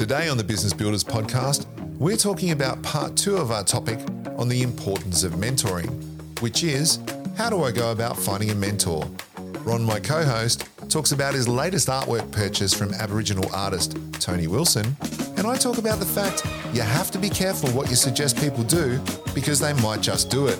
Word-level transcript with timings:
Today 0.00 0.30
on 0.30 0.38
the 0.38 0.44
Business 0.44 0.72
Builders 0.72 1.04
podcast, 1.04 1.66
we're 1.98 2.16
talking 2.16 2.52
about 2.52 2.82
part 2.82 3.18
two 3.18 3.36
of 3.36 3.50
our 3.50 3.62
topic 3.62 3.98
on 4.38 4.48
the 4.48 4.62
importance 4.62 5.24
of 5.24 5.34
mentoring, 5.34 5.90
which 6.40 6.64
is 6.64 6.98
how 7.36 7.50
do 7.50 7.64
I 7.64 7.70
go 7.70 7.92
about 7.92 8.16
finding 8.16 8.48
a 8.48 8.54
mentor? 8.54 9.06
Ron, 9.58 9.84
my 9.84 10.00
co 10.00 10.24
host, 10.24 10.66
talks 10.88 11.12
about 11.12 11.34
his 11.34 11.46
latest 11.46 11.88
artwork 11.88 12.30
purchase 12.30 12.72
from 12.72 12.94
Aboriginal 12.94 13.54
artist 13.54 13.98
Tony 14.12 14.46
Wilson, 14.46 14.96
and 15.36 15.46
I 15.46 15.58
talk 15.58 15.76
about 15.76 15.98
the 15.98 16.06
fact 16.06 16.46
you 16.74 16.80
have 16.80 17.10
to 17.10 17.18
be 17.18 17.28
careful 17.28 17.68
what 17.72 17.90
you 17.90 17.94
suggest 17.94 18.38
people 18.38 18.64
do 18.64 18.98
because 19.34 19.60
they 19.60 19.74
might 19.82 20.00
just 20.00 20.30
do 20.30 20.46
it. 20.46 20.58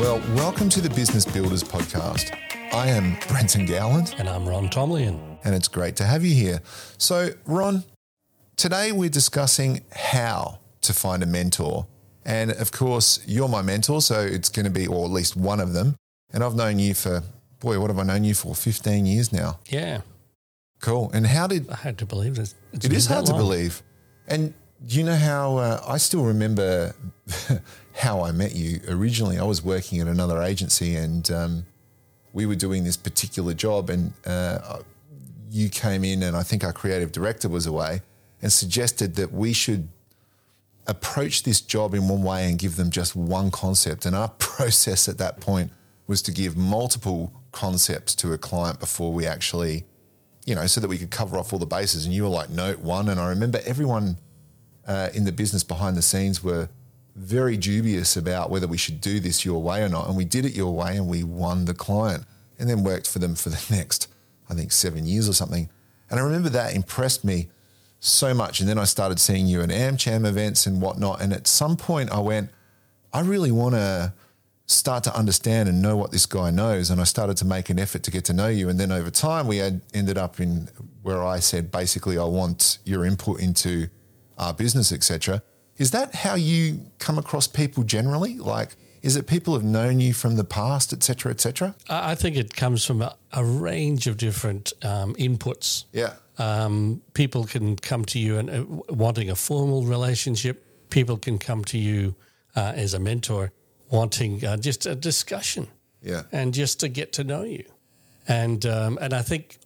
Well, 0.00 0.22
welcome 0.34 0.70
to 0.70 0.80
the 0.80 0.88
Business 0.88 1.26
Builders 1.26 1.62
podcast. 1.62 2.34
I 2.72 2.88
am 2.88 3.18
Brenton 3.28 3.66
Gowland. 3.66 4.14
And 4.16 4.26
I'm 4.26 4.48
Ron 4.48 4.70
Tomlin. 4.70 5.38
And 5.44 5.54
it's 5.54 5.68
great 5.68 5.96
to 5.96 6.04
have 6.04 6.24
you 6.24 6.34
here. 6.34 6.62
So, 6.96 7.30
Ron, 7.44 7.84
today 8.58 8.92
we're 8.92 9.08
discussing 9.08 9.80
how 9.92 10.58
to 10.82 10.92
find 10.92 11.22
a 11.22 11.26
mentor. 11.26 11.86
And 12.26 12.50
of 12.50 12.72
course, 12.72 13.20
you're 13.26 13.48
my 13.48 13.62
mentor, 13.62 14.02
so 14.02 14.20
it's 14.20 14.50
going 14.50 14.64
to 14.64 14.70
be, 14.70 14.86
or 14.86 15.06
at 15.06 15.10
least 15.10 15.34
one 15.34 15.60
of 15.60 15.72
them. 15.72 15.96
And 16.30 16.44
I've 16.44 16.54
known 16.54 16.78
you 16.78 16.92
for, 16.92 17.22
boy, 17.60 17.80
what 17.80 17.88
have 17.88 17.98
I 17.98 18.02
known 18.02 18.24
you 18.24 18.34
for? 18.34 18.54
15 18.54 19.06
years 19.06 19.32
now. 19.32 19.60
Yeah. 19.68 20.02
Cool. 20.80 21.10
And 21.14 21.26
how 21.26 21.46
did. 21.46 21.70
I 21.70 21.76
had 21.76 21.96
to 21.98 22.06
believe 22.06 22.34
this. 22.34 22.54
It's 22.74 22.84
it 22.84 22.92
is 22.92 23.06
hard 23.06 23.24
to 23.26 23.32
believe. 23.32 23.82
And 24.26 24.52
do 24.86 24.98
you 24.98 25.04
know 25.04 25.16
how 25.16 25.56
uh, 25.56 25.82
I 25.88 25.96
still 25.96 26.24
remember 26.24 26.94
how 27.94 28.22
I 28.22 28.32
met 28.32 28.54
you 28.54 28.80
originally? 28.88 29.38
I 29.38 29.44
was 29.44 29.64
working 29.64 30.00
at 30.00 30.06
another 30.06 30.42
agency 30.42 30.94
and 30.96 31.28
um, 31.30 31.66
we 32.34 32.44
were 32.44 32.54
doing 32.54 32.84
this 32.84 32.96
particular 32.96 33.54
job, 33.54 33.88
and 33.88 34.12
uh, 34.26 34.80
you 35.50 35.70
came 35.70 36.04
in, 36.04 36.22
and 36.22 36.36
I 36.36 36.42
think 36.42 36.62
our 36.62 36.74
creative 36.74 37.10
director 37.10 37.48
was 37.48 37.66
away 37.66 38.02
and 38.42 38.52
suggested 38.52 39.16
that 39.16 39.32
we 39.32 39.52
should 39.52 39.88
approach 40.86 41.42
this 41.42 41.60
job 41.60 41.94
in 41.94 42.08
one 42.08 42.22
way 42.22 42.48
and 42.48 42.58
give 42.58 42.76
them 42.76 42.90
just 42.90 43.14
one 43.14 43.50
concept. 43.50 44.06
And 44.06 44.16
our 44.16 44.28
process 44.38 45.08
at 45.08 45.18
that 45.18 45.40
point 45.40 45.70
was 46.06 46.22
to 46.22 46.32
give 46.32 46.56
multiple 46.56 47.32
concepts 47.52 48.14
to 48.16 48.32
a 48.32 48.38
client 48.38 48.80
before 48.80 49.12
we 49.12 49.26
actually, 49.26 49.84
you 50.46 50.54
know, 50.54 50.66
so 50.66 50.80
that 50.80 50.88
we 50.88 50.98
could 50.98 51.10
cover 51.10 51.36
off 51.36 51.52
all 51.52 51.58
the 51.58 51.66
bases. 51.66 52.06
And 52.06 52.14
you 52.14 52.22
were 52.22 52.28
like, 52.30 52.48
note 52.48 52.78
one. 52.78 53.08
And 53.08 53.20
I 53.20 53.28
remember 53.28 53.60
everyone 53.66 54.16
uh, 54.86 55.10
in 55.12 55.24
the 55.24 55.32
business 55.32 55.62
behind 55.62 55.96
the 55.96 56.02
scenes 56.02 56.42
were 56.42 56.68
very 57.14 57.56
dubious 57.56 58.16
about 58.16 58.48
whether 58.48 58.66
we 58.66 58.78
should 58.78 59.00
do 59.00 59.20
this 59.20 59.44
your 59.44 59.60
way 59.60 59.82
or 59.82 59.88
not. 59.88 60.08
And 60.08 60.16
we 60.16 60.24
did 60.24 60.46
it 60.46 60.54
your 60.54 60.72
way 60.72 60.96
and 60.96 61.06
we 61.06 61.22
won 61.22 61.66
the 61.66 61.74
client 61.74 62.24
and 62.58 62.70
then 62.70 62.82
worked 62.82 63.08
for 63.08 63.18
them 63.18 63.34
for 63.34 63.50
the 63.50 63.62
next, 63.70 64.08
I 64.48 64.54
think, 64.54 64.72
seven 64.72 65.04
years 65.04 65.28
or 65.28 65.34
something. 65.34 65.68
And 66.10 66.18
I 66.18 66.22
remember 66.22 66.48
that 66.50 66.74
impressed 66.74 67.24
me 67.24 67.48
so 68.00 68.34
much. 68.34 68.60
And 68.60 68.68
then 68.68 68.78
I 68.78 68.84
started 68.84 69.18
seeing 69.18 69.46
you 69.46 69.60
at 69.62 69.70
AmCham 69.70 70.26
events 70.26 70.66
and 70.66 70.80
whatnot. 70.80 71.20
And 71.20 71.32
at 71.32 71.46
some 71.46 71.76
point 71.76 72.10
I 72.10 72.20
went, 72.20 72.50
I 73.12 73.20
really 73.20 73.50
want 73.50 73.74
to 73.74 74.12
start 74.66 75.02
to 75.04 75.16
understand 75.16 75.68
and 75.68 75.80
know 75.80 75.96
what 75.96 76.12
this 76.12 76.26
guy 76.26 76.50
knows. 76.50 76.90
And 76.90 77.00
I 77.00 77.04
started 77.04 77.36
to 77.38 77.44
make 77.44 77.70
an 77.70 77.78
effort 77.78 78.02
to 78.04 78.10
get 78.10 78.24
to 78.26 78.32
know 78.32 78.48
you. 78.48 78.68
And 78.68 78.78
then 78.78 78.92
over 78.92 79.10
time, 79.10 79.46
we 79.46 79.56
had 79.56 79.80
ended 79.94 80.18
up 80.18 80.40
in 80.40 80.68
where 81.02 81.24
I 81.24 81.38
said, 81.40 81.70
basically, 81.70 82.18
I 82.18 82.24
want 82.24 82.78
your 82.84 83.04
input 83.04 83.40
into 83.40 83.88
our 84.36 84.52
business, 84.52 84.92
etc. 84.92 85.42
Is 85.78 85.90
that 85.92 86.14
how 86.14 86.34
you 86.34 86.80
come 86.98 87.18
across 87.18 87.46
people 87.46 87.82
generally? 87.82 88.36
Like, 88.36 88.76
is 89.00 89.16
it 89.16 89.26
people 89.26 89.54
have 89.54 89.64
known 89.64 90.00
you 90.00 90.12
from 90.12 90.36
the 90.36 90.44
past, 90.44 90.92
et 90.92 91.02
cetera, 91.02 91.30
et 91.30 91.40
cetera? 91.40 91.74
I 91.88 92.14
think 92.14 92.36
it 92.36 92.54
comes 92.54 92.84
from 92.84 93.00
a, 93.00 93.16
a 93.32 93.44
range 93.44 94.06
of 94.06 94.16
different 94.16 94.72
um, 94.82 95.14
inputs. 95.14 95.84
Yeah. 95.92 96.14
Um, 96.38 97.02
people 97.14 97.44
can 97.44 97.76
come 97.76 98.04
to 98.06 98.18
you 98.18 98.38
and 98.38 98.50
uh, 98.50 98.64
wanting 98.94 99.30
a 99.30 99.34
formal 99.36 99.84
relationship. 99.84 100.64
People 100.90 101.16
can 101.16 101.38
come 101.38 101.64
to 101.66 101.78
you 101.78 102.14
uh, 102.56 102.72
as 102.76 102.94
a 102.94 102.98
mentor, 102.98 103.52
wanting 103.90 104.44
uh, 104.44 104.56
just 104.56 104.86
a 104.86 104.94
discussion. 104.94 105.66
Yeah. 106.02 106.22
And 106.32 106.54
just 106.54 106.80
to 106.80 106.88
get 106.88 107.12
to 107.14 107.24
know 107.24 107.42
you, 107.42 107.64
and 108.28 108.64
um, 108.66 108.98
and 109.00 109.12
I 109.12 109.22
think 109.22 109.58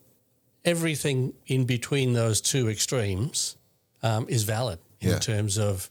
everything 0.65 1.35
in 1.47 1.65
between 1.67 2.13
those 2.15 2.41
two 2.41 2.69
extremes 2.71 3.57
um, 4.03 4.27
is 4.29 4.45
valid 4.45 4.79
in 5.01 5.11
Yeah. 5.11 5.19
terms 5.19 5.59
of 5.59 5.91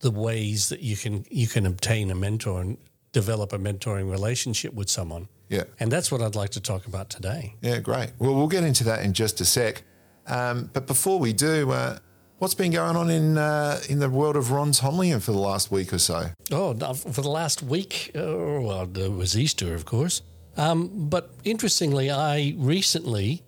the 0.00 0.10
ways 0.10 0.68
that 0.68 0.80
you 0.80 0.96
can 0.96 1.24
you 1.30 1.46
can 1.46 1.66
obtain 1.66 2.10
a 2.10 2.14
mentor 2.14 2.60
and 2.60 2.76
develop 3.12 3.52
a 3.52 3.58
mentoring 3.58 4.10
relationship 4.10 4.74
with 4.74 4.88
someone. 4.90 5.28
Yeah. 5.48 5.64
And 5.80 5.90
that's 5.90 6.10
what 6.12 6.20
I'd 6.20 6.34
like 6.34 6.50
to 6.50 6.60
talk 6.60 6.86
about 6.86 7.08
today. 7.08 7.54
Yeah, 7.62 7.78
great. 7.80 8.10
Well, 8.18 8.34
we'll 8.34 8.48
get 8.48 8.64
into 8.64 8.84
that 8.84 9.02
in 9.04 9.12
just 9.14 9.40
a 9.40 9.44
sec. 9.44 9.82
Um, 10.28 10.70
but 10.72 10.86
before 10.86 11.18
we 11.18 11.32
do, 11.32 11.70
uh, 11.70 11.98
what's 12.38 12.54
been 12.54 12.72
going 12.72 12.96
on 12.96 13.10
in 13.10 13.38
uh, 13.38 13.80
in 13.88 13.98
the 13.98 14.08
world 14.10 14.36
of 14.36 14.50
Ron 14.50 14.72
Tomlin 14.72 15.20
for 15.20 15.32
the 15.32 15.38
last 15.38 15.70
week 15.70 15.92
or 15.92 15.98
so? 15.98 16.30
Oh, 16.52 16.74
for 16.94 17.22
the 17.22 17.30
last 17.30 17.62
week, 17.62 18.10
uh, 18.14 18.20
well, 18.20 18.88
it 18.96 19.12
was 19.12 19.36
Easter, 19.36 19.74
of 19.74 19.84
course. 19.84 20.22
Um, 20.56 21.08
but 21.08 21.30
interestingly, 21.44 22.10
I 22.10 22.54
recently, 22.58 23.42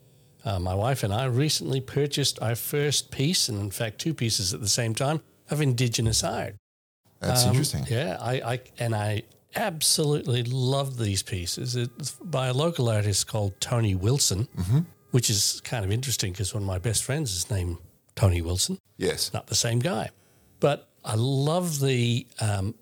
uh, 0.45 0.59
my 0.61 0.75
wife 0.75 1.03
and 1.03 1.13
I 1.13 1.25
recently 1.25 1.81
purchased 1.81 2.39
our 2.41 2.55
first 2.55 3.11
piece, 3.11 3.49
and 3.49 3.59
in 3.61 3.71
fact, 3.71 3.99
two 3.99 4.15
pieces 4.15 4.55
at 4.55 4.61
the 4.61 4.69
same 4.69 4.95
time, 4.95 5.21
of 5.51 5.61
Indigenous 5.61 6.23
art. 6.23 6.55
That's 7.21 7.43
Um, 7.45 7.51
interesting. 7.51 7.85
Yeah, 7.91 8.17
I, 8.21 8.35
I 8.55 8.61
and 8.79 8.95
I 8.95 9.23
absolutely 9.57 10.45
love 10.45 10.97
these 10.99 11.23
pieces. 11.25 11.75
It's 11.77 12.13
by 12.23 12.47
a 12.49 12.53
local 12.55 12.89
artist 12.89 13.27
called 13.27 13.61
Tony 13.61 13.95
Wilson, 13.95 14.49
Mm-hmm. 14.57 14.79
Which 15.11 15.31
is 15.31 15.61
kind 15.65 15.85
of 15.85 15.91
interesting 15.91 16.33
because 16.33 16.55
one 16.55 16.63
of 16.63 16.67
my 16.67 16.79
best 16.79 17.05
friends 17.05 17.35
is 17.35 17.51
named 17.51 17.79
Tony 18.15 18.43
Wilson. 18.43 18.79
Yes. 18.97 19.33
Not 19.33 19.47
the 19.47 19.55
same 19.55 19.79
guy, 19.79 20.11
but 20.61 20.89
I 21.05 21.15
love 21.17 21.81
the 21.81 22.27
um, 22.41 22.75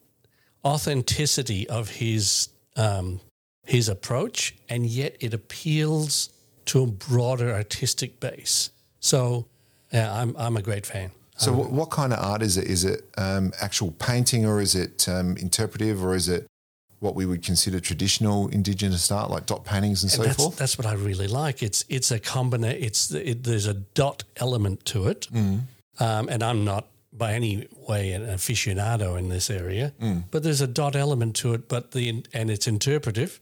authenticity 0.65 1.69
of 1.69 1.89
his 1.89 2.49
um, 2.77 3.21
his 3.67 3.89
approach, 3.89 4.55
and 4.69 4.87
yet 4.87 5.17
it 5.21 5.35
appeals 5.35 6.31
to 6.67 6.83
a 6.83 6.87
broader 6.87 7.53
artistic 7.53 8.19
base. 8.21 8.71
So, 9.01 9.47
yeah, 9.93 10.13
I'm 10.13 10.35
I'm 10.37 10.57
a 10.57 10.63
great 10.63 10.87
fan. 10.87 11.11
So, 11.37 11.53
what, 11.53 11.71
what 11.71 11.91
kind 11.91 12.13
of 12.13 12.19
art 12.19 12.43
is 12.43 12.57
it? 12.57 12.65
Is 12.67 12.85
it 12.85 13.05
um, 13.17 13.53
actual 13.61 13.93
painting, 13.93 14.45
or 14.45 14.61
is 14.61 14.75
it 14.75 15.09
um, 15.09 15.37
interpretive, 15.37 16.05
or 16.05 16.15
is 16.15 16.29
it 16.29 16.47
what 17.01 17.15
we 17.15 17.25
would 17.27 17.43
consider 17.43 17.81
traditional 17.81 18.49
Indigenous 18.49 19.11
art, 19.11 19.31
like 19.31 19.47
dot 19.47 19.65
paintings 19.65 20.03
and 20.03 20.11
so 20.11 20.23
that's, 20.23 20.37
forth? 20.37 20.57
That's 20.57 20.77
what 20.79 20.87
I 20.87 20.95
really 20.95 21.29
like. 21.29 21.63
It's 21.63 21.85
it's 21.89 22.11
a 22.11 22.19
combination. 22.19 22.83
It's 22.83 23.11
it, 23.13 23.45
there's 23.45 23.67
a 23.67 23.75
dot 23.75 24.25
element 24.37 24.85
to 24.87 25.09
it, 25.09 25.29
Mm. 25.33 25.61
um, 26.01 26.29
and 26.29 26.43
I'm 26.43 26.65
not 26.65 26.87
by 27.13 27.33
any 27.35 27.67
way 27.89 28.13
an 28.13 28.23
aficionado 28.27 29.19
in 29.19 29.29
this 29.29 29.51
area, 29.51 29.93
but 30.31 30.43
there's 30.43 30.61
a 30.61 30.67
dot 30.67 30.95
element 30.97 31.35
to 31.37 31.55
it. 31.55 31.69
But 31.69 31.91
the 31.93 32.25
and 32.35 32.51
it's 32.51 32.67
interpretive, 32.67 33.41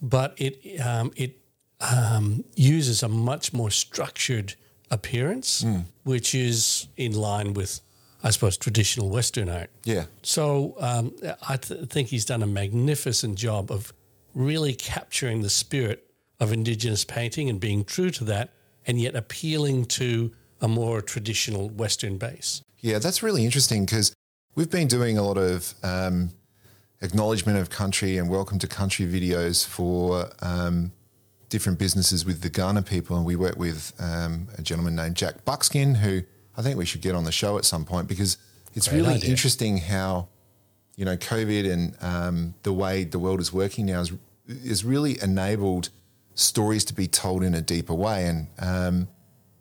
but 0.00 0.34
it 0.36 0.80
um, 0.80 1.12
it 1.16 1.38
um, 1.80 2.44
uses 2.54 3.02
a 3.02 3.08
much 3.08 3.52
more 3.52 3.70
structured 3.70 4.54
appearance, 4.90 5.64
which 6.04 6.34
is 6.34 6.86
in 6.96 7.12
line 7.12 7.54
with, 7.54 7.80
I 8.22 8.30
suppose, 8.30 8.56
traditional 8.56 9.10
Western 9.10 9.48
art. 9.48 9.70
Yeah. 9.84 10.04
So 10.22 10.76
um, 10.78 11.14
I 11.48 11.56
th- 11.56 11.88
think 11.88 12.08
he's 12.08 12.24
done 12.24 12.42
a 12.42 12.46
magnificent 12.46 13.36
job 13.36 13.70
of 13.70 13.92
really 14.34 14.74
capturing 14.74 15.42
the 15.42 15.50
spirit 15.50 16.08
of 16.38 16.52
Indigenous 16.52 17.04
painting 17.04 17.48
and 17.48 17.60
being 17.60 17.84
true 17.84 18.10
to 18.10 18.24
that, 18.24 18.50
and 18.86 19.00
yet 19.00 19.14
appealing 19.14 19.84
to 19.86 20.32
a 20.60 20.68
more 20.68 21.00
traditional 21.02 21.68
Western 21.68 22.18
base. 22.18 22.62
Yeah, 22.80 22.98
that's 22.98 23.22
really 23.22 23.44
interesting 23.44 23.84
because 23.84 24.14
we've 24.54 24.70
been 24.70 24.88
doing 24.88 25.18
a 25.18 25.22
lot 25.22 25.38
of 25.38 25.74
um, 25.82 26.30
acknowledgement 27.00 27.58
of 27.58 27.70
country 27.70 28.16
and 28.16 28.28
welcome 28.28 28.58
to 28.60 28.66
country 28.66 29.06
videos 29.06 29.66
for 29.66 30.30
um, 30.40 30.92
different 31.48 31.78
businesses 31.78 32.24
with 32.24 32.40
the 32.40 32.50
Kaurna 32.50 32.84
people. 32.86 33.16
And 33.16 33.26
we 33.26 33.36
work 33.36 33.56
with 33.56 33.92
um, 33.98 34.48
a 34.56 34.62
gentleman 34.62 34.96
named 34.96 35.16
Jack 35.16 35.44
Buckskin, 35.44 35.96
who 35.96 36.22
I 36.62 36.64
think 36.64 36.78
we 36.78 36.86
should 36.86 37.00
get 37.00 37.16
on 37.16 37.24
the 37.24 37.32
show 37.32 37.58
at 37.58 37.64
some 37.64 37.84
point 37.84 38.06
because 38.06 38.38
it's 38.72 38.86
Great 38.86 38.98
really 38.98 39.14
idea. 39.14 39.30
interesting 39.30 39.78
how, 39.78 40.28
you 40.94 41.04
know, 41.04 41.16
COVID 41.16 41.68
and 41.68 41.96
um, 42.00 42.54
the 42.62 42.72
way 42.72 43.02
the 43.02 43.18
world 43.18 43.40
is 43.40 43.52
working 43.52 43.86
now 43.86 44.00
is, 44.00 44.12
is 44.46 44.84
really 44.84 45.20
enabled 45.20 45.88
stories 46.34 46.84
to 46.84 46.94
be 46.94 47.08
told 47.08 47.42
in 47.42 47.52
a 47.52 47.60
deeper 47.60 47.94
way. 47.94 48.26
And 48.26 48.46
um, 48.60 49.08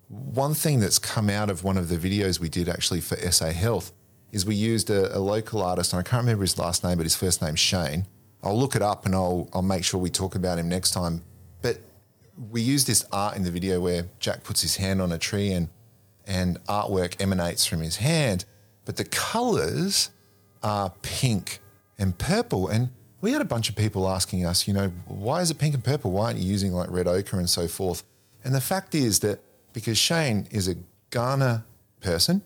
one 0.10 0.54
thing 0.54 0.80
that's 0.80 1.00
come 1.00 1.28
out 1.28 1.50
of 1.50 1.64
one 1.64 1.76
of 1.76 1.90
the 1.90 1.98
videos 1.98 2.40
we 2.40 2.50
did 2.50 2.70
actually 2.70 3.02
for 3.02 3.16
SA 3.32 3.48
Health 3.48 3.92
is 4.32 4.46
we 4.46 4.54
used 4.54 4.92
a, 4.92 5.18
a 5.18 5.20
local 5.20 5.64
artist, 5.64 5.94
and 5.94 6.00
I 6.00 6.04
can't 6.04 6.22
remember 6.22 6.44
his 6.44 6.60
last 6.60 6.84
name, 6.84 6.98
but 6.98 7.04
his 7.04 7.16
first 7.16 7.42
name's 7.42 7.60
Shane. 7.60 8.06
I'll 8.44 8.58
look 8.58 8.76
it 8.76 8.84
up 8.84 9.08
and 9.08 9.16
I'll 9.16 9.50
I'll 9.54 9.64
make 9.64 9.84
sure 9.84 10.00
we 10.00 10.12
talk 10.12 10.36
about 10.36 10.60
him 10.60 10.70
next 10.70 10.92
time. 10.92 11.24
But 11.64 11.80
we 12.52 12.62
use 12.62 12.86
this 12.86 13.06
art 13.12 13.36
in 13.38 13.44
the 13.44 13.52
video 13.52 13.82
where 13.82 14.06
Jack 14.20 14.44
puts 14.44 14.62
his 14.62 14.76
hand 14.76 15.02
on 15.02 15.12
a 15.12 15.18
tree 15.18 15.52
and 15.52 15.68
and 16.28 16.64
artwork 16.66 17.22
emanates 17.22 17.66
from 17.66 17.82
his 17.82 17.98
hand, 17.98 18.46
but 18.86 18.98
the 18.98 19.06
colours 19.06 20.12
are 20.64 20.94
pink 21.02 21.60
and 21.98 22.18
purple. 22.18 22.68
And 22.68 22.90
we 23.22 23.32
had 23.32 23.42
a 23.42 23.46
bunch 23.46 23.70
of 23.70 23.76
people 23.76 24.10
asking 24.10 24.46
us, 24.46 24.68
you 24.68 24.74
know, 24.74 24.90
why 25.08 25.42
is 25.42 25.52
it 25.52 25.58
pink 25.58 25.74
and 25.74 25.84
purple? 25.84 26.12
Why 26.12 26.28
aren't 26.28 26.40
you 26.40 26.50
using 26.50 26.74
like 26.74 26.90
red 26.90 27.08
ochre 27.08 27.38
and 27.38 27.50
so 27.50 27.68
forth? 27.68 28.04
And 28.44 28.56
the 28.56 28.62
fact 28.62 28.96
is 28.96 29.20
that 29.20 29.40
because 29.74 29.98
Shane 29.98 30.48
is 30.52 30.68
a 30.68 30.76
Kaurna 31.12 31.64
person. 32.02 32.42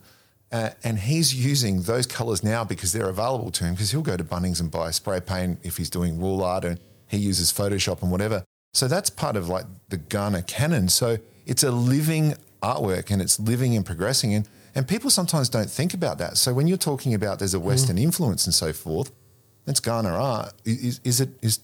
Uh, 0.51 0.69
and 0.83 0.99
he's 0.99 1.33
using 1.33 1.81
those 1.81 2.05
colors 2.05 2.43
now 2.43 2.63
because 2.63 2.93
they're 2.93 3.09
available 3.09 3.51
to 3.51 3.63
him 3.63 3.73
because 3.73 3.91
he'll 3.91 4.01
go 4.01 4.15
to 4.15 4.23
Bunnings 4.23 4.61
and 4.61 4.69
buy 4.69 4.91
spray 4.91 5.19
paint 5.19 5.59
if 5.63 5.77
he's 5.77 5.89
doing 5.89 6.19
wall 6.19 6.43
art 6.43 6.63
and 6.63 6.79
he 7.07 7.17
uses 7.17 7.51
Photoshop 7.51 8.01
and 8.01 8.11
whatever. 8.11 8.43
So 8.73 8.87
that's 8.87 9.09
part 9.09 9.35
of 9.35 9.49
like 9.49 9.65
the 9.89 9.97
Kaurna 9.97 10.45
canon. 10.45 10.89
So 10.89 11.17
it's 11.45 11.63
a 11.63 11.71
living 11.71 12.35
artwork 12.73 13.11
and 13.11 13.21
it's 13.21 13.39
living 13.39 13.75
and 13.75 13.85
progressing. 13.85 14.33
And, 14.33 14.47
and 14.73 14.87
people 14.87 15.09
sometimes 15.09 15.49
don't 15.49 15.69
think 15.69 15.93
about 15.93 16.17
that. 16.17 16.37
So 16.37 16.53
when 16.53 16.67
you're 16.67 16.77
talking 16.91 17.13
about 17.13 17.39
there's 17.39 17.53
a 17.53 17.59
Western 17.59 17.97
influence 17.97 18.45
and 18.45 18.53
so 18.53 18.73
forth, 18.73 19.11
that's 19.65 19.79
Kaurna 19.79 20.11
art. 20.11 20.53
Is, 20.65 20.99
is 21.03 21.21
it, 21.21 21.29
is, 21.41 21.59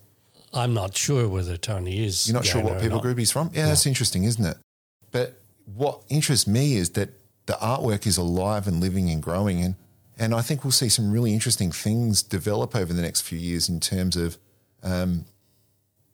I'm 0.53 0.74
not 0.74 0.95
sure 0.95 1.27
whether 1.27 1.57
Tony 1.57 2.06
is. 2.06 2.27
you're 2.27 2.36
not 2.36 2.45
sure 2.45 2.62
what 2.62 2.81
people 2.81 3.00
group 3.00 3.18
he's 3.18 3.31
from? 3.31 3.51
Yeah, 3.53 3.68
that's 3.68 3.86
interesting, 3.86 4.24
isn't 4.24 4.45
it? 4.45 4.57
But 5.12 5.39
what 5.65 6.01
interests 6.09 6.48
me 6.48 6.75
is 6.75 6.92
that 6.92 7.09
the 7.45 7.54
artwork 7.54 8.06
is 8.06 8.18
alive 8.18 8.68
and 8.68 8.80
living 8.80 9.09
and 9.09 9.21
growing. 9.21 9.62
And, 9.62 9.75
and 10.18 10.33
I 10.33 10.42
think 10.42 10.63
we'll 10.63 10.71
see 10.71 10.89
some 10.89 11.12
really 11.12 11.33
interesting 11.33 11.71
things 11.71 12.24
develop 12.24 12.75
over 12.75 12.94
the 12.94 13.01
next 13.01 13.21
few 13.21 13.38
years 13.38 13.69
in 13.69 13.80
terms 13.80 14.15
of 14.15 14.38
um, 14.83 15.25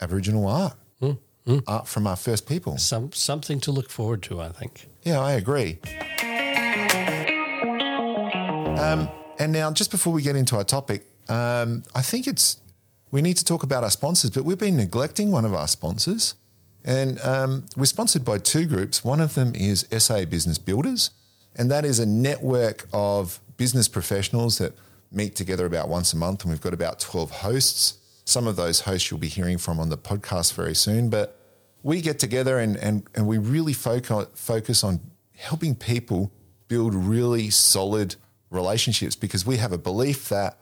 Aboriginal 0.01 0.47
art, 0.47 0.75
art 1.67 1.87
from 1.87 2.07
our 2.07 2.15
first 2.15 2.47
people. 2.47 2.77
Some 2.77 3.11
something 3.13 3.59
to 3.61 3.71
look 3.71 3.89
forward 3.89 4.23
to, 4.23 4.41
I 4.41 4.49
think. 4.49 4.87
Yeah, 5.03 5.19
I 5.19 5.33
agree. 5.33 5.79
Um, 8.79 9.09
and 9.39 9.51
now, 9.51 9.71
just 9.71 9.91
before 9.91 10.13
we 10.13 10.21
get 10.21 10.35
into 10.35 10.55
our 10.55 10.63
topic, 10.63 11.05
um, 11.29 11.83
I 11.95 12.01
think 12.01 12.27
it's 12.27 12.57
we 13.11 13.21
need 13.21 13.37
to 13.37 13.45
talk 13.45 13.63
about 13.63 13.83
our 13.83 13.89
sponsors, 13.89 14.31
but 14.31 14.43
we've 14.43 14.57
been 14.57 14.75
neglecting 14.77 15.31
one 15.31 15.45
of 15.45 15.53
our 15.53 15.67
sponsors. 15.67 16.35
And 16.83 17.19
um, 17.21 17.65
we're 17.75 17.85
sponsored 17.85 18.23
by 18.23 18.37
two 18.37 18.65
groups. 18.65 19.03
One 19.03 19.19
of 19.19 19.33
them 19.33 19.53
is 19.55 19.85
SA 19.97 20.25
Business 20.25 20.57
Builders, 20.57 21.11
and 21.55 21.69
that 21.69 21.83
is 21.83 21.99
a 21.99 22.05
network 22.05 22.87
of 22.93 23.41
business 23.57 23.87
professionals 23.87 24.57
that 24.59 24.73
meet 25.11 25.35
together 25.35 25.65
about 25.65 25.89
once 25.89 26.13
a 26.13 26.17
month. 26.17 26.43
And 26.43 26.51
we've 26.51 26.61
got 26.61 26.73
about 26.73 26.99
12 26.99 27.31
hosts. 27.31 27.97
Some 28.25 28.47
of 28.47 28.55
those 28.55 28.81
hosts 28.81 29.09
you'll 29.09 29.19
be 29.19 29.27
hearing 29.27 29.57
from 29.57 29.79
on 29.79 29.89
the 29.89 29.97
podcast 29.97 30.53
very 30.53 30.75
soon. 30.75 31.09
But 31.09 31.36
we 31.87 32.01
get 32.01 32.19
together 32.19 32.59
and, 32.59 32.75
and, 32.75 33.07
and 33.15 33.25
we 33.25 33.37
really 33.37 33.71
focus, 33.71 34.27
focus 34.35 34.83
on 34.83 34.99
helping 35.37 35.73
people 35.73 36.29
build 36.67 36.93
really 36.93 37.49
solid 37.49 38.13
relationships 38.49 39.15
because 39.15 39.45
we 39.45 39.55
have 39.55 39.71
a 39.71 39.77
belief 39.77 40.27
that 40.27 40.57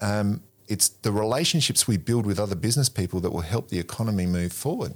um, 0.00 0.42
it's 0.68 0.88
the 0.88 1.12
relationships 1.12 1.86
we 1.86 1.98
build 1.98 2.24
with 2.24 2.40
other 2.40 2.54
business 2.54 2.88
people 2.88 3.20
that 3.20 3.30
will 3.30 3.42
help 3.42 3.68
the 3.68 3.78
economy 3.78 4.24
move 4.24 4.50
forward. 4.50 4.94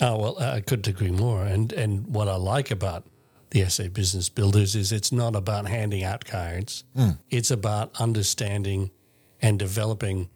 Oh 0.00 0.18
well, 0.18 0.38
I 0.40 0.60
couldn't 0.60 0.88
agree 0.88 1.12
more. 1.12 1.44
And 1.44 1.72
and 1.72 2.08
what 2.08 2.26
I 2.26 2.34
like 2.34 2.72
about 2.72 3.04
the 3.50 3.64
SA 3.66 3.88
Business 3.92 4.28
Builders 4.28 4.74
is 4.74 4.90
it's 4.90 5.12
not 5.12 5.36
about 5.36 5.68
handing 5.68 6.02
out 6.02 6.24
cards. 6.24 6.82
It's 7.30 7.52
about 7.52 7.92
understanding 8.00 8.90
and 9.40 9.56
developing 9.56 10.30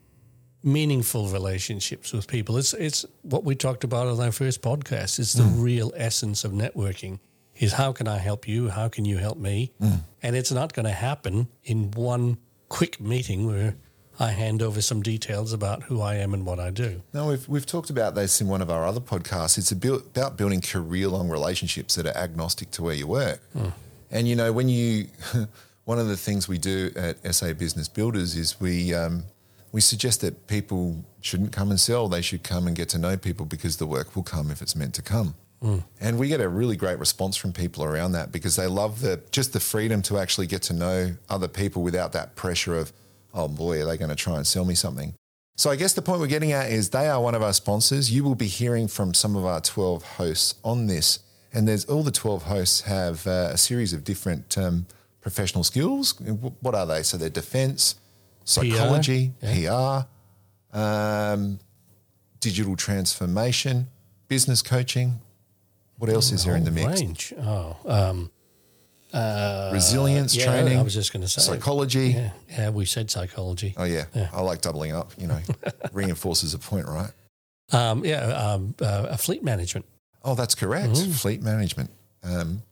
meaningful 0.62 1.28
relationships 1.28 2.12
with 2.12 2.26
people. 2.26 2.56
It's 2.56 2.74
it's 2.74 3.04
what 3.22 3.44
we 3.44 3.54
talked 3.54 3.84
about 3.84 4.06
on 4.08 4.20
our 4.20 4.32
first 4.32 4.62
podcast. 4.62 5.18
It's 5.18 5.32
the 5.32 5.44
mm. 5.44 5.62
real 5.62 5.92
essence 5.96 6.44
of 6.44 6.52
networking. 6.52 7.18
Is 7.58 7.72
how 7.72 7.92
can 7.92 8.06
I 8.06 8.18
help 8.18 8.46
you? 8.46 8.68
How 8.68 8.88
can 8.88 9.06
you 9.06 9.16
help 9.16 9.38
me? 9.38 9.72
Mm. 9.80 10.00
And 10.22 10.36
it's 10.36 10.52
not 10.52 10.74
going 10.74 10.84
to 10.84 10.92
happen 10.92 11.48
in 11.64 11.90
one 11.92 12.36
quick 12.68 13.00
meeting 13.00 13.46
where 13.46 13.76
I 14.18 14.30
hand 14.30 14.62
over 14.62 14.80
some 14.80 15.02
details 15.02 15.52
about 15.52 15.84
who 15.84 16.00
I 16.00 16.16
am 16.16 16.32
and 16.32 16.46
what 16.46 16.58
I 16.58 16.70
do. 16.70 17.02
No, 17.12 17.28
we've, 17.28 17.48
we've 17.48 17.66
talked 17.66 17.90
about 17.90 18.14
this 18.14 18.40
in 18.40 18.48
one 18.48 18.62
of 18.62 18.70
our 18.70 18.86
other 18.86 19.00
podcasts. 19.00 19.58
It's 19.58 19.72
about, 19.72 20.00
about 20.00 20.36
building 20.36 20.60
career 20.60 21.08
long 21.08 21.28
relationships 21.28 21.94
that 21.96 22.06
are 22.06 22.16
agnostic 22.16 22.70
to 22.72 22.82
where 22.82 22.94
you 22.94 23.06
work. 23.06 23.40
Mm. 23.54 23.72
And, 24.10 24.28
you 24.28 24.36
know, 24.36 24.52
when 24.52 24.68
you, 24.68 25.08
one 25.84 25.98
of 25.98 26.08
the 26.08 26.16
things 26.16 26.48
we 26.48 26.58
do 26.58 26.90
at 26.96 27.34
SA 27.34 27.52
Business 27.54 27.88
Builders 27.88 28.36
is 28.36 28.58
we, 28.58 28.94
um, 28.94 29.24
we 29.76 29.82
suggest 29.82 30.22
that 30.22 30.46
people 30.46 31.04
shouldn't 31.20 31.52
come 31.52 31.68
and 31.68 31.78
sell. 31.78 32.08
They 32.08 32.22
should 32.22 32.42
come 32.42 32.66
and 32.66 32.74
get 32.74 32.88
to 32.88 32.98
know 32.98 33.18
people 33.18 33.44
because 33.44 33.76
the 33.76 33.84
work 33.84 34.16
will 34.16 34.22
come 34.22 34.50
if 34.50 34.62
it's 34.62 34.74
meant 34.74 34.94
to 34.94 35.02
come. 35.02 35.34
And 36.00 36.18
we 36.18 36.28
get 36.28 36.40
a 36.40 36.48
really 36.48 36.76
great 36.76 36.98
response 36.98 37.36
from 37.36 37.52
people 37.52 37.84
around 37.84 38.12
that 38.12 38.32
because 38.32 38.56
they 38.56 38.66
love 38.66 39.02
the 39.02 39.20
just 39.32 39.52
the 39.52 39.60
freedom 39.60 40.00
to 40.08 40.16
actually 40.16 40.46
get 40.46 40.62
to 40.62 40.72
know 40.72 41.14
other 41.28 41.46
people 41.46 41.82
without 41.82 42.12
that 42.12 42.36
pressure 42.36 42.74
of, 42.74 42.90
oh 43.34 43.48
boy, 43.48 43.82
are 43.82 43.84
they 43.84 43.98
going 43.98 44.08
to 44.08 44.16
try 44.16 44.36
and 44.36 44.46
sell 44.46 44.64
me 44.64 44.74
something? 44.74 45.12
So 45.56 45.68
I 45.68 45.76
guess 45.76 45.92
the 45.92 46.00
point 46.00 46.20
we're 46.20 46.26
getting 46.26 46.52
at 46.52 46.70
is 46.70 46.88
they 46.88 47.08
are 47.08 47.20
one 47.20 47.34
of 47.34 47.42
our 47.42 47.52
sponsors. 47.52 48.10
You 48.10 48.24
will 48.24 48.34
be 48.34 48.46
hearing 48.46 48.88
from 48.88 49.12
some 49.12 49.36
of 49.36 49.44
our 49.44 49.60
12 49.60 50.02
hosts 50.16 50.54
on 50.64 50.86
this. 50.86 51.18
And 51.52 51.68
there's 51.68 51.84
all 51.84 52.02
the 52.02 52.10
12 52.10 52.44
hosts 52.44 52.80
have 52.82 53.26
uh, 53.26 53.50
a 53.52 53.58
series 53.58 53.92
of 53.92 54.04
different 54.04 54.56
um, 54.56 54.86
professional 55.20 55.64
skills. 55.64 56.18
What 56.62 56.74
are 56.74 56.86
they? 56.86 57.02
So 57.02 57.18
they're 57.18 57.28
defense, 57.28 57.96
psychology, 58.46 59.32
PR, 59.40 60.06
um, 60.76 61.58
digital 62.40 62.76
transformation, 62.76 63.88
business 64.28 64.62
coaching. 64.62 65.20
What 65.98 66.10
else 66.10 66.32
is 66.32 66.44
there 66.44 66.56
in 66.56 66.64
the 66.64 66.70
mix? 66.70 67.00
Range. 67.00 67.34
Oh, 67.40 67.76
um, 67.86 68.30
uh, 69.12 69.70
Resilience 69.72 70.36
yeah, 70.36 70.44
training, 70.44 70.78
I 70.78 70.82
was 70.82 70.94
just 70.94 71.12
going 71.12 71.22
to 71.22 71.28
say 71.28 71.40
psychology. 71.40 72.08
Yeah, 72.08 72.30
yeah, 72.50 72.70
we 72.70 72.84
said 72.84 73.10
psychology. 73.10 73.74
Oh 73.76 73.84
yeah. 73.84 74.04
I 74.32 74.42
like 74.42 74.60
doubling 74.60 74.92
up. 74.92 75.12
You 75.18 75.28
know, 75.28 75.38
reinforces 75.92 76.54
a 76.54 76.58
point, 76.58 76.86
right? 76.86 77.10
Um, 77.72 78.04
yeah, 78.04 78.26
um, 78.26 78.74
uh, 78.80 79.06
a 79.10 79.18
fleet 79.18 79.42
management. 79.42 79.86
Oh, 80.22 80.34
that's 80.34 80.54
correct. 80.54 80.92
Mm-hmm. 80.92 81.12
Fleet 81.12 81.42
management. 81.42 81.90
Um, 82.22 82.62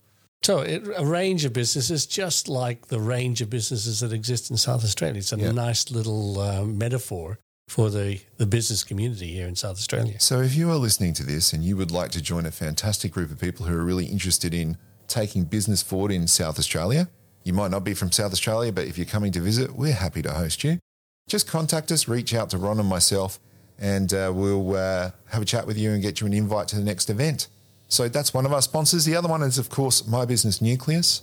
So 0.45 0.59
it, 0.61 0.87
a 0.97 1.05
range 1.07 1.45
of 1.47 1.53
businesses, 1.53 2.05
just 2.07 2.49
like 2.49 2.89
the 2.89 3.01
range 3.01 3.41
of 3.41 3.49
businesses 3.49 4.01
that 4.01 4.13
exist 4.13 4.51
in 4.51 4.57
South 4.59 4.85
Australia. 4.85 5.19
It's 5.19 5.33
a 5.33 5.39
Yeah. 5.39 5.53
nice 5.53 5.91
little 5.91 6.39
uh, 6.39 6.65
metaphor 6.65 7.39
for 7.69 7.89
the, 7.89 8.21
the 8.37 8.45
business 8.47 8.85
community 8.85 9.29
here 9.33 9.49
in 9.49 9.57
South 9.57 9.77
Australia. 9.79 10.21
so 10.21 10.43
if 10.43 10.55
you 10.55 10.71
are 10.71 10.77
listening 10.77 11.15
to 11.15 11.25
this 11.25 11.55
and 11.55 11.65
you 11.65 11.79
would 11.79 11.91
like 11.91 12.11
to 12.11 12.21
join 12.21 12.45
a 12.45 12.51
fantastic 12.51 13.11
group 13.11 13.31
of 13.31 13.39
people 13.41 13.65
who 13.65 13.75
are 13.75 13.83
really 13.83 14.05
interested 14.05 14.53
in 14.53 14.77
taking 15.09 15.45
business 15.45 15.83
forward 15.83 16.13
in 16.13 16.27
South 16.27 16.59
Australia, 16.59 17.09
you 17.43 17.55
might 17.55 17.71
not 17.71 17.83
be 17.83 17.95
from 17.95 18.13
South 18.13 18.33
Australia, 18.33 18.71
but 18.71 18.85
if 18.87 18.99
you're 18.99 19.07
coming 19.07 19.33
to 19.33 19.41
visit, 19.41 19.75
we're 19.75 19.95
happy 19.95 20.21
to 20.23 20.33
host 20.33 20.63
you. 20.63 20.79
Just 21.27 21.47
contact 21.49 21.91
us, 21.91 22.07
reach 22.07 22.35
out 22.35 22.51
to 22.51 22.59
Ron 22.59 22.79
and 22.79 22.89
myself, 22.89 23.41
and 23.79 24.13
uh, 24.13 24.31
we'll 24.35 24.77
uh, 24.77 25.11
have 25.31 25.41
a 25.41 25.47
chat 25.47 25.67
with 25.67 25.79
you 25.79 25.91
and 25.93 26.03
get 26.03 26.21
you 26.21 26.27
an 26.27 26.35
invite 26.35 26.69
to 26.69 26.77
the 26.77 26.85
next 26.85 27.09
event. 27.09 27.49
So 27.95 28.09
that's 28.09 28.35
one 28.35 28.45
of 28.45 28.53
our 28.53 28.61
sponsors. 28.61 29.05
The 29.05 29.15
other 29.15 29.29
one 29.29 29.41
is, 29.43 29.57
of 29.57 29.71
course, 29.71 30.05
My 30.05 30.25
Business 30.25 30.61
Nucleus. 30.61 31.23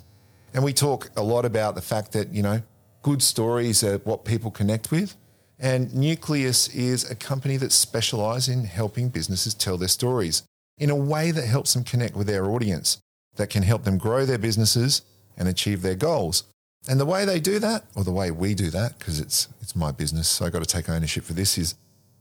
And 0.54 0.64
we 0.64 0.72
talk 0.72 1.10
a 1.18 1.22
lot 1.22 1.44
about 1.44 1.76
the 1.76 1.82
fact 1.82 2.13
that, 2.13 2.34
you 2.34 2.42
know, 2.42 2.62
good 3.01 3.22
stories 3.22 3.84
are 3.84 3.98
what 3.98 4.24
people 4.24 4.51
connect 4.51 4.90
with. 4.90 5.18
And 5.60 5.94
Nucleus 5.94 6.70
is 6.70 7.12
a 7.12 7.16
company 7.16 7.58
that 7.58 7.74
specializes 7.74 8.48
in 8.56 8.63
helping 8.63 9.10
businesses 9.10 9.54
tell 9.54 9.75
their 9.75 9.90
stories 9.90 10.44
in 10.78 10.90
a 10.90 10.96
way 10.96 11.32
that 11.32 11.46
helps 11.46 11.74
them 11.74 11.84
connect 11.84 12.16
with 12.16 12.28
their 12.28 12.50
audience, 12.50 13.00
that 13.36 13.50
can 13.50 13.63
help 13.63 13.84
them 13.84 13.98
grow 13.98 14.25
their 14.25 14.38
businesses 14.38 15.01
and 15.38 15.50
achieve 15.50 15.82
their 15.82 15.96
goals. 15.96 16.46
And 16.88 17.01
the 17.01 17.06
way 17.06 17.25
they 17.25 17.42
do 17.42 17.60
that, 17.60 17.84
or 17.98 18.06
the 18.06 18.13
way 18.13 18.32
we 18.32 18.54
do 18.56 18.70
that, 18.70 18.98
because 18.98 19.20
it's, 19.20 19.50
it's 19.60 19.75
my 19.75 19.92
business, 19.92 20.30
so 20.30 20.46
I've 20.46 20.54
got 20.54 20.63
to 20.63 20.66
take 20.66 20.90
ownership 20.90 21.25
for 21.25 21.34
this, 21.34 21.58
is 21.58 21.75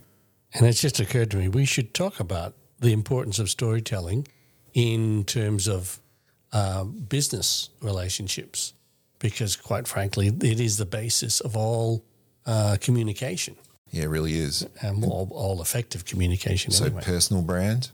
And 0.55 0.67
it's 0.67 0.81
just 0.81 0.99
occurred 0.99 1.31
to 1.31 1.37
me 1.37 1.47
we 1.47 1.65
should 1.65 1.91
talk 1.93 2.19
about 2.19 2.53
the 2.79 2.93
importance 2.93 3.39
of 3.39 3.49
storytelling 3.49 4.27
in 4.73 5.23
terms 5.23 5.67
of 5.67 5.99
uh, 6.53 6.83
business 6.85 7.69
relationships, 7.81 8.73
because 9.19 9.55
quite 9.55 9.87
frankly, 9.87 10.27
it 10.27 10.59
is 10.59 10.77
the 10.77 10.85
basis 10.85 11.41
of 11.41 11.57
all 11.57 12.03
uh, 12.45 12.77
communication 12.79 13.55
Yeah, 13.91 14.03
it 14.03 14.09
really 14.09 14.33
is. 14.33 14.65
and 14.81 15.03
all, 15.05 15.27
all 15.33 15.61
effective 15.61 16.05
communication. 16.05 16.71
So 16.71 16.85
anyway. 16.85 17.01
personal 17.03 17.41
brand 17.43 17.91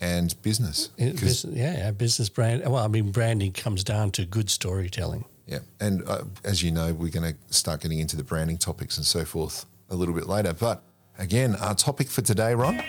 and 0.00 0.34
business. 0.42 0.90
It- 0.96 1.44
yeah, 1.52 1.76
yeah, 1.78 1.90
business 1.92 2.28
brand. 2.28 2.62
Well, 2.62 2.76
I 2.84 2.88
mean, 2.88 3.10
branding 3.12 3.52
comes 3.52 3.84
down 3.84 4.10
to 4.12 4.24
good 4.24 4.48
storytelling. 4.50 5.24
Yeah, 5.46 5.58
and 5.78 6.02
uh, 6.08 6.24
as 6.42 6.62
you 6.62 6.70
know, 6.70 6.94
we're 6.94 7.10
going 7.10 7.34
to 7.34 7.54
start 7.54 7.82
getting 7.82 7.98
into 7.98 8.16
the 8.16 8.24
branding 8.24 8.56
topics 8.58 8.96
and 8.96 9.04
so 9.04 9.24
forth 9.26 9.66
a 9.90 9.94
little 9.94 10.14
bit 10.14 10.26
later. 10.26 10.54
But 10.54 10.82
again, 11.18 11.54
our 11.56 11.74
topic 11.74 12.08
for 12.08 12.22
today, 12.22 12.54
Ron. 12.54 12.80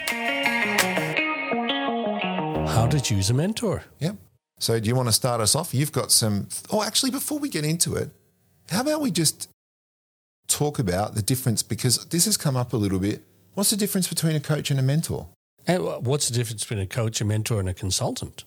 How 2.67 2.87
to 2.87 2.99
choose 3.01 3.29
a 3.29 3.33
mentor. 3.33 3.83
Yep. 3.99 4.15
So, 4.59 4.79
do 4.79 4.87
you 4.87 4.95
want 4.95 5.07
to 5.09 5.13
start 5.13 5.41
us 5.41 5.55
off? 5.55 5.73
You've 5.73 5.91
got 5.91 6.11
some. 6.11 6.47
Oh, 6.71 6.81
actually, 6.81 7.11
before 7.11 7.39
we 7.39 7.49
get 7.49 7.65
into 7.65 7.95
it, 7.95 8.09
how 8.69 8.81
about 8.81 9.01
we 9.01 9.11
just 9.11 9.49
talk 10.47 10.79
about 10.79 11.15
the 11.15 11.21
difference 11.21 11.63
because 11.63 12.05
this 12.05 12.25
has 12.25 12.37
come 12.37 12.55
up 12.55 12.73
a 12.73 12.77
little 12.77 12.99
bit. 12.99 13.23
What's 13.53 13.69
the 13.69 13.77
difference 13.77 14.07
between 14.07 14.35
a 14.35 14.39
coach 14.39 14.69
and 14.71 14.79
a 14.79 14.83
mentor? 14.83 15.27
And 15.67 15.83
what's 16.05 16.29
the 16.29 16.35
difference 16.35 16.63
between 16.63 16.79
a 16.79 16.85
coach, 16.85 17.21
a 17.21 17.25
mentor, 17.25 17.59
and 17.59 17.67
a 17.67 17.73
consultant? 17.73 18.43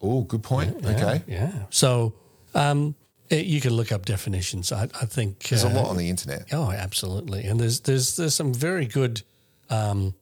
Oh, 0.00 0.22
good 0.22 0.42
point. 0.42 0.76
Yeah, 0.80 0.90
okay. 0.90 1.22
Yeah. 1.26 1.52
So 1.70 2.14
um, 2.54 2.94
eh, 3.30 3.40
you 3.40 3.60
can 3.60 3.74
look 3.74 3.92
up 3.92 4.06
definitions. 4.06 4.72
I, 4.72 4.84
I 4.84 5.06
think 5.06 5.40
There's 5.40 5.64
uh, 5.64 5.68
a 5.68 5.74
lot 5.74 5.86
on 5.86 5.96
the 5.96 6.08
internet. 6.08 6.46
Oh, 6.52 6.70
absolutely. 6.70 7.44
And 7.44 7.60
there's 7.60 7.80
there's 7.80 8.16
there's 8.16 8.34
some 8.34 8.54
very 8.54 8.86
good 8.86 9.22
um, 9.70 10.14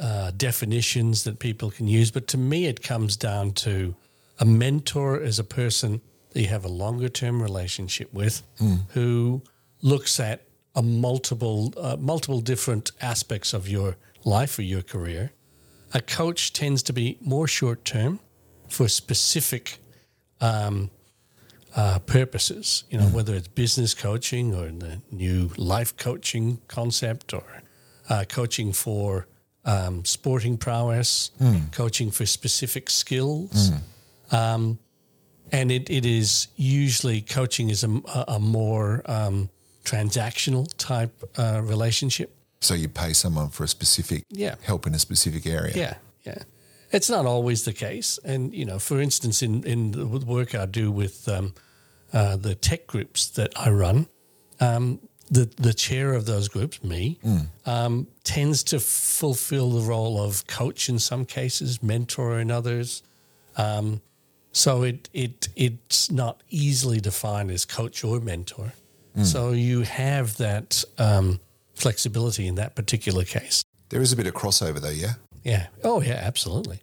uh, 0.00 0.30
definitions 0.36 1.24
that 1.24 1.38
people 1.38 1.70
can 1.70 1.86
use. 1.88 2.10
But 2.10 2.26
to 2.28 2.38
me, 2.38 2.66
it 2.66 2.82
comes 2.82 3.16
down 3.16 3.52
to 3.52 3.94
a 4.40 4.44
mentor 4.44 5.20
is 5.20 5.38
a 5.38 5.44
person 5.44 6.00
that 6.30 6.40
you 6.40 6.48
have 6.48 6.64
a 6.64 6.68
longer 6.84 7.08
term 7.08 7.42
relationship 7.42 8.12
with, 8.12 8.42
who 8.94 9.42
looks 9.82 10.18
at 10.20 10.38
a 10.74 10.82
multiple 10.82 11.72
uh, 11.76 11.96
multiple 11.98 12.40
different 12.40 12.92
aspects 13.00 13.52
of 13.54 13.68
your 13.68 13.96
life 14.24 14.58
or 14.58 14.62
your 14.62 14.82
career. 14.82 15.32
A 15.92 16.00
coach 16.00 16.52
tends 16.52 16.82
to 16.84 16.92
be 16.92 17.18
more 17.20 17.48
short 17.48 17.84
term 17.84 18.20
for 18.68 18.88
specific 18.88 19.78
um, 20.40 20.90
uh, 21.76 21.98
purposes, 22.00 22.84
you 22.90 22.98
know, 22.98 23.06
whether 23.06 23.34
it's 23.34 23.48
business 23.48 23.94
coaching 23.94 24.54
or 24.54 24.66
the 24.70 25.00
new 25.10 25.50
life 25.56 25.96
coaching 25.96 26.58
concept 26.68 27.34
or 27.34 27.44
uh, 28.08 28.24
coaching 28.28 28.72
for 28.72 29.26
um, 29.64 30.04
sporting 30.04 30.56
prowess, 30.56 31.30
coaching 31.72 32.10
for 32.12 32.24
specific 32.26 32.88
skills. 32.90 33.70
Um, 34.30 34.78
and 35.52 35.72
it, 35.72 35.90
it 35.90 36.06
is 36.06 36.48
usually 36.56 37.20
coaching 37.22 37.70
is 37.70 37.82
a, 37.84 38.00
a 38.28 38.38
more 38.38 39.02
um, 39.06 39.50
transactional 39.84 40.72
type 40.78 41.22
uh, 41.36 41.60
relationship. 41.64 42.34
So 42.60 42.74
you 42.74 42.88
pay 42.88 43.12
someone 43.14 43.48
for 43.50 43.64
a 43.64 43.68
specific 43.68 44.24
Yeah. 44.30 44.54
help 44.62 44.86
in 44.86 44.94
a 44.94 44.98
specific 44.98 45.46
area. 45.46 45.72
Yeah, 45.74 45.94
yeah. 46.24 46.42
It's 46.92 47.08
not 47.10 47.24
always 47.26 47.64
the 47.64 47.72
case. 47.72 48.18
And, 48.24 48.52
you 48.54 48.64
know, 48.64 48.78
for 48.78 49.00
instance, 49.00 49.42
in, 49.42 49.64
in 49.64 49.92
the 49.92 50.06
work 50.06 50.54
I 50.54 50.66
do 50.66 50.92
with 50.92 51.28
um, 51.28 51.54
uh, 52.12 52.36
the 52.36 52.54
tech 52.54 52.86
groups 52.86 53.28
that 53.30 53.52
I 53.56 53.70
run, 53.70 54.06
um, 54.60 55.00
the, 55.30 55.48
the 55.56 55.72
chair 55.72 56.12
of 56.14 56.26
those 56.26 56.48
groups, 56.48 56.82
me, 56.82 57.18
um, 57.64 58.08
tends 58.24 58.62
to 58.64 58.80
fulfill 58.80 59.70
the 59.70 59.80
role 59.88 60.20
of 60.20 60.46
coach 60.48 60.88
in 60.88 60.98
some 60.98 61.24
cases, 61.24 61.82
mentor 61.82 62.40
in 62.40 62.50
others. 62.50 63.02
Um, 63.56 64.00
so 64.52 64.82
it, 64.82 65.08
it 65.12 65.48
it's 65.56 66.10
not 66.10 66.42
easily 66.48 67.00
defined 67.00 67.50
as 67.50 67.64
coach 67.64 68.04
or 68.04 68.20
mentor. 68.20 68.72
So 69.22 69.50
you 69.50 69.82
have 69.82 70.36
that 70.38 70.82
um, 70.96 71.40
flexibility 71.74 72.46
in 72.46 72.54
that 72.54 72.74
particular 72.74 73.24
case. 73.24 73.62
There 73.90 74.00
is 74.00 74.12
a 74.12 74.16
bit 74.16 74.26
of 74.26 74.34
crossover 74.34 74.80
though, 74.80 74.88
yeah? 74.88 75.14
Yeah. 75.42 75.66
Oh, 75.82 76.00
yeah, 76.00 76.20
absolutely. 76.22 76.80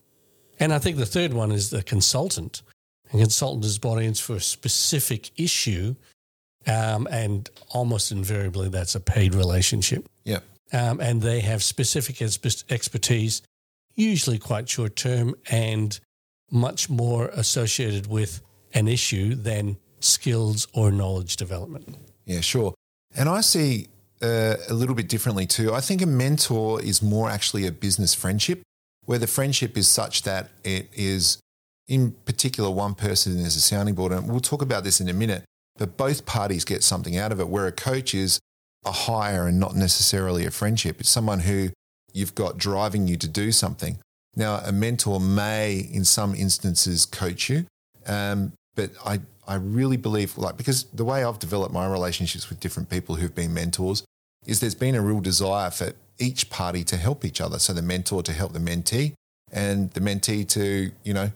And 0.60 0.74
I 0.74 0.80
think 0.80 0.98
the 0.98 1.06
third 1.06 1.34
one 1.34 1.52
is 1.52 1.70
the 1.70 1.84
consultant. 1.84 2.62
A 3.14 3.18
consultant 3.18 3.66
is 3.66 3.78
brought 3.78 4.02
in 4.02 4.14
for 4.14 4.36
a 4.36 4.42
specific 4.42 5.32
issue, 5.40 5.96
um, 6.68 7.08
and 7.10 7.50
almost 7.70 8.12
invariably 8.12 8.70
that's 8.70 8.96
a 8.96 9.00
paid 9.00 9.34
relationship. 9.34 10.06
Yeah. 10.26 10.40
Um, 10.74 11.00
and 11.00 11.22
they 11.22 11.40
have 11.40 11.64
specific 11.64 12.22
expertise, 12.22 13.42
usually 13.96 14.38
quite 14.38 14.68
short 14.68 14.96
term 14.96 15.36
and 15.50 15.98
much 16.52 16.90
more 16.90 17.28
associated 17.30 18.08
with 18.08 18.42
an 18.74 18.88
issue 18.88 19.36
than 19.36 19.78
skills 20.00 20.68
or 20.74 20.92
knowledge 20.92 21.36
development. 21.36 21.96
Yeah, 22.26 22.42
sure. 22.42 22.74
And 23.16 23.28
I 23.30 23.42
see 23.42 23.88
uh, 24.22 24.56
a 24.70 24.74
little 24.74 24.96
bit 24.96 25.10
differently 25.10 25.46
too. 25.46 25.74
I 25.74 25.82
think 25.82 26.02
a 26.02 26.06
mentor 26.06 26.82
is 26.82 27.02
more 27.02 27.30
actually 27.30 27.66
a 27.68 27.72
business 27.72 28.14
friendship, 28.14 28.62
where 29.06 29.20
the 29.20 29.28
friendship 29.28 29.78
is 29.78 29.88
such 29.88 30.24
that 30.24 30.50
it 30.64 30.90
is, 30.94 31.40
in 31.88 32.12
particular, 32.26 32.70
one 32.70 32.96
person 32.96 33.38
is 33.38 33.56
a 33.56 33.62
sounding 33.62 33.96
board. 33.96 34.12
And 34.12 34.30
we'll 34.30 34.40
talk 34.40 34.62
about 34.62 34.84
this 34.84 35.00
in 35.00 35.08
a 35.08 35.14
minute, 35.14 35.46
but 35.78 35.98
both 35.98 36.26
parties 36.26 36.66
get 36.66 36.84
something 36.84 37.18
out 37.18 37.32
of 37.32 37.40
it, 37.40 37.48
where 37.48 37.68
a 37.68 37.72
coach 37.72 38.14
is 38.14 38.40
a 38.86 38.92
hire 38.92 39.48
and 39.48 39.60
not 39.60 39.76
necessarily 39.76 40.46
a 40.46 40.52
friendship. 40.52 41.00
It's 41.00 41.10
someone 41.10 41.40
who 41.40 41.70
you've 42.14 42.36
got 42.36 42.58
driving 42.58 43.08
you 43.08 43.18
to 43.18 43.28
do 43.28 43.52
something. 43.52 44.00
Now, 44.38 44.62
a 44.64 44.72
mentor 44.72 45.20
may, 45.20 45.90
in 45.92 46.06
some 46.06 46.36
instances, 46.36 47.08
coach 47.08 47.50
you, 47.50 47.66
um, 48.06 48.54
but 48.76 48.92
I, 49.04 49.20
I 49.48 49.56
really 49.56 49.98
believe, 49.98 50.38
like, 50.38 50.58
because 50.58 50.84
the 50.94 51.04
way 51.04 51.24
I've 51.24 51.40
developed 51.40 51.74
my 51.74 51.88
relationships 51.88 52.48
with 52.48 52.60
different 52.60 52.88
people 52.88 53.16
who've 53.16 53.34
been 53.34 53.52
mentors 53.52 54.04
is 54.46 54.60
there's 54.60 54.76
been 54.76 54.94
a 54.94 55.02
real 55.02 55.22
desire 55.22 55.72
for 55.72 55.94
each 56.20 56.52
party 56.52 56.84
to 56.84 56.98
help 56.98 57.26
each 57.26 57.42
other. 57.42 57.58
So 57.58 57.74
the 57.74 57.82
mentor 57.82 58.22
to 58.22 58.32
help 58.32 58.54
the 58.54 58.60
mentee 58.60 59.14
and 59.52 59.90
the 59.92 60.02
mentee 60.02 60.48
to, 60.50 60.92
you 61.04 61.14
know, 61.14 61.32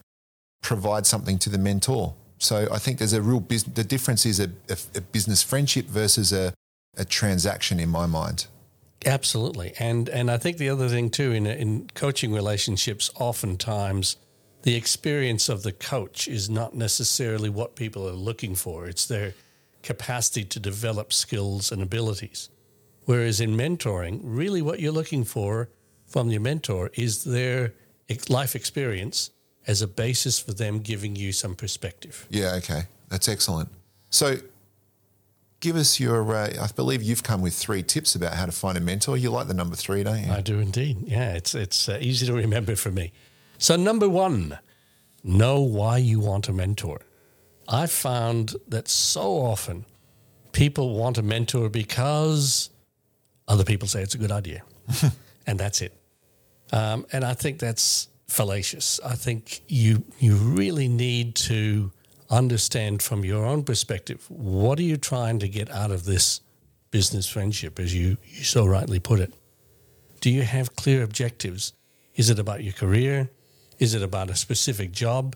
provide 0.61 1.07
something 1.07 1.39
to 1.39 1.49
the 1.49 1.57
mentor. 1.57 2.13
So 2.37 2.67
I 2.71 2.77
think 2.77 2.99
there's 2.99 3.13
a 3.13 3.21
real 3.21 3.39
business, 3.39 3.73
the 3.75 3.83
difference 3.83 4.27
is 4.27 4.39
a, 4.39 4.49
a, 4.69 4.77
a 4.95 5.01
business 5.01 5.41
friendship 5.41 5.87
versus 5.87 6.31
a, 6.31 6.53
a 6.97 7.05
transaction 7.05 7.79
in 7.79 7.89
my 7.89 8.05
mind. 8.05 8.45
Absolutely, 9.05 9.73
and 9.79 10.07
and 10.09 10.29
I 10.29 10.37
think 10.37 10.57
the 10.57 10.69
other 10.69 10.87
thing 10.87 11.09
too 11.09 11.31
in 11.31 11.45
in 11.47 11.89
coaching 11.95 12.31
relationships, 12.31 13.09
oftentimes 13.15 14.17
the 14.63 14.75
experience 14.75 15.49
of 15.49 15.63
the 15.63 15.71
coach 15.71 16.27
is 16.27 16.49
not 16.49 16.75
necessarily 16.75 17.49
what 17.49 17.75
people 17.75 18.07
are 18.07 18.13
looking 18.13 18.55
for. 18.55 18.87
It's 18.87 19.07
their 19.07 19.33
capacity 19.81 20.43
to 20.45 20.59
develop 20.59 21.11
skills 21.11 21.71
and 21.71 21.81
abilities. 21.81 22.49
Whereas 23.05 23.41
in 23.41 23.57
mentoring, 23.57 24.19
really 24.23 24.61
what 24.61 24.79
you're 24.79 24.91
looking 24.91 25.23
for 25.23 25.69
from 26.05 26.29
your 26.29 26.41
mentor 26.41 26.91
is 26.93 27.23
their 27.23 27.73
life 28.29 28.55
experience 28.55 29.31
as 29.65 29.81
a 29.81 29.87
basis 29.87 30.39
for 30.39 30.53
them 30.53 30.79
giving 30.79 31.15
you 31.15 31.31
some 31.31 31.55
perspective. 31.55 32.27
Yeah, 32.29 32.53
okay. 32.55 32.83
That's 33.09 33.27
excellent. 33.27 33.69
So 34.09 34.37
give 35.61 35.77
us 35.77 35.99
your, 35.99 36.35
uh, 36.35 36.51
I 36.61 36.67
believe 36.75 37.01
you've 37.01 37.23
come 37.23 37.41
with 37.41 37.53
three 37.53 37.83
tips 37.83 38.15
about 38.15 38.33
how 38.33 38.45
to 38.45 38.51
find 38.51 38.77
a 38.77 38.81
mentor. 38.81 39.15
You 39.15 39.29
like 39.29 39.47
the 39.47 39.53
number 39.53 39.75
three, 39.75 40.03
don't 40.03 40.21
you? 40.21 40.31
I 40.31 40.41
do 40.41 40.59
indeed. 40.59 41.03
Yeah, 41.07 41.33
it's 41.33 41.55
it's 41.55 41.87
uh, 41.87 41.97
easy 42.01 42.25
to 42.25 42.33
remember 42.33 42.75
for 42.75 42.91
me. 42.91 43.13
So 43.57 43.77
number 43.77 44.09
one, 44.09 44.59
know 45.23 45.61
why 45.61 45.99
you 45.99 46.19
want 46.19 46.49
a 46.49 46.53
mentor. 46.53 47.01
I 47.69 47.85
found 47.85 48.55
that 48.67 48.89
so 48.89 49.21
often 49.37 49.85
people 50.51 50.95
want 50.95 51.17
a 51.17 51.23
mentor 51.23 51.69
because 51.69 52.69
other 53.47 53.63
people 53.63 53.87
say 53.87 54.01
it's 54.01 54.15
a 54.15 54.17
good 54.17 54.31
idea, 54.31 54.63
and 55.47 55.59
that's 55.59 55.81
it. 55.81 55.93
Um, 56.73 57.05
and 57.11 57.23
I 57.23 57.33
think 57.33 57.59
that's 57.59 58.09
fallacious. 58.27 58.99
I 59.05 59.15
think 59.15 59.61
you 59.67 60.03
you 60.19 60.35
really 60.35 60.87
need 60.87 61.35
to 61.35 61.91
understand 62.31 63.03
from 63.03 63.23
your 63.25 63.45
own 63.45 63.63
perspective 63.63 64.25
what 64.29 64.79
are 64.79 64.83
you 64.83 64.97
trying 64.97 65.37
to 65.39 65.47
get 65.47 65.69
out 65.69 65.91
of 65.91 66.05
this 66.05 66.41
business 66.89 67.27
friendship, 67.27 67.79
as 67.79 67.93
you, 67.93 68.17
you 68.25 68.43
so 68.43 68.65
rightly 68.65 68.99
put 68.99 69.19
it. 69.19 69.33
Do 70.19 70.29
you 70.29 70.43
have 70.43 70.75
clear 70.75 71.03
objectives? 71.03 71.73
Is 72.15 72.29
it 72.29 72.39
about 72.39 72.63
your 72.63 72.73
career? 72.73 73.29
Is 73.79 73.95
it 73.95 74.03
about 74.03 74.29
a 74.29 74.35
specific 74.35 74.91
job? 74.91 75.35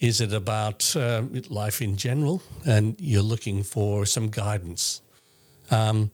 Is 0.00 0.20
it 0.20 0.32
about 0.32 0.94
uh, 0.94 1.22
life 1.48 1.80
in 1.80 1.96
general? 1.96 2.42
And 2.66 2.96
you're 2.98 3.22
looking 3.22 3.62
for 3.62 4.04
some 4.06 4.28
guidance. 4.28 5.00
Um, 5.70 6.10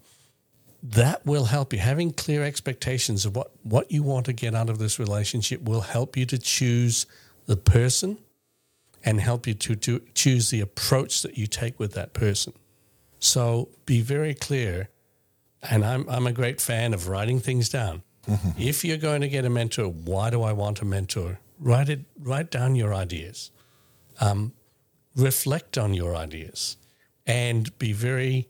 that 0.82 1.26
will 1.26 1.46
help 1.46 1.72
you. 1.72 1.80
Having 1.80 2.12
clear 2.12 2.44
expectations 2.44 3.26
of 3.26 3.34
what, 3.34 3.50
what 3.64 3.90
you 3.90 4.02
want 4.02 4.26
to 4.26 4.32
get 4.32 4.54
out 4.54 4.70
of 4.70 4.78
this 4.78 4.98
relationship 4.98 5.62
will 5.62 5.80
help 5.80 6.16
you 6.16 6.24
to 6.26 6.38
choose 6.38 7.06
the 7.46 7.56
person 7.56 8.18
and 9.04 9.20
help 9.20 9.46
you 9.46 9.54
to, 9.54 9.76
to 9.76 10.00
choose 10.14 10.50
the 10.50 10.60
approach 10.60 11.22
that 11.22 11.38
you 11.38 11.46
take 11.46 11.78
with 11.78 11.92
that 11.94 12.12
person. 12.12 12.52
So 13.18 13.68
be 13.86 14.00
very 14.00 14.34
clear. 14.34 14.88
And 15.62 15.84
I'm, 15.84 16.08
I'm 16.08 16.26
a 16.26 16.32
great 16.32 16.60
fan 16.60 16.94
of 16.94 17.08
writing 17.08 17.40
things 17.40 17.68
down. 17.68 18.02
If 18.58 18.84
you're 18.84 18.98
going 18.98 19.22
to 19.22 19.28
get 19.28 19.46
a 19.46 19.50
mentor, 19.50 19.86
why 19.86 20.28
do 20.28 20.42
I 20.42 20.52
want 20.52 20.82
a 20.82 20.84
mentor? 20.84 21.40
Write 21.58 21.88
it, 21.88 22.00
write 22.20 22.50
down 22.50 22.76
your 22.76 22.92
ideas. 22.92 23.50
Um, 24.20 24.52
reflect 25.16 25.78
on 25.78 25.94
your 25.94 26.14
ideas 26.14 26.76
and 27.26 27.76
be 27.78 27.92
very, 27.92 28.48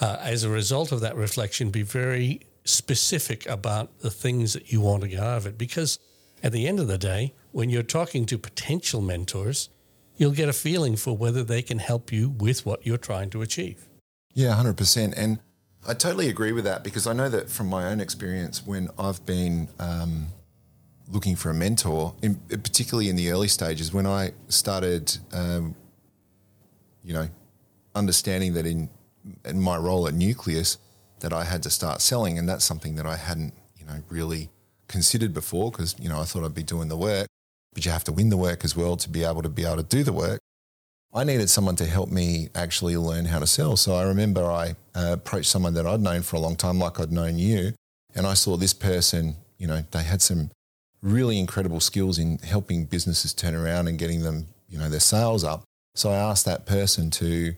uh, 0.00 0.18
as 0.20 0.44
a 0.44 0.48
result 0.48 0.92
of 0.92 1.00
that 1.00 1.16
reflection, 1.16 1.70
be 1.70 1.82
very 1.82 2.40
specific 2.64 3.46
about 3.46 3.98
the 3.98 4.10
things 4.10 4.52
that 4.52 4.70
you 4.72 4.80
want 4.80 5.02
to 5.02 5.08
get 5.08 5.20
out 5.20 5.38
of 5.38 5.46
it. 5.46 5.58
Because 5.58 5.98
at 6.42 6.52
the 6.52 6.68
end 6.68 6.78
of 6.78 6.86
the 6.86 6.98
day, 6.98 7.34
when 7.50 7.68
you're 7.68 7.82
talking 7.82 8.26
to 8.26 8.38
potential 8.38 9.00
mentors, 9.00 9.70
you'll 10.16 10.32
get 10.32 10.48
a 10.48 10.52
feeling 10.52 10.96
for 10.96 11.16
whether 11.16 11.42
they 11.42 11.62
can 11.62 11.78
help 11.78 12.12
you 12.12 12.30
with 12.30 12.64
what 12.64 12.86
you're 12.86 12.96
trying 12.96 13.30
to 13.30 13.42
achieve. 13.42 13.88
Yeah, 14.34 14.54
100%. 14.54 15.14
And 15.16 15.40
I 15.86 15.94
totally 15.94 16.28
agree 16.28 16.52
with 16.52 16.64
that 16.64 16.82
because 16.82 17.06
I 17.06 17.12
know 17.12 17.28
that 17.28 17.48
from 17.48 17.68
my 17.68 17.86
own 17.86 18.00
experience 18.00 18.66
when 18.66 18.88
I've 18.98 19.24
been 19.24 19.68
um, 19.78 20.28
looking 21.10 21.36
for 21.36 21.50
a 21.50 21.54
mentor, 21.54 22.14
in, 22.22 22.36
particularly 22.48 23.08
in 23.08 23.16
the 23.16 23.30
early 23.30 23.48
stages, 23.48 23.92
when 23.92 24.06
I 24.06 24.32
started, 24.48 25.16
um, 25.32 25.74
you 27.02 27.14
know, 27.14 27.28
understanding 27.94 28.54
that 28.54 28.66
in, 28.66 28.90
in 29.44 29.60
my 29.60 29.76
role 29.76 30.08
at 30.08 30.14
Nucleus, 30.14 30.78
that 31.20 31.32
I 31.32 31.44
had 31.44 31.62
to 31.62 31.70
start 31.70 32.00
selling. 32.00 32.38
And 32.38 32.48
that's 32.48 32.64
something 32.64 32.96
that 32.96 33.06
I 33.06 33.16
hadn't, 33.16 33.54
you 33.78 33.86
know, 33.86 34.02
really 34.08 34.50
considered 34.88 35.32
before 35.32 35.70
because, 35.70 35.94
you 35.98 36.08
know, 36.08 36.20
I 36.20 36.24
thought 36.24 36.44
I'd 36.44 36.54
be 36.54 36.62
doing 36.62 36.88
the 36.88 36.96
work, 36.96 37.26
but 37.76 37.84
you 37.84 37.90
have 37.90 38.04
to 38.04 38.12
win 38.12 38.30
the 38.30 38.38
work 38.38 38.64
as 38.64 38.74
well 38.74 38.96
to 38.96 39.06
be 39.06 39.22
able 39.22 39.42
to 39.42 39.50
be 39.50 39.62
able 39.62 39.76
to 39.76 39.82
do 39.82 40.02
the 40.02 40.12
work. 40.12 40.40
I 41.12 41.24
needed 41.24 41.50
someone 41.50 41.76
to 41.76 41.84
help 41.84 42.10
me 42.10 42.48
actually 42.54 42.96
learn 42.96 43.26
how 43.26 43.38
to 43.38 43.46
sell. 43.46 43.76
So 43.76 43.94
I 43.94 44.04
remember 44.04 44.42
I 44.42 44.76
uh, 44.94 45.12
approached 45.12 45.50
someone 45.50 45.74
that 45.74 45.86
I'd 45.86 46.00
known 46.00 46.22
for 46.22 46.36
a 46.36 46.38
long 46.38 46.56
time, 46.56 46.78
like 46.78 46.98
I'd 46.98 47.12
known 47.12 47.36
you, 47.38 47.74
and 48.14 48.26
I 48.26 48.32
saw 48.32 48.56
this 48.56 48.72
person, 48.72 49.36
you 49.58 49.66
know, 49.66 49.84
they 49.90 50.02
had 50.02 50.22
some 50.22 50.50
really 51.02 51.38
incredible 51.38 51.80
skills 51.80 52.18
in 52.18 52.38
helping 52.38 52.86
businesses 52.86 53.34
turn 53.34 53.54
around 53.54 53.88
and 53.88 53.98
getting 53.98 54.22
them, 54.22 54.46
you 54.70 54.78
know, 54.78 54.88
their 54.88 54.98
sales 54.98 55.44
up. 55.44 55.62
So 55.94 56.10
I 56.10 56.16
asked 56.16 56.46
that 56.46 56.64
person 56.64 57.10
to 57.10 57.56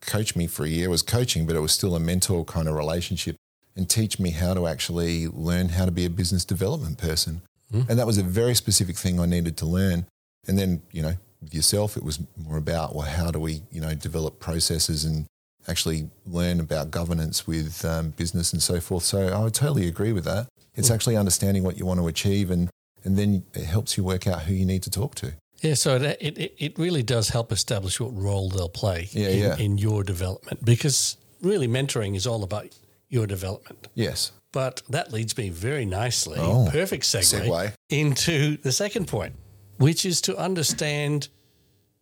coach 0.00 0.34
me 0.34 0.46
for 0.46 0.64
a 0.64 0.68
year. 0.68 0.86
It 0.86 0.90
was 0.90 1.02
coaching, 1.02 1.46
but 1.46 1.56
it 1.56 1.60
was 1.60 1.72
still 1.72 1.94
a 1.94 2.00
mentor 2.00 2.42
kind 2.46 2.68
of 2.68 2.74
relationship 2.74 3.36
and 3.76 3.86
teach 3.86 4.18
me 4.18 4.30
how 4.30 4.54
to 4.54 4.66
actually 4.66 5.28
learn 5.28 5.68
how 5.68 5.84
to 5.84 5.92
be 5.92 6.06
a 6.06 6.10
business 6.10 6.46
development 6.46 6.96
person. 6.96 7.42
Mm. 7.72 7.88
And 7.88 7.98
that 7.98 8.06
was 8.06 8.18
a 8.18 8.22
very 8.22 8.54
specific 8.54 8.96
thing 8.96 9.20
I 9.20 9.26
needed 9.26 9.56
to 9.58 9.66
learn. 9.66 10.06
And 10.46 10.58
then, 10.58 10.82
you 10.92 11.02
know, 11.02 11.14
with 11.42 11.54
yourself, 11.54 11.96
it 11.96 12.02
was 12.02 12.20
more 12.36 12.56
about, 12.56 12.94
well, 12.94 13.06
how 13.06 13.30
do 13.30 13.38
we, 13.38 13.62
you 13.70 13.80
know, 13.80 13.94
develop 13.94 14.40
processes 14.40 15.04
and 15.04 15.26
actually 15.68 16.08
learn 16.26 16.60
about 16.60 16.90
governance 16.90 17.46
with 17.46 17.84
um, 17.84 18.10
business 18.10 18.52
and 18.52 18.62
so 18.62 18.80
forth. 18.80 19.04
So 19.04 19.28
I 19.28 19.42
would 19.42 19.54
totally 19.54 19.86
agree 19.86 20.12
with 20.12 20.24
that. 20.24 20.48
It's 20.74 20.88
mm. 20.90 20.94
actually 20.94 21.16
understanding 21.16 21.62
what 21.62 21.76
you 21.76 21.84
want 21.84 22.00
to 22.00 22.08
achieve 22.08 22.50
and, 22.50 22.70
and 23.04 23.16
then 23.18 23.44
it 23.54 23.64
helps 23.64 23.96
you 23.96 24.04
work 24.04 24.26
out 24.26 24.42
who 24.42 24.54
you 24.54 24.64
need 24.64 24.82
to 24.84 24.90
talk 24.90 25.14
to. 25.16 25.34
Yeah, 25.60 25.74
so 25.74 25.96
it, 25.96 26.16
it, 26.20 26.54
it 26.56 26.78
really 26.78 27.02
does 27.02 27.30
help 27.30 27.50
establish 27.50 27.98
what 27.98 28.16
role 28.16 28.48
they'll 28.48 28.68
play 28.68 29.08
yeah, 29.10 29.28
in, 29.28 29.38
yeah. 29.38 29.56
in 29.56 29.78
your 29.78 30.04
development 30.04 30.64
because 30.64 31.16
really 31.42 31.66
mentoring 31.66 32.14
is 32.14 32.26
all 32.26 32.44
about 32.44 32.68
your 33.08 33.26
development. 33.26 33.88
Yes. 33.94 34.32
But 34.52 34.82
that 34.88 35.12
leads 35.12 35.36
me 35.36 35.50
very 35.50 35.84
nicely, 35.84 36.38
Oh, 36.40 36.68
perfect 36.70 37.04
segue, 37.04 37.46
segue. 37.48 37.72
into 37.90 38.56
the 38.56 38.72
second 38.72 39.06
point, 39.06 39.34
which 39.76 40.06
is 40.06 40.20
to 40.22 40.36
understand 40.36 41.28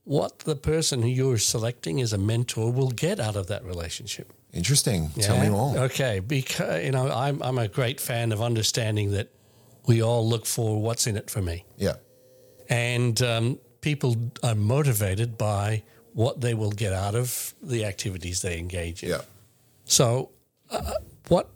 what 0.04 0.38
the 0.40 0.54
person 0.54 1.02
who 1.02 1.08
you're 1.08 1.38
selecting 1.38 2.00
as 2.00 2.12
a 2.12 2.18
mentor 2.18 2.70
will 2.72 2.90
get 2.90 3.18
out 3.18 3.34
of 3.34 3.48
that 3.48 3.64
relationship. 3.64 4.32
Interesting. 4.52 5.10
Tell 5.20 5.38
me 5.40 5.48
more. 5.48 5.76
Okay, 5.76 6.20
because 6.20 6.84
you 6.84 6.92
know 6.92 7.10
I'm 7.10 7.42
I'm 7.42 7.58
a 7.58 7.66
great 7.68 8.00
fan 8.00 8.30
of 8.32 8.40
understanding 8.40 9.10
that 9.10 9.28
we 9.86 10.00
all 10.02 10.26
look 10.26 10.46
for 10.46 10.80
what's 10.80 11.06
in 11.08 11.16
it 11.16 11.28
for 11.28 11.42
me, 11.42 11.64
Yeah. 11.76 11.94
and 12.68 13.20
um, 13.22 13.58
people 13.80 14.16
are 14.42 14.54
motivated 14.54 15.36
by 15.36 15.82
what 16.14 16.40
they 16.40 16.54
will 16.54 16.70
get 16.72 16.92
out 16.92 17.14
of 17.14 17.54
the 17.60 17.84
activities 17.84 18.40
they 18.40 18.56
engage 18.58 19.02
in. 19.02 19.10
Yeah. 19.10 19.20
So, 19.84 20.30
uh, 20.70 20.92
what 21.28 21.50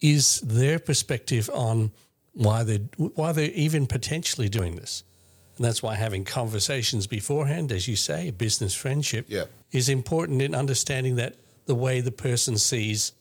is 0.00 0.40
their 0.40 0.78
perspective 0.78 1.50
on 1.52 1.92
why 2.32 2.62
they 2.64 2.78
why 2.96 3.32
they're 3.32 3.50
even 3.52 3.86
potentially 3.86 4.48
doing 4.48 4.76
this? 4.76 5.04
And 5.56 5.64
that's 5.64 5.82
why 5.82 5.96
having 5.96 6.24
conversations 6.24 7.06
beforehand, 7.08 7.72
as 7.72 7.88
you 7.88 7.96
say, 7.96 8.30
business 8.30 8.74
friendship, 8.74 9.26
Yeah. 9.28 9.46
is 9.72 9.88
important 9.88 10.40
in 10.40 10.54
understanding 10.54 11.16
that 11.16 11.34
the 11.66 11.74
way 11.74 12.00
the 12.00 12.12
person 12.12 12.56
sees 12.58 13.12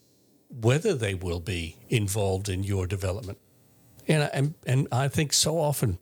whether 0.61 0.93
they 0.93 1.13
will 1.15 1.39
be 1.39 1.75
involved 1.89 2.47
in 2.47 2.63
your 2.63 2.85
development. 2.87 3.37
And 4.07 4.29
and, 4.33 4.53
and 4.65 4.87
I 4.91 5.07
think 5.07 5.33
so 5.33 5.57
often, 5.59 5.97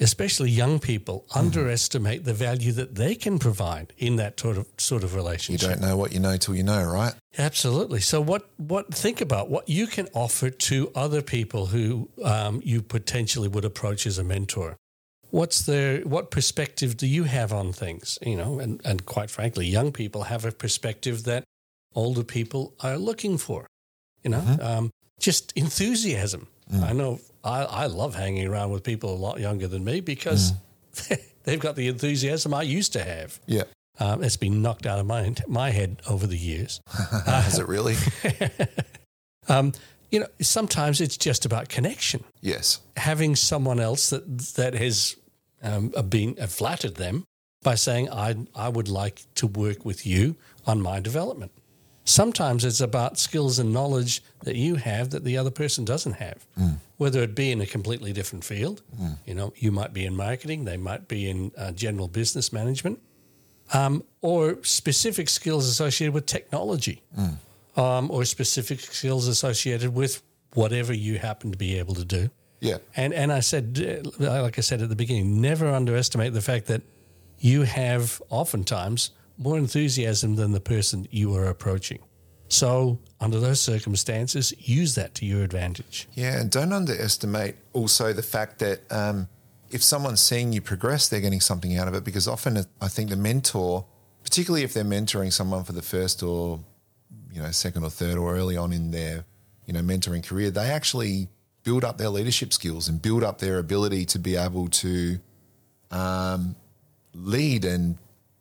especially 0.00 0.50
young 0.50 0.78
people, 0.78 1.24
Mm-hmm. 1.28 1.38
underestimate 1.38 2.24
the 2.24 2.34
value 2.34 2.72
that 2.72 2.94
they 2.94 3.14
can 3.14 3.38
provide 3.38 3.92
in 3.98 4.16
that 4.16 4.38
sort 4.40 4.56
of 4.56 4.66
sort 4.76 5.04
of 5.04 5.14
relationship. 5.14 5.62
You 5.62 5.68
don't 5.68 5.80
know 5.80 5.96
what 5.96 6.12
you 6.12 6.20
know 6.20 6.36
till 6.36 6.54
you 6.54 6.62
know, 6.62 6.84
right? 6.84 7.14
Absolutely. 7.36 8.00
So, 8.00 8.20
what 8.20 8.48
what 8.56 8.92
think 8.94 9.20
about 9.20 9.48
what 9.50 9.68
you 9.68 9.86
can 9.86 10.08
offer 10.14 10.50
to 10.50 10.90
other 10.94 11.22
people 11.22 11.66
who 11.66 12.08
um, 12.24 12.60
you 12.64 12.82
potentially 12.82 13.48
would 13.48 13.64
approach 13.64 14.06
as 14.06 14.18
a 14.18 14.24
mentor. 14.24 14.76
What's 15.30 15.60
their 15.66 16.00
what 16.02 16.30
perspective 16.30 16.96
do 16.96 17.06
you 17.06 17.24
have 17.24 17.52
on 17.52 17.72
things? 17.72 18.18
You 18.22 18.36
know, 18.36 18.58
and 18.58 18.80
and 18.84 19.04
quite 19.04 19.30
frankly, 19.30 19.66
young 19.66 19.92
people 19.92 20.22
have 20.22 20.44
a 20.46 20.52
perspective 20.52 21.24
that 21.24 21.44
older 21.94 22.24
people 22.24 22.72
are 22.80 22.96
looking 22.96 23.38
for. 23.38 23.66
You 24.24 24.30
know, 24.30 24.58
um, 24.62 24.90
just 25.20 25.52
enthusiasm. 25.52 26.46
I 26.82 26.92
know 26.92 27.20
I, 27.44 27.64
I 27.64 27.86
love 27.86 28.14
hanging 28.14 28.46
around 28.46 28.70
with 28.70 28.82
people 28.82 29.14
a 29.14 29.16
lot 29.16 29.40
younger 29.40 29.68
than 29.68 29.84
me 29.84 30.00
because 30.00 30.52
they've 31.44 31.60
got 31.60 31.76
the 31.76 31.88
enthusiasm 31.88 32.52
I 32.54 32.62
used 32.62 32.92
to 32.94 33.02
have. 33.04 33.40
Yeah. 33.46 33.64
Um, 34.00 34.22
it's 34.22 34.36
been 34.36 34.62
knocked 34.62 34.86
out 34.86 34.98
of 35.00 35.06
my 35.06 35.34
my 35.48 35.70
head 35.70 36.02
over 36.08 36.26
the 36.26 36.36
years. 36.36 36.80
Has 37.26 37.58
it 37.58 37.66
really? 37.68 37.96
Um, 39.48 39.72
you 40.10 40.20
know, 40.20 40.26
sometimes 40.40 41.00
it's 41.00 41.16
just 41.16 41.46
about 41.46 41.68
connection. 41.70 42.22
yes. 42.42 42.80
Having 42.96 43.36
someone 43.36 43.80
else 43.80 44.10
that 44.10 44.38
that 44.56 44.74
has 44.74 45.16
um, 45.62 45.88
been 46.08 46.36
uh, 46.40 46.46
flattered 46.46 46.96
them 46.96 47.24
by 47.62 47.74
saying, 47.74 48.10
"I 48.10 48.36
I 48.54 48.68
would 48.68 48.88
like 48.88 49.22
to 49.36 49.46
work 49.46 49.84
with 49.84 50.06
you 50.06 50.36
on 50.66 50.80
my 50.82 51.00
development." 51.00 51.52
Sometimes 52.08 52.64
it's 52.64 52.80
about 52.80 53.18
skills 53.18 53.58
and 53.58 53.70
knowledge 53.70 54.22
that 54.44 54.56
you 54.56 54.76
have 54.76 55.10
that 55.10 55.24
the 55.24 55.36
other 55.36 55.50
person 55.50 55.84
doesn't 55.84 56.14
have, 56.14 56.46
whether 56.96 57.22
it 57.22 57.34
be 57.34 57.52
in 57.52 57.60
a 57.60 57.66
completely 57.66 58.14
different 58.14 58.44
field. 58.44 58.82
You 59.26 59.34
know, 59.34 59.52
you 59.56 59.70
might 59.70 59.92
be 59.92 60.06
in 60.06 60.16
marketing, 60.16 60.64
they 60.64 60.78
might 60.78 61.06
be 61.06 61.28
in 61.28 61.52
uh, 61.58 61.72
general 61.72 62.08
business 62.08 62.50
management, 62.50 63.00
um, 63.74 64.04
or 64.22 64.58
specific 64.62 65.28
skills 65.28 65.68
associated 65.68 66.14
with 66.14 66.24
technology 66.24 67.02
um, 67.76 68.10
or 68.10 68.24
specific 68.24 68.80
skills 68.80 69.28
associated 69.28 69.94
with 69.94 70.22
whatever 70.54 70.94
you 70.94 71.18
happen 71.18 71.52
to 71.52 71.58
be 71.58 71.78
able 71.78 71.94
to 71.94 72.06
do. 72.06 72.30
Yeah. 72.60 72.78
And 72.96 73.12
and 73.12 73.30
I 73.30 73.40
said, 73.40 74.02
uh, 74.18 74.42
like 74.42 74.58
I 74.58 74.62
said 74.62 74.80
at 74.80 74.88
the 74.88 74.96
beginning, 74.96 75.40
never 75.40 75.68
underestimate 75.68 76.32
the 76.32 76.40
fact 76.40 76.66
that 76.66 76.82
you 77.38 77.62
have 77.62 78.20
oftentimes 78.30 79.10
more 79.38 79.56
enthusiasm 79.56 80.34
than 80.34 80.52
the 80.52 80.60
person 80.60 81.06
you 81.10 81.34
are 81.34 81.46
approaching. 81.46 82.00
So 82.48 82.98
under 83.20 83.38
those 83.40 83.60
circumstances, 83.60 84.52
use 84.58 84.94
that 84.96 85.14
to 85.16 85.26
your 85.26 85.42
advantage. 85.42 86.08
Yeah, 86.14 86.40
and 86.40 86.50
don't 86.50 86.72
underestimate 86.72 87.56
also 87.72 88.12
the 88.12 88.22
fact 88.22 88.58
that 88.58 88.80
um, 88.90 89.28
if 89.70 89.82
someone's 89.82 90.20
seeing 90.20 90.52
you 90.52 90.60
progress, 90.60 91.08
they're 91.08 91.20
getting 91.20 91.40
something 91.40 91.76
out 91.76 91.88
of 91.88 91.94
it. 91.94 92.04
Because 92.04 92.26
often, 92.26 92.64
I 92.80 92.88
think 92.88 93.10
the 93.10 93.16
mentor, 93.16 93.84
particularly 94.24 94.64
if 94.64 94.74
they're 94.74 94.84
mentoring 94.84 95.32
someone 95.32 95.64
for 95.64 95.72
the 95.72 95.82
first 95.82 96.22
or 96.22 96.60
you 97.32 97.42
know 97.42 97.50
second 97.50 97.84
or 97.84 97.90
third 97.90 98.16
or 98.16 98.34
early 98.34 98.56
on 98.56 98.72
in 98.72 98.90
their 98.90 99.24
you 99.66 99.74
know 99.74 99.80
mentoring 99.80 100.26
career, 100.26 100.50
they 100.50 100.70
actually 100.70 101.28
build 101.64 101.84
up 101.84 101.98
their 101.98 102.08
leadership 102.08 102.52
skills 102.52 102.88
and 102.88 103.02
build 103.02 103.22
up 103.22 103.38
their 103.38 103.58
ability 103.58 104.06
to 104.06 104.18
be 104.18 104.36
able 104.36 104.68
to 104.68 105.18
um, 105.90 106.56
lead 107.12 107.64
and 107.64 107.98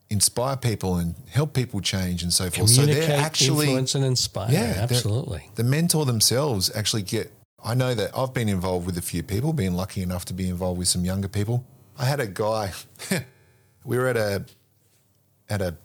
inspire 0.09 0.55
people 0.55 0.97
and 0.97 1.15
help 1.29 1.53
people 1.53 1.81
change 1.81 2.23
and 2.23 2.31
so 2.31 2.49
forth. 2.49 2.69
So 2.69 2.85
they're 2.85 3.19
actually 3.19 3.67
influence, 3.67 3.95
and 3.95 4.05
inspire. 4.05 4.51
Yeah, 4.51 4.77
absolutely. 4.79 5.49
the 5.55 5.63
mentor 5.63 6.05
themselves 6.05 6.73
actually 6.75 7.03
get. 7.03 7.31
I 7.63 7.73
know 7.73 7.93
that 7.95 8.11
I've 8.15 8.33
been 8.33 8.49
involved 8.49 8.85
with 8.85 8.97
a 8.97 9.01
few 9.01 9.23
people, 9.23 9.51
been 9.51 9.73
lucky 9.73 10.01
enough 10.01 10.25
to 10.25 10.33
be 10.33 10.47
involved 10.47 10.77
with 10.77 10.87
some 10.87 11.03
younger 11.03 11.27
people. 11.27 11.65
I 11.97 12.05
had 12.05 12.19
a 12.19 12.27
guy. 12.27 12.71
we 13.83 13.97
were 13.97 14.07
at 14.07 14.17
a 14.17 14.45
at 15.49 15.61
a 15.61 15.75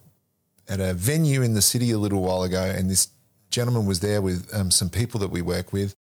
at 0.68 0.80
a 0.80 0.94
venue 0.94 1.42
in 1.42 1.54
the 1.54 1.62
city 1.62 1.90
a 1.90 1.98
little 1.98 2.22
while 2.22 2.42
ago, 2.42 2.62
and 2.62 2.90
this 2.90 3.08
gentleman 3.50 3.87
was 3.87 4.00
there 4.00 4.22
with 4.22 4.48
um, 4.54 4.70
some 4.70 4.90
people 4.90 5.20
that 5.20 5.30
we 5.30 5.42
work 5.42 5.72
with, 5.72 5.94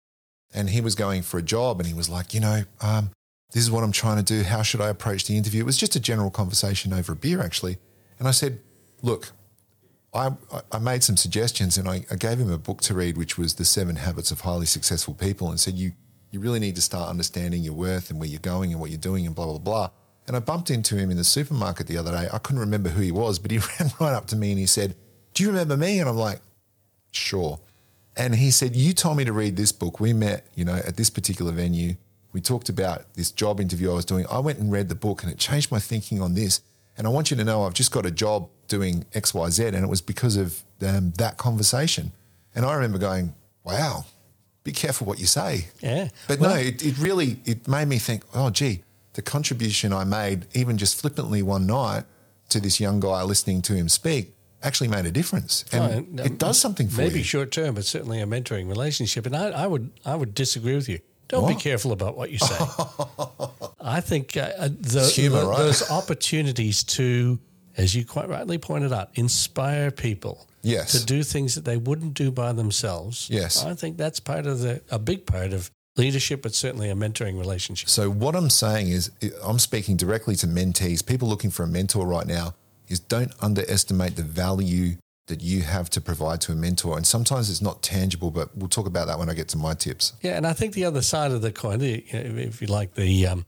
and 0.53 0.69
he 0.69 0.81
was 0.81 0.95
going 0.95 1.21
for 1.21 1.37
a 1.37 1.41
job, 1.41 1.79
and 1.79 1.87
he 1.87 1.93
was 1.93 2.09
like, 2.09 2.33
you 2.33 2.39
know, 2.39 2.63
um, 2.81 3.09
this 3.53 3.63
is 3.63 3.71
what 3.71 3.83
I'm 3.83 3.91
trying 3.91 4.17
to 4.17 4.23
do. 4.23 4.43
How 4.43 4.61
should 4.61 4.81
I 4.81 4.89
approach 4.89 5.25
the 5.25 5.37
interview? 5.37 5.61
It 5.61 5.65
was 5.65 5.77
just 5.77 5.95
a 5.95 5.99
general 5.99 6.29
conversation 6.29 6.93
over 6.93 7.13
a 7.13 7.15
beer, 7.15 7.41
actually. 7.41 7.77
And 8.21 8.27
I 8.27 8.31
said, 8.31 8.59
look, 9.01 9.31
I, 10.13 10.29
I 10.71 10.77
made 10.77 11.03
some 11.03 11.17
suggestions 11.17 11.75
and 11.75 11.89
I, 11.89 12.05
I 12.11 12.17
gave 12.17 12.37
him 12.37 12.51
a 12.51 12.57
book 12.59 12.81
to 12.81 12.93
read, 12.93 13.17
which 13.17 13.35
was 13.35 13.55
The 13.55 13.65
Seven 13.65 13.95
Habits 13.95 14.29
of 14.29 14.41
Highly 14.41 14.67
Successful 14.67 15.15
People, 15.15 15.49
and 15.49 15.59
said, 15.59 15.73
you, 15.73 15.93
you 16.29 16.39
really 16.39 16.59
need 16.59 16.75
to 16.75 16.83
start 16.83 17.09
understanding 17.09 17.63
your 17.63 17.73
worth 17.73 18.11
and 18.11 18.19
where 18.19 18.29
you're 18.29 18.39
going 18.39 18.73
and 18.73 18.79
what 18.79 18.91
you're 18.91 18.99
doing 18.99 19.25
and 19.25 19.33
blah, 19.33 19.47
blah, 19.47 19.57
blah. 19.57 19.89
And 20.27 20.35
I 20.35 20.39
bumped 20.39 20.69
into 20.69 20.95
him 20.95 21.09
in 21.09 21.17
the 21.17 21.23
supermarket 21.23 21.87
the 21.87 21.97
other 21.97 22.11
day. 22.11 22.27
I 22.31 22.37
couldn't 22.37 22.59
remember 22.59 22.89
who 22.89 23.01
he 23.01 23.11
was, 23.11 23.39
but 23.39 23.49
he 23.49 23.57
ran 23.79 23.91
right 23.99 24.13
up 24.13 24.27
to 24.27 24.35
me 24.35 24.51
and 24.51 24.59
he 24.59 24.67
said, 24.67 24.95
Do 25.33 25.41
you 25.41 25.49
remember 25.49 25.75
me? 25.75 25.99
And 25.99 26.07
I'm 26.07 26.15
like, 26.15 26.41
Sure. 27.09 27.59
And 28.15 28.35
he 28.35 28.51
said, 28.51 28.75
You 28.75 28.93
told 28.93 29.17
me 29.17 29.25
to 29.25 29.33
read 29.33 29.57
this 29.57 29.71
book. 29.71 29.99
We 29.99 30.13
met, 30.13 30.45
you 30.53 30.63
know, 30.63 30.75
at 30.75 30.95
this 30.95 31.09
particular 31.09 31.51
venue. 31.51 31.95
We 32.33 32.39
talked 32.39 32.69
about 32.69 33.15
this 33.15 33.31
job 33.31 33.59
interview 33.59 33.89
I 33.89 33.95
was 33.95 34.05
doing. 34.05 34.27
I 34.29 34.37
went 34.37 34.59
and 34.59 34.71
read 34.71 34.89
the 34.89 34.95
book 34.95 35.23
and 35.23 35.31
it 35.31 35.39
changed 35.39 35.71
my 35.71 35.79
thinking 35.79 36.21
on 36.21 36.35
this. 36.35 36.61
And 36.97 37.07
I 37.07 37.09
want 37.09 37.31
you 37.31 37.37
to 37.37 37.43
know 37.43 37.63
I've 37.63 37.73
just 37.73 37.91
got 37.91 38.05
a 38.05 38.11
job 38.11 38.49
doing 38.67 39.05
XYZ. 39.13 39.67
And 39.67 39.77
it 39.83 39.87
was 39.89 40.01
because 40.01 40.37
of 40.37 40.63
um, 40.85 41.11
that 41.17 41.37
conversation. 41.37 42.11
And 42.55 42.65
I 42.65 42.73
remember 42.75 42.97
going, 42.97 43.33
Wow, 43.63 44.05
be 44.63 44.71
careful 44.71 45.07
what 45.07 45.19
you 45.19 45.25
say. 45.25 45.67
Yeah. 45.81 46.09
But 46.27 46.41
no, 46.41 46.53
it, 46.55 46.83
it 46.85 46.97
really 46.97 47.39
it 47.45 47.67
made 47.67 47.87
me 47.87 47.97
think, 47.99 48.23
oh 48.33 48.49
gee, 48.49 48.83
the 49.13 49.21
contribution 49.21 49.93
I 49.93 50.03
made, 50.03 50.47
even 50.53 50.77
just 50.77 50.99
flippantly 50.99 51.41
one 51.41 51.65
night 51.67 52.03
to 52.49 52.59
this 52.59 52.79
young 52.79 52.99
guy 52.99 53.23
listening 53.23 53.61
to 53.63 53.73
him 53.73 53.87
speak, 53.87 54.33
actually 54.63 54.87
made 54.89 55.05
a 55.05 55.11
difference. 55.11 55.63
And 55.71 56.19
Oh, 56.19 56.23
it 56.23 56.37
does 56.37 56.59
something 56.59 56.89
for 56.89 57.01
maybe 57.01 57.19
you. 57.19 57.23
short 57.23 57.51
term, 57.51 57.75
but 57.75 57.85
certainly 57.85 58.19
a 58.21 58.25
mentoring 58.25 58.67
relationship. 58.67 59.25
And 59.25 59.35
I, 59.35 59.49
I 59.51 59.67
would 59.67 59.91
I 60.05 60.15
would 60.15 60.33
disagree 60.33 60.75
with 60.75 60.89
you. 60.89 60.99
Don't 61.31 61.47
be 61.47 61.55
careful 61.55 61.91
about 61.91 62.15
what 62.17 62.29
you 62.31 62.37
say. 62.37 62.55
I 63.81 64.01
think 64.01 64.37
uh, 64.37 64.51
uh, 64.57 64.69
the, 64.79 65.07
humour, 65.07 65.41
the- 65.41 65.47
right? 65.47 65.57
those 65.57 65.89
opportunities 65.89 66.83
to, 66.83 67.39
as 67.77 67.95
you 67.95 68.05
quite 68.05 68.29
rightly 68.29 68.57
pointed 68.57 68.93
out, 68.93 69.09
inspire 69.15 69.91
people 69.91 70.47
Yes. 70.63 70.91
to 70.91 71.03
do 71.05 71.23
things 71.23 71.55
that 71.55 71.65
they 71.65 71.77
wouldn't 71.77 72.13
do 72.13 72.29
by 72.31 72.51
themselves. 72.53 73.27
Yes. 73.31 73.63
I 73.65 73.73
think 73.73 73.97
that's 73.97 74.19
part 74.19 74.45
of 74.45 74.59
the 74.59 74.81
a 74.91 74.99
big 74.99 75.25
part 75.25 75.53
of 75.53 75.71
leadership, 75.97 76.43
but 76.43 76.53
certainly 76.53 76.89
a 76.89 76.93
mentoring 76.95 77.39
relationship. 77.39 77.89
So 77.89 78.09
what 78.11 78.35
I'm 78.35 78.49
saying 78.51 78.89
is, 78.89 79.09
I'm 79.43 79.57
speaking 79.59 79.97
directly 79.97 80.35
to 80.37 80.47
mentees, 80.47 81.03
people 81.05 81.27
looking 81.27 81.49
for 81.49 81.63
a 81.63 81.67
mentor 81.67 82.05
right 82.05 82.27
now. 82.27 82.53
Is 82.87 82.99
don't 82.99 83.31
underestimate 83.41 84.17
the 84.17 84.23
value 84.23 84.97
that 85.31 85.41
you 85.41 85.61
have 85.63 85.89
to 85.89 86.01
provide 86.01 86.39
to 86.41 86.51
a 86.51 86.55
mentor. 86.55 86.95
And 86.97 87.05
sometimes 87.07 87.49
it's 87.49 87.61
not 87.61 87.81
tangible, 87.81 88.29
but 88.31 88.55
we'll 88.55 88.69
talk 88.69 88.85
about 88.85 89.07
that 89.07 89.17
when 89.19 89.29
I 89.29 89.33
get 89.33 89.47
to 89.49 89.57
my 89.57 89.73
tips. 89.73 90.13
Yeah, 90.21 90.37
and 90.37 90.45
I 90.45 90.53
think 90.53 90.73
the 90.73 90.85
other 90.85 91.01
side 91.01 91.31
of 91.31 91.41
the 91.41 91.51
coin, 91.51 91.79
if 91.81 92.61
you 92.61 92.67
like, 92.67 92.93
the 92.95 93.27
um, 93.27 93.45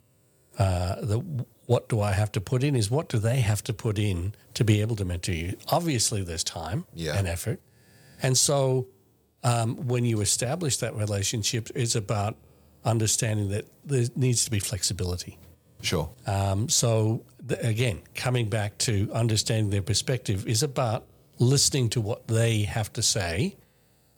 uh, 0.58 0.96
the 1.02 1.20
what 1.66 1.88
do 1.90 2.02
I 2.02 2.12
have 2.12 2.32
to 2.34 2.42
put 2.42 2.64
in 2.64 2.76
is 2.76 2.90
what 2.92 3.08
do 3.10 3.18
they 3.20 3.40
have 3.40 3.64
to 3.66 3.74
put 3.74 3.98
in 3.98 4.34
to 4.56 4.64
be 4.66 4.82
able 4.82 4.96
to 4.98 5.06
mentor 5.06 5.34
you? 5.34 5.56
Obviously, 5.70 6.22
there's 6.24 6.44
time 6.44 6.86
Yeah. 6.94 7.18
and 7.18 7.28
effort, 7.28 7.60
and 8.22 8.38
so 8.38 8.88
um, 9.44 9.88
when 9.88 10.06
you 10.06 10.22
establish 10.22 10.78
that 10.78 10.96
relationship, 10.96 11.70
it's 11.76 11.96
about 11.96 12.36
understanding 12.86 13.50
that 13.50 13.66
there 13.86 14.06
needs 14.16 14.46
to 14.46 14.52
be 14.52 14.60
flexibility. 14.60 15.38
Sure. 15.82 16.10
Um, 16.28 16.70
so 16.70 17.24
th- 17.48 17.60
again, 17.64 18.02
coming 18.16 18.50
back 18.50 18.78
to 18.80 19.10
understanding 19.14 19.70
their 19.70 19.82
perspective 19.82 20.48
is 20.48 20.64
about 20.64 21.06
listening 21.40 21.90
to 21.90 22.02
what 22.02 22.28
they 22.28 22.64
have 22.64 22.92
to 22.94 23.02
say 23.02 23.56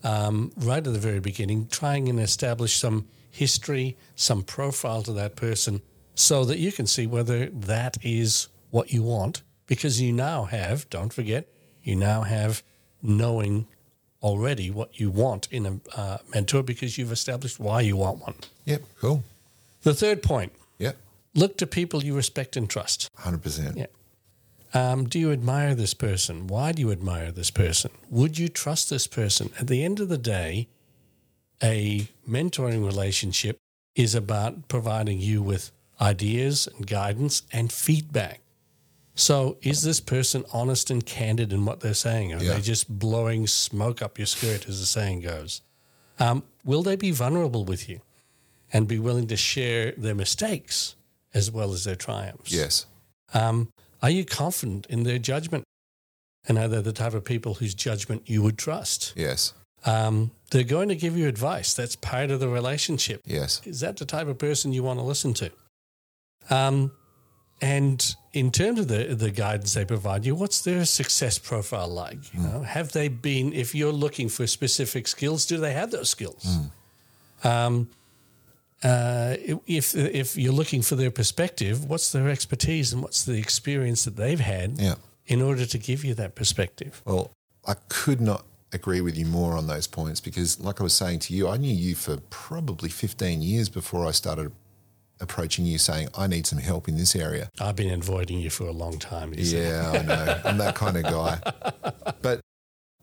um, 0.04 0.51
right 0.58 0.86
at 0.86 0.93
the 0.93 0.99
very 0.99 1.19
beginning, 1.19 1.67
trying 1.67 2.08
and 2.10 2.19
establish 2.19 2.75
some 2.78 3.08
history, 3.32 3.97
some 4.15 4.43
profile 4.43 5.01
to 5.04 5.12
that 5.13 5.36
person, 5.36 5.82
so 6.13 6.45
that 6.45 6.60
you 6.60 6.71
can 6.71 6.86
see 6.86 7.08
whether 7.08 7.47
that 7.47 7.97
is 8.04 8.47
what 8.69 8.93
you 8.93 9.01
want. 9.04 9.41
Because 9.67 9.99
you 9.99 10.13
now 10.13 10.43
have, 10.43 10.88
don't 10.91 11.12
forget, 11.12 11.47
you 11.84 11.95
now 11.95 12.21
have 12.21 12.62
knowing 13.01 13.65
already 14.21 14.69
what 14.69 14.99
you 14.99 15.10
want 15.10 15.47
in 15.51 15.65
a 15.65 15.99
uh, 15.99 16.17
mentor 16.34 16.62
because 16.63 16.97
you've 16.97 17.12
established 17.12 17.60
why 17.60 17.82
you 17.82 17.97
want 17.97 18.19
one. 18.21 18.36
Yep. 18.65 18.84
Cool. 18.99 19.23
The 19.84 19.93
third 19.93 20.21
point 20.23 20.51
Yep. 20.80 20.97
look 21.34 21.58
to 21.58 21.67
people 21.67 22.04
you 22.04 22.15
respect 22.15 22.56
and 22.56 22.69
trust. 22.69 23.10
100%. 23.19 23.75
Yeah. 23.75 23.86
Um, 24.76 25.06
do 25.06 25.18
you 25.18 25.32
admire 25.32 25.74
this 25.74 25.94
person? 25.94 26.48
Why 26.48 26.74
do 26.74 26.82
you 26.82 26.92
admire 26.92 27.32
this 27.32 27.50
person? 27.50 27.92
Would 28.10 28.38
you 28.38 28.50
trust 28.50 28.90
this 28.90 29.08
person? 29.08 29.52
At 29.58 29.68
the 29.68 29.84
end 29.86 30.02
of 30.02 30.10
the 30.10 30.18
day, 30.18 30.68
a 31.64 32.10
mentoring 32.30 32.86
relationship 32.86 33.58
is 33.96 34.14
about 34.14 34.68
providing 34.68 35.20
you 35.22 35.42
with 35.42 35.72
ideas 36.02 36.68
and 36.76 36.86
guidance 36.86 37.44
and 37.54 37.72
feedback. 37.72 38.42
So, 39.18 39.56
is 39.62 39.82
this 39.82 40.02
person 40.02 40.44
honest 40.52 40.92
and 40.92 41.06
candid 41.06 41.54
in 41.54 41.64
what 41.64 41.80
they're 41.80 41.94
saying? 41.94 42.34
Are 42.34 42.44
Yeah. 42.44 42.56
they 42.56 42.62
just 42.62 43.00
blowing 43.00 43.48
smoke 43.48 44.02
up 44.02 44.18
your 44.20 44.28
skirt, 44.28 44.68
as 44.68 44.82
the 44.82 44.86
saying 44.86 45.22
goes? 45.22 45.62
Um, 46.20 46.44
will 46.66 46.84
they 46.84 46.98
be 46.98 47.12
vulnerable 47.12 47.64
with 47.64 47.88
you 47.88 48.02
and 48.74 48.90
be 48.90 49.00
willing 49.00 49.28
to 49.28 49.38
share 49.38 49.94
their 49.94 50.16
mistakes 50.16 50.96
as 51.34 51.50
well 51.50 51.72
as 51.72 51.86
their 51.86 51.96
triumphs? 51.96 52.52
Yes. 52.52 52.88
Um, 53.34 53.72
are 54.06 54.12
you 54.12 54.24
confident 54.24 54.86
in 54.88 55.02
their 55.02 55.18
judgment? 55.18 55.63
And 56.48 56.60
are 56.60 56.68
they 56.68 56.80
the 56.80 56.94
type 56.94 57.15
of 57.15 57.26
people 57.26 57.56
whose 57.56 57.74
judgment 57.74 58.30
you 58.30 58.44
would 58.44 58.56
trust? 58.56 59.13
Yes. 59.15 59.56
Um, 59.84 60.30
they're 60.52 60.63
going 60.63 60.89
to 60.89 60.96
give 60.96 61.18
you 61.18 61.28
advice. 61.28 61.74
That's 61.74 61.96
part 61.96 62.30
of 62.30 62.39
the 62.39 62.48
relationship. 62.48 63.22
Yes. 63.26 63.62
Is 63.65 63.80
that 63.80 63.98
the 63.98 64.06
type 64.06 64.28
of 64.28 64.38
person 64.38 64.74
you 64.74 64.84
want 64.84 65.00
to 65.00 65.04
listen 65.04 65.34
to? 65.34 65.50
Um, 66.52 66.91
and 67.63 68.15
in 68.32 68.52
terms 68.52 68.80
of 68.80 68.89
the 68.89 69.15
the 69.15 69.32
guidance 69.32 69.74
they 69.74 69.86
provide 69.86 70.24
you, 70.24 70.36
what's 70.36 70.62
their 70.62 70.86
success 70.86 71.39
profile 71.39 71.88
like? 71.88 72.32
You 72.32 72.41
know, 72.41 72.62
have 72.62 72.91
they 72.91 73.08
been? 73.08 73.54
If 73.54 73.74
you're 73.74 73.91
looking 73.91 74.30
for 74.30 74.46
specific 74.46 75.08
skills, 75.08 75.48
do 75.48 75.58
they 75.58 75.74
have 75.74 75.89
those 75.89 76.12
skills? 76.12 76.60
Um, 77.44 77.89
uh, 78.86 79.36
if 79.67 79.95
if 79.95 80.38
you're 80.38 80.54
looking 80.62 80.82
for 80.84 80.95
their 80.95 81.12
perspective, 81.12 81.76
what's 81.89 82.12
their 82.12 82.30
expertise 82.30 82.93
and 82.93 83.02
what's 83.02 83.24
the 83.26 83.38
experience 83.38 84.06
that 84.06 84.15
they've 84.15 84.39
had 84.39 84.80
Yeah. 84.80 84.95
in 85.26 85.41
order 85.41 85.65
to 85.65 85.78
give 85.78 86.06
you 86.06 86.13
that 86.15 86.36
perspective? 86.36 87.02
Well, 87.06 87.32
I 87.65 87.76
could 87.89 88.21
not 88.21 88.45
agree 88.71 89.02
with 89.02 89.17
you 89.17 89.26
more 89.26 89.54
on 89.58 89.67
those 89.67 89.88
points 89.88 90.19
because, 90.21 90.60
like 90.60 90.80
I 90.82 90.84
was 90.84 90.93
saying 90.93 91.19
to 91.26 91.34
you, 91.34 91.48
I 91.48 91.58
knew 91.58 91.74
you 91.74 91.95
for 91.95 92.17
probably 92.30 92.89
15 92.89 93.41
years 93.41 93.69
before 93.69 94.06
I 94.06 94.12
started 94.12 94.52
approaching 95.21 95.65
you 95.65 95.78
saying, 95.78 96.10
I 96.17 96.28
need 96.28 96.45
some 96.45 96.60
help 96.60 96.88
in 96.89 96.98
this 96.98 97.15
area. 97.15 97.50
I've 97.60 97.76
been 97.78 97.89
avoiding 97.93 98.39
you 98.39 98.50
for 98.50 98.67
a 98.67 98.71
long 98.74 99.00
time. 99.00 99.34
Yeah, 99.38 99.91
I 99.95 100.02
know. 100.04 100.41
I'm 100.45 100.58
that 100.58 100.76
kind 100.76 100.98
of 100.98 101.04
guy. 101.04 101.39
But 102.21 102.41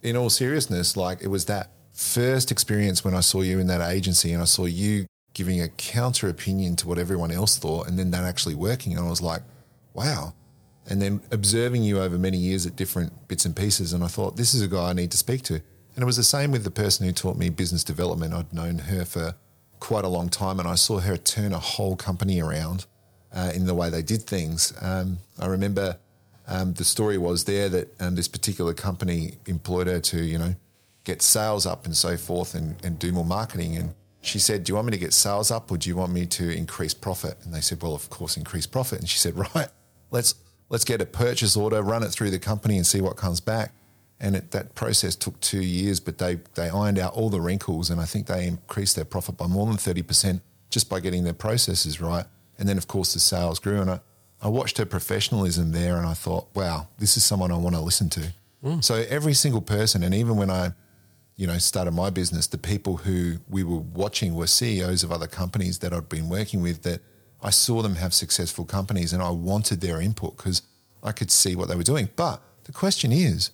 in 0.03 0.17
all 0.17 0.31
seriousness, 0.31 0.97
like 0.97 1.23
it 1.23 1.29
was 1.29 1.45
that 1.47 1.71
first 1.93 2.51
experience 2.53 3.03
when 3.05 3.15
I 3.15 3.21
saw 3.21 3.41
you 3.43 3.59
in 3.59 3.67
that 3.69 3.81
agency 3.91 4.33
and 4.33 4.43
I 4.43 4.47
saw 4.47 4.65
you 4.67 5.07
giving 5.35 5.61
a 5.61 5.69
counter 5.69 6.29
opinion 6.29 6.77
to 6.77 6.89
what 6.89 6.99
everyone 6.99 7.31
else 7.31 7.57
thought 7.57 7.89
and 7.89 7.99
then 7.99 8.11
that 8.11 8.25
actually 8.25 8.55
working. 8.55 8.93
And 8.97 9.05
I 9.05 9.09
was 9.09 9.23
like, 9.23 9.43
wow. 9.95 10.35
And 10.89 11.01
then 11.01 11.21
observing 11.31 11.85
you 11.85 12.01
over 12.01 12.19
many 12.19 12.39
years 12.39 12.67
at 12.67 12.77
different 12.77 13.29
bits 13.29 13.45
and 13.45 13.55
pieces. 13.55 13.93
And 13.93 14.03
I 14.03 14.09
thought, 14.09 14.37
this 14.37 14.53
is 14.53 14.63
a 14.63 14.69
guy 14.69 14.91
I 14.91 14.93
need 14.93 15.11
to 15.13 15.17
speak 15.17 15.43
to. 15.45 15.55
And 15.55 16.03
it 16.03 16.05
was 16.05 16.17
the 16.17 16.25
same 16.25 16.51
with 16.51 16.65
the 16.65 16.71
person 16.71 17.07
who 17.07 17.13
taught 17.13 17.37
me 17.37 17.51
business 17.51 17.85
development. 17.85 18.35
I'd 18.35 18.53
known 18.53 18.79
her 18.79 19.05
for 19.05 19.35
quite 19.81 20.05
a 20.05 20.09
long 20.09 20.29
time 20.29 20.59
and 20.59 20.69
I 20.69 20.75
saw 20.75 21.01
her 21.01 21.17
turn 21.17 21.53
a 21.53 21.59
whole 21.59 21.97
company 21.97 22.41
around 22.41 22.87
uh, 23.33 23.53
in 23.55 23.67
the 23.67 23.75
way 23.75 23.91
they 23.91 24.03
did 24.03 24.23
things. 24.23 24.73
Um, 24.81 25.19
I 25.39 25.47
remember 25.47 25.99
um, 26.47 26.75
the 26.75 26.85
story 26.85 27.19
was 27.19 27.45
there 27.45 27.69
that 27.69 28.01
um, 28.01 28.15
this 28.15 28.29
particular 28.29 28.75
company 28.75 29.39
employed 29.47 29.87
her 29.87 30.01
to, 30.01 30.23
you 30.23 30.39
know, 30.39 30.55
get 31.05 31.23
sales 31.23 31.67
up 31.67 31.85
and 31.85 31.97
so 31.97 32.17
forth 32.17 32.55
and, 32.55 32.77
and 32.85 32.99
do 32.99 33.13
more 33.13 33.25
marketing. 33.25 33.77
And 33.77 33.95
she 34.23 34.39
said, 34.39 34.65
Do 34.65 34.71
you 34.71 34.75
want 34.77 34.87
me 34.87 34.93
to 34.93 34.99
get 34.99 35.13
sales 35.13 35.51
up 35.51 35.71
or 35.71 35.77
do 35.77 35.91
you 35.91 35.97
want 35.97 36.13
me 36.13 36.25
to 36.27 36.51
increase 36.51 36.95
profit? 36.95 37.37
And 37.45 37.53
they 37.53 37.61
said, 37.61 37.83
Well, 37.83 37.95
of 37.95 38.09
course, 38.09 38.37
increase 38.37 38.67
profit. 38.67 39.01
And 39.01 39.09
she 39.09 39.19
said, 39.19 39.37
Right, 39.37 39.69
let's 40.11 40.37
let's 40.71 40.85
get 40.85 41.03
a 41.03 41.07
purchase 41.07 41.55
order, 41.57 41.83
run 41.83 42.03
it 42.03 42.09
through 42.09 42.31
the 42.31 42.39
company 42.39 42.79
and 42.79 42.87
see 42.87 43.01
what 43.01 43.17
comes 43.17 43.41
back. 43.41 43.75
And 44.19 44.37
it, 44.37 44.53
that 44.53 44.75
process 44.75 45.15
took 45.15 45.39
two 45.41 45.61
years, 45.61 46.01
but 46.01 46.19
they, 46.19 46.39
they 46.55 46.71
ironed 46.71 46.99
out 46.99 47.13
all 47.13 47.29
the 47.29 47.41
wrinkles 47.41 47.91
and 47.91 48.01
I 48.01 48.07
think 48.07 48.27
they 48.27 48.47
increased 48.47 48.97
their 48.97 49.05
profit 49.05 49.37
by 49.37 49.49
more 49.49 49.67
than 49.67 49.77
30% 49.77 50.41
just 50.71 50.89
by 50.89 51.01
getting 51.01 51.25
their 51.25 51.35
processes 51.35 52.01
right. 52.01 52.25
And 52.59 52.69
then, 52.69 52.79
of 52.79 52.89
course, 52.89 53.13
the 53.13 53.21
sales 53.21 53.59
grew. 53.59 53.81
And 53.81 53.91
I, 53.91 54.01
I 54.41 54.49
watched 54.49 54.79
her 54.79 54.87
professionalism 54.87 55.73
there 55.73 55.99
and 55.99 56.07
I 56.07 56.15
thought, 56.15 56.49
wow, 56.55 56.89
this 56.99 57.17
is 57.17 57.25
someone 57.25 57.53
I 57.53 57.57
want 57.57 57.75
to 57.75 57.83
listen 57.83 58.09
to. 58.11 58.33
Mm. 58.65 58.83
So 58.83 58.95
every 59.09 59.35
single 59.35 59.61
person, 59.61 60.03
and 60.03 60.15
even 60.15 60.37
when 60.37 60.51
I, 60.51 60.73
you 61.37 61.47
know, 61.47 61.59
started 61.59 61.93
my 61.93 62.11
business, 62.11 62.47
the 62.47 62.59
people 62.59 62.99
who 62.99 63.39
we 63.49 63.65
were 63.65 63.79
watching 63.79 64.35
were 64.35 64.47
CEOs 64.47 65.03
of 65.03 65.11
other 65.11 65.27
companies 65.27 65.79
that 65.81 65.93
I'd 65.93 66.09
been 66.09 66.29
working 66.29 66.63
with 66.63 66.83
that 66.83 67.01
I 67.43 67.51
saw 67.51 67.83
them 67.83 67.97
have 67.97 68.15
successful 68.15 68.65
companies 68.65 69.13
and 69.13 69.23
I 69.23 69.31
wanted 69.31 69.81
their 69.81 70.01
input 70.01 70.37
because 70.37 70.63
I 71.03 71.13
could 71.13 71.31
see 71.31 71.57
what 71.57 71.69
they 71.69 71.75
were 71.75 71.83
doing. 71.83 72.09
But 72.15 72.41
the 72.65 72.73
question 72.73 73.11
is, 73.13 73.51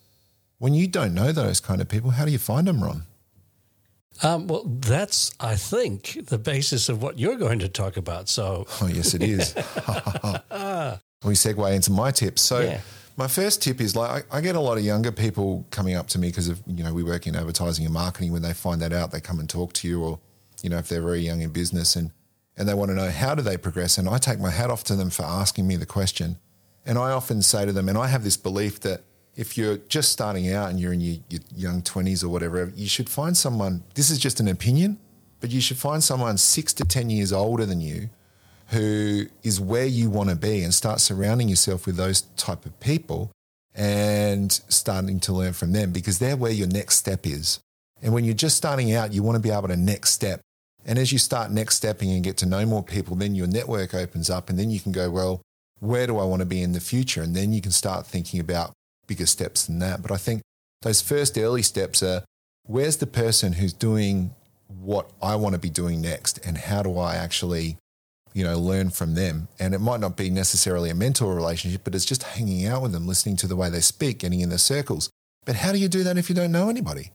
when 0.59 0.75
you 0.75 0.87
don't 0.89 1.15
know 1.15 1.33
those 1.33 1.61
kind 1.61 1.81
of 1.81 1.89
people, 1.89 2.11
how 2.11 2.25
do 2.25 2.33
you 2.33 2.39
find 2.39 2.67
them, 2.67 2.83
Ron? 2.83 3.05
Um, 4.23 4.49
well, 4.49 4.65
that's, 4.65 5.33
I 5.39 5.55
think, 5.55 6.27
the 6.27 6.39
basis 6.39 6.89
of 6.89 7.01
what 7.01 7.19
you're 7.19 7.37
going 7.37 7.61
to 7.61 7.69
talk 7.69 7.97
about. 7.97 8.29
So, 8.29 8.67
Oh, 8.81 8.89
yes, 8.89 9.15
it 9.15 9.23
is. 9.23 9.55
we 11.25 11.35
segue 11.35 11.73
into 11.75 11.93
my 11.93 12.11
tips. 12.11 12.43
So, 12.43 12.61
Yeah. 12.61 12.81
My 13.19 13.27
first 13.27 13.63
tip 13.63 13.81
is 13.81 13.97
like 13.97 14.25
I, 14.33 14.39
I 14.39 14.41
get 14.41 14.55
a 14.55 14.61
lot 14.61 14.79
of 14.79 14.85
younger 14.85 15.11
people 15.11 15.67
coming 15.71 15.97
up 15.97 16.07
to 16.09 16.21
me 16.21 16.29
because 16.29 16.49
of 16.49 16.63
you 16.67 16.85
know 16.85 16.95
we 16.95 17.03
work 17.03 17.27
in 17.27 17.35
advertising 17.35 17.85
and 17.85 17.93
marketing. 17.93 18.33
When 18.33 18.43
they 18.43 18.55
find 18.55 18.81
that 18.81 18.93
out, 18.93 19.11
they 19.11 19.21
come 19.21 19.41
and 19.41 19.51
talk 19.51 19.73
to 19.75 19.89
you, 19.89 20.03
or 20.03 20.21
you 20.63 20.71
know 20.71 20.79
if 20.79 20.89
they're 20.89 21.03
very 21.03 21.21
young 21.21 21.43
in 21.43 21.51
business 21.51 21.97
and 21.97 22.13
and 22.57 22.69
they 22.69 22.75
want 22.75 22.91
to 22.91 22.95
know 22.95 23.11
how 23.11 23.35
do 23.35 23.43
they 23.43 23.57
progress. 23.57 23.99
And 23.99 24.09
I 24.09 24.19
take 24.19 24.39
my 24.39 24.51
hat 24.51 24.71
off 24.71 24.85
to 24.85 24.97
them 24.97 25.11
for 25.11 25.25
asking 25.25 25.67
me 25.67 25.77
the 25.77 25.87
question. 25.87 26.39
And 26.87 26.97
I 26.97 27.11
often 27.11 27.43
say 27.43 27.67
to 27.67 27.73
them, 27.73 27.89
and 27.89 27.99
I 27.99 28.07
have 28.07 28.25
this 28.25 28.37
belief 28.37 28.81
that 28.81 29.03
if 29.37 29.59
you're 29.59 29.77
just 29.77 30.11
starting 30.11 30.53
out 30.53 30.71
and 30.71 30.81
you're 30.81 30.93
in 30.93 31.01
your, 31.01 31.19
your 31.29 31.41
young 31.55 31.83
20s 31.83 32.25
or 32.25 32.29
whatever, 32.29 32.73
you 32.75 32.89
should 32.89 33.09
find 33.09 33.37
someone, 33.37 33.85
this 33.95 34.11
is 34.11 34.19
just 34.19 34.41
an 34.41 34.49
opinion, 34.49 34.99
but 35.39 35.51
you 35.51 35.61
should 35.61 35.77
find 35.77 36.03
someone 36.03 36.37
six 36.37 36.73
to 36.73 36.85
10 36.85 37.11
years 37.11 37.33
older 37.33 37.65
than 37.65 37.81
you 37.81 38.11
who 38.69 39.27
is 39.43 39.61
where 39.61 39.87
you 39.87 40.11
want 40.11 40.31
to 40.31 40.37
be 40.37 40.63
and 40.63 40.75
start 40.75 41.01
surrounding 41.01 41.49
yourself 41.49 41.87
with 41.87 41.97
those 41.97 42.23
type 42.37 42.67
of 42.67 42.79
people 42.81 43.31
and 43.75 44.53
starting 44.69 45.21
to 45.21 45.33
learn 45.33 45.53
from 45.53 45.73
them 45.73 45.93
because 45.93 46.19
they're 46.19 46.37
where 46.37 46.53
your 46.53 46.67
next 46.67 46.97
step 46.97 47.27
is. 47.27 47.61
And 48.03 48.13
when 48.13 48.25
you're 48.25 48.35
just 48.35 48.57
starting 48.57 48.93
out, 48.93 49.13
you 49.13 49.23
want 49.23 49.37
to 49.37 49.41
be 49.41 49.51
able 49.51 49.69
to 49.69 49.77
next 49.77 50.11
step. 50.11 50.41
And 50.85 50.99
as 50.99 51.13
you 51.13 51.19
start 51.19 51.51
next 51.51 51.77
stepping 51.77 52.11
and 52.13 52.23
get 52.23 52.37
to 52.39 52.47
know 52.47 52.65
more 52.67 52.83
people, 52.83 53.17
then 53.17 53.35
your 53.35 53.47
network 53.47 53.95
opens 53.95 54.31
up 54.31 54.49
and 54.49 54.59
then 54.59 54.71
you 54.71 54.81
can 54.81 54.93
go, 54.93 55.11
well, 55.11 55.43
where 55.81 56.07
do 56.07 56.19
I 56.19 56.25
want 56.25 56.41
to 56.41 56.47
be 56.47 56.63
in 56.63 56.73
the 56.73 56.81
future? 56.81 57.23
And 57.23 57.35
then 57.35 57.53
you 57.53 57.61
can 57.61 57.73
start 57.73 58.07
thinking 58.07 58.41
about 58.41 58.73
bigger 59.07 59.27
steps 59.27 59.67
than 59.67 59.79
that. 59.79 60.03
But 60.03 60.11
I 60.11 60.17
think 60.17 60.43
those 60.83 61.01
first 61.01 61.39
early 61.39 61.63
steps 61.63 62.03
are 62.03 62.25
where's 62.65 62.99
the 62.99 63.07
person 63.07 63.55
who's 63.55 63.73
doing 63.73 64.35
what 64.69 65.11
I 65.23 65.37
want 65.37 65.55
to 65.55 65.59
be 65.59 65.71
doing 65.71 66.01
next 66.01 66.39
and 66.47 66.59
how 66.59 66.83
do 66.83 66.99
I 66.99 67.17
actually, 67.17 67.79
you 68.35 68.45
know, 68.45 68.59
learn 68.59 68.91
from 68.91 69.15
them? 69.15 69.49
And 69.59 69.75
it 69.75 69.81
might 69.81 70.01
not 70.01 70.17
be 70.17 70.31
necessarily 70.31 70.91
a 70.91 70.95
mentor 70.95 71.35
relationship, 71.35 71.83
but 71.85 71.95
it's 71.95 72.05
just 72.05 72.23
hanging 72.23 72.67
out 72.67 72.83
with 72.83 72.93
them, 72.93 73.07
listening 73.07 73.37
to 73.37 73.47
the 73.47 73.57
way 73.57 73.71
they 73.71 73.81
speak, 73.81 74.19
getting 74.19 74.41
in 74.41 74.49
their 74.49 74.59
circles. 74.59 75.11
But 75.45 75.57
how 75.57 75.73
do 75.73 75.79
you 75.79 75.89
do 75.89 76.03
that 76.05 76.19
if 76.19 76.29
you 76.29 76.35
don't 76.35 76.53
know 76.53 76.69
anybody? 76.69 77.13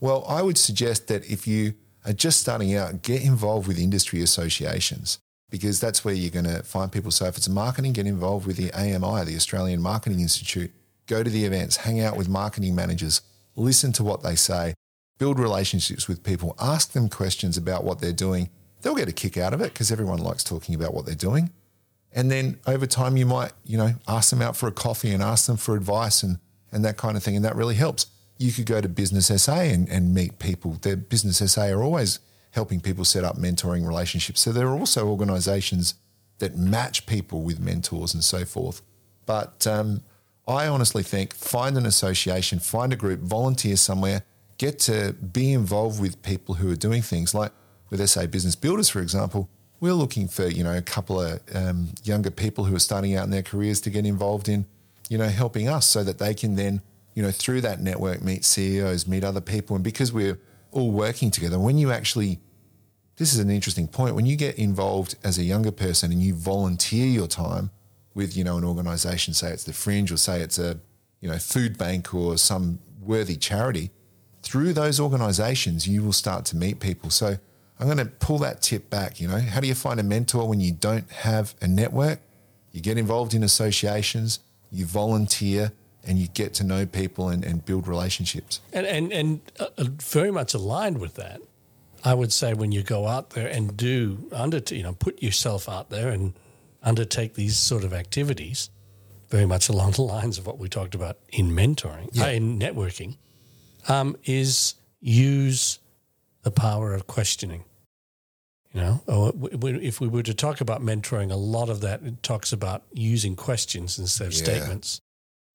Well, 0.00 0.24
I 0.28 0.42
would 0.42 0.58
suggest 0.58 1.08
that 1.08 1.28
if 1.30 1.46
you 1.46 1.74
are 2.04 2.12
just 2.12 2.40
starting 2.40 2.74
out, 2.74 3.02
get 3.02 3.22
involved 3.22 3.68
with 3.68 3.78
industry 3.78 4.22
associations 4.22 5.18
because 5.50 5.80
that's 5.80 6.04
where 6.04 6.14
you're 6.14 6.30
going 6.30 6.44
to 6.44 6.62
find 6.62 6.92
people. 6.92 7.10
So 7.10 7.26
if 7.26 7.36
it's 7.36 7.48
marketing, 7.48 7.92
get 7.92 8.06
involved 8.06 8.46
with 8.46 8.56
the 8.56 8.72
AMI, 8.72 9.24
the 9.24 9.36
Australian 9.36 9.80
Marketing 9.80 10.20
Institute. 10.20 10.72
Go 11.06 11.22
to 11.22 11.30
the 11.30 11.44
events, 11.44 11.76
hang 11.76 12.00
out 12.00 12.16
with 12.16 12.28
marketing 12.28 12.74
managers, 12.74 13.22
listen 13.56 13.92
to 13.94 14.04
what 14.04 14.22
they 14.22 14.34
say, 14.34 14.74
build 15.18 15.38
relationships 15.38 16.06
with 16.06 16.22
people, 16.22 16.54
ask 16.60 16.92
them 16.92 17.08
questions 17.08 17.56
about 17.56 17.82
what 17.82 18.00
they're 18.00 18.12
doing. 18.12 18.50
They'll 18.82 18.94
get 18.94 19.08
a 19.08 19.12
kick 19.12 19.36
out 19.36 19.54
of 19.54 19.60
it 19.60 19.72
because 19.72 19.90
everyone 19.90 20.18
likes 20.18 20.44
talking 20.44 20.74
about 20.74 20.94
what 20.94 21.06
they're 21.06 21.14
doing. 21.14 21.50
And 22.12 22.30
then 22.30 22.58
over 22.66 22.86
time, 22.86 23.16
you 23.16 23.26
might, 23.26 23.52
you 23.64 23.76
know, 23.76 23.94
ask 24.06 24.30
them 24.30 24.40
out 24.40 24.56
for 24.56 24.66
a 24.66 24.72
coffee 24.72 25.12
and 25.12 25.22
ask 25.22 25.46
them 25.46 25.56
for 25.56 25.76
advice 25.76 26.22
and, 26.22 26.38
and 26.72 26.84
that 26.84 26.96
kind 26.96 27.16
of 27.16 27.22
thing. 27.22 27.36
And 27.36 27.44
that 27.44 27.56
really 27.56 27.74
helps. 27.74 28.06
You 28.38 28.52
could 28.52 28.66
go 28.66 28.80
to 28.80 28.88
Business 28.88 29.26
SA 29.42 29.54
and, 29.54 29.88
and 29.88 30.14
meet 30.14 30.38
people. 30.38 30.78
Their 30.82 30.96
Business 30.96 31.38
SA 31.52 31.66
are 31.66 31.82
always 31.82 32.20
helping 32.52 32.80
people 32.80 33.04
set 33.04 33.24
up 33.24 33.36
mentoring 33.36 33.86
relationships. 33.86 34.40
So 34.40 34.52
there 34.52 34.66
are 34.68 34.78
also 34.78 35.06
organizations 35.06 35.94
that 36.38 36.56
match 36.56 37.06
people 37.06 37.42
with 37.42 37.60
mentors 37.60 38.14
and 38.14 38.24
so 38.24 38.44
forth. 38.44 38.80
But 39.26 39.66
um, 39.66 40.02
I 40.46 40.66
honestly 40.66 41.02
think 41.02 41.34
find 41.34 41.76
an 41.76 41.84
association, 41.84 42.58
find 42.58 42.92
a 42.92 42.96
group, 42.96 43.20
volunteer 43.20 43.76
somewhere, 43.76 44.22
get 44.56 44.78
to 44.80 45.12
be 45.12 45.52
involved 45.52 46.00
with 46.00 46.22
people 46.22 46.56
who 46.56 46.70
are 46.70 46.76
doing 46.76 47.02
things 47.02 47.34
like 47.34 47.52
with 47.90 48.06
SA 48.08 48.26
Business 48.26 48.54
Builders, 48.54 48.88
for 48.88 49.00
example. 49.00 49.48
We're 49.80 49.94
looking 49.94 50.28
for 50.28 50.48
you 50.48 50.64
know 50.64 50.76
a 50.76 50.82
couple 50.82 51.20
of 51.20 51.40
um, 51.54 51.90
younger 52.02 52.30
people 52.30 52.64
who 52.64 52.74
are 52.74 52.80
starting 52.80 53.14
out 53.14 53.24
in 53.24 53.30
their 53.30 53.42
careers 53.42 53.80
to 53.82 53.90
get 53.90 54.04
involved 54.04 54.48
in 54.48 54.66
you 55.08 55.18
know 55.18 55.28
helping 55.28 55.68
us 55.68 55.86
so 55.86 56.02
that 56.04 56.18
they 56.18 56.34
can 56.34 56.56
then 56.56 56.82
you 57.14 57.22
know 57.22 57.30
through 57.30 57.60
that 57.62 57.80
network 57.80 58.22
meet 58.22 58.44
CEOs, 58.44 59.06
meet 59.06 59.24
other 59.24 59.40
people, 59.40 59.76
and 59.76 59.84
because 59.84 60.12
we're 60.12 60.38
all 60.72 60.90
working 60.90 61.30
together, 61.30 61.58
when 61.58 61.78
you 61.78 61.92
actually 61.92 62.40
this 63.16 63.32
is 63.32 63.40
an 63.40 63.50
interesting 63.50 63.88
point 63.88 64.14
when 64.14 64.26
you 64.26 64.36
get 64.36 64.56
involved 64.58 65.16
as 65.24 65.38
a 65.38 65.42
younger 65.42 65.72
person 65.72 66.12
and 66.12 66.22
you 66.22 66.34
volunteer 66.34 67.06
your 67.06 67.26
time 67.26 67.70
with 68.14 68.36
you 68.36 68.44
know 68.44 68.58
an 68.58 68.64
organization 68.64 69.34
say 69.34 69.50
it's 69.50 69.64
the 69.64 69.72
fringe 69.72 70.10
or 70.10 70.16
say 70.16 70.40
it's 70.40 70.58
a 70.58 70.78
you 71.20 71.28
know 71.28 71.38
food 71.38 71.78
bank 71.78 72.12
or 72.14 72.36
some 72.36 72.78
worthy 73.00 73.36
charity 73.36 73.90
through 74.42 74.72
those 74.72 75.00
organizations, 75.00 75.86
you 75.86 76.02
will 76.02 76.12
start 76.12 76.44
to 76.46 76.56
meet 76.56 76.80
people. 76.80 77.10
So 77.10 77.38
I'm 77.78 77.86
going 77.86 77.98
to 77.98 78.06
pull 78.06 78.38
that 78.38 78.62
tip 78.62 78.90
back. 78.90 79.20
You 79.20 79.28
know, 79.28 79.38
how 79.38 79.60
do 79.60 79.68
you 79.68 79.74
find 79.74 80.00
a 80.00 80.02
mentor 80.02 80.48
when 80.48 80.60
you 80.60 80.72
don't 80.72 81.10
have 81.10 81.54
a 81.60 81.68
network? 81.68 82.20
You 82.72 82.80
get 82.80 82.98
involved 82.98 83.34
in 83.34 83.42
associations, 83.42 84.40
you 84.70 84.84
volunteer, 84.84 85.72
and 86.04 86.18
you 86.18 86.28
get 86.28 86.54
to 86.54 86.64
know 86.64 86.86
people 86.86 87.28
and, 87.28 87.44
and 87.44 87.64
build 87.64 87.86
relationships. 87.86 88.60
And 88.72 88.86
and 88.86 89.12
and 89.12 89.40
uh, 89.58 89.66
uh 89.76 89.84
very 90.00 90.30
much 90.30 90.54
aligned 90.54 91.00
with 91.00 91.14
that, 91.14 91.40
I 92.04 92.14
would 92.14 92.32
say 92.32 92.54
when 92.54 92.72
you 92.72 92.82
go 92.82 93.06
out 93.06 93.30
there 93.30 93.48
and 93.48 93.76
do 93.76 94.28
under 94.32 94.60
you 94.70 94.82
know 94.82 94.92
put 94.92 95.22
yourself 95.22 95.68
out 95.68 95.90
there 95.90 96.08
and 96.08 96.34
undertake 96.82 97.34
these 97.34 97.56
sort 97.56 97.84
of 97.84 97.92
activities, 97.92 98.70
very 99.28 99.46
much 99.46 99.68
along 99.68 99.92
the 99.92 100.02
lines 100.02 100.38
of 100.38 100.46
what 100.46 100.58
we 100.58 100.68
talked 100.68 100.94
about 100.94 101.18
in 101.30 101.50
mentoring, 101.50 102.08
yeah. 102.12 102.24
uh, 102.24 102.28
in 102.28 102.58
networking 102.58 103.16
um, 103.88 104.16
is 104.24 104.74
use 105.00 105.78
the 106.48 106.60
power 106.60 106.94
of 106.94 107.06
questioning. 107.06 107.64
You 108.72 108.80
know, 108.80 109.00
oh, 109.06 109.32
if 109.52 110.00
we 110.00 110.08
were 110.08 110.22
to 110.22 110.34
talk 110.34 110.60
about 110.62 110.80
mentoring, 110.82 111.30
a 111.30 111.36
lot 111.36 111.68
of 111.68 111.82
that 111.82 112.22
talks 112.22 112.52
about 112.52 112.84
using 112.92 113.36
questions 113.36 113.98
instead 113.98 114.28
of 114.28 114.32
yeah. 114.34 114.44
statements. 114.44 115.00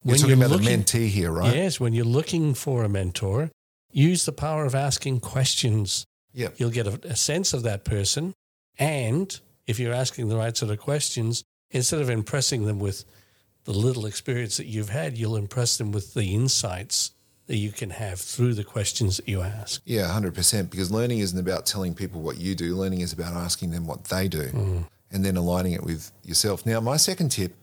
When 0.01 0.15
you're 0.15 0.17
talking 0.17 0.37
you're 0.37 0.45
about 0.45 0.59
looking, 0.59 0.73
a 0.73 0.83
mentee 0.83 1.07
here, 1.07 1.31
right? 1.31 1.55
Yes, 1.55 1.79
when 1.79 1.93
you're 1.93 2.05
looking 2.05 2.53
for 2.53 2.83
a 2.83 2.89
mentor, 2.89 3.49
use 3.91 4.25
the 4.25 4.31
power 4.31 4.65
of 4.65 4.75
asking 4.75 5.21
questions. 5.21 6.05
Yeah, 6.31 6.49
you'll 6.57 6.71
get 6.71 6.87
a, 6.87 6.99
a 7.07 7.15
sense 7.15 7.53
of 7.53 7.63
that 7.63 7.85
person, 7.85 8.33
and 8.77 9.39
if 9.65 9.79
you're 9.79 9.93
asking 9.93 10.29
the 10.29 10.37
right 10.37 10.55
sort 10.55 10.71
of 10.71 10.79
questions, 10.79 11.43
instead 11.71 12.01
of 12.01 12.09
impressing 12.09 12.65
them 12.65 12.79
with 12.79 13.05
the 13.63 13.73
little 13.73 14.05
experience 14.05 14.57
that 14.57 14.67
you've 14.67 14.89
had, 14.89 15.17
you'll 15.17 15.37
impress 15.37 15.77
them 15.77 15.91
with 15.91 16.13
the 16.13 16.35
insights 16.35 17.11
that 17.47 17.57
you 17.57 17.71
can 17.71 17.89
have 17.89 18.19
through 18.19 18.53
the 18.53 18.63
questions 18.63 19.17
that 19.17 19.27
you 19.27 19.41
ask. 19.41 19.81
Yeah, 19.85 20.07
100%. 20.07 20.69
Because 20.69 20.91
learning 20.91 21.19
isn't 21.19 21.37
about 21.37 21.65
telling 21.65 21.93
people 21.93 22.21
what 22.21 22.37
you 22.37 22.55
do, 22.55 22.75
learning 22.75 23.01
is 23.01 23.11
about 23.11 23.33
asking 23.33 23.71
them 23.71 23.85
what 23.85 24.05
they 24.05 24.27
do 24.27 24.47
mm. 24.49 24.85
and 25.11 25.25
then 25.25 25.35
aligning 25.35 25.73
it 25.73 25.83
with 25.83 26.11
yourself. 26.23 26.65
Now, 26.65 26.79
my 26.79 26.97
second 26.97 27.29
tip 27.29 27.53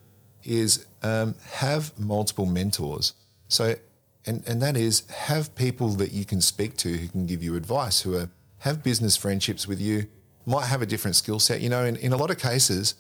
is 0.45 0.87
um, 1.03 1.35
have 1.53 1.99
multiple 1.99 2.47
mentors. 2.47 3.15
So, 3.49 3.77
and, 4.27 4.43
and 4.47 4.61
that 4.61 4.77
is 4.77 5.09
have 5.09 5.55
people 5.55 5.89
that 5.91 6.13
you 6.13 6.25
can 6.25 6.41
speak 6.41 6.77
to 6.79 6.97
who 6.97 7.09
can 7.09 7.27
give 7.27 7.43
you 7.43 7.57
advice, 7.57 8.03
who 8.03 8.17
are, 8.17 8.29
have 8.59 8.83
business 8.83 9.17
friendships 9.17 9.67
with 9.67 9.81
you, 9.81 10.07
might 10.45 10.67
have 10.67 10.83
a 10.83 10.87
different 10.87 11.17
skill 11.17 11.39
set. 11.39 11.63
You 11.63 11.71
know, 11.71 11.85
in, 11.85 11.97
in 11.97 12.13
a 12.13 12.17
lot 12.17 12.31
of 12.31 12.39
cases, 12.39 12.95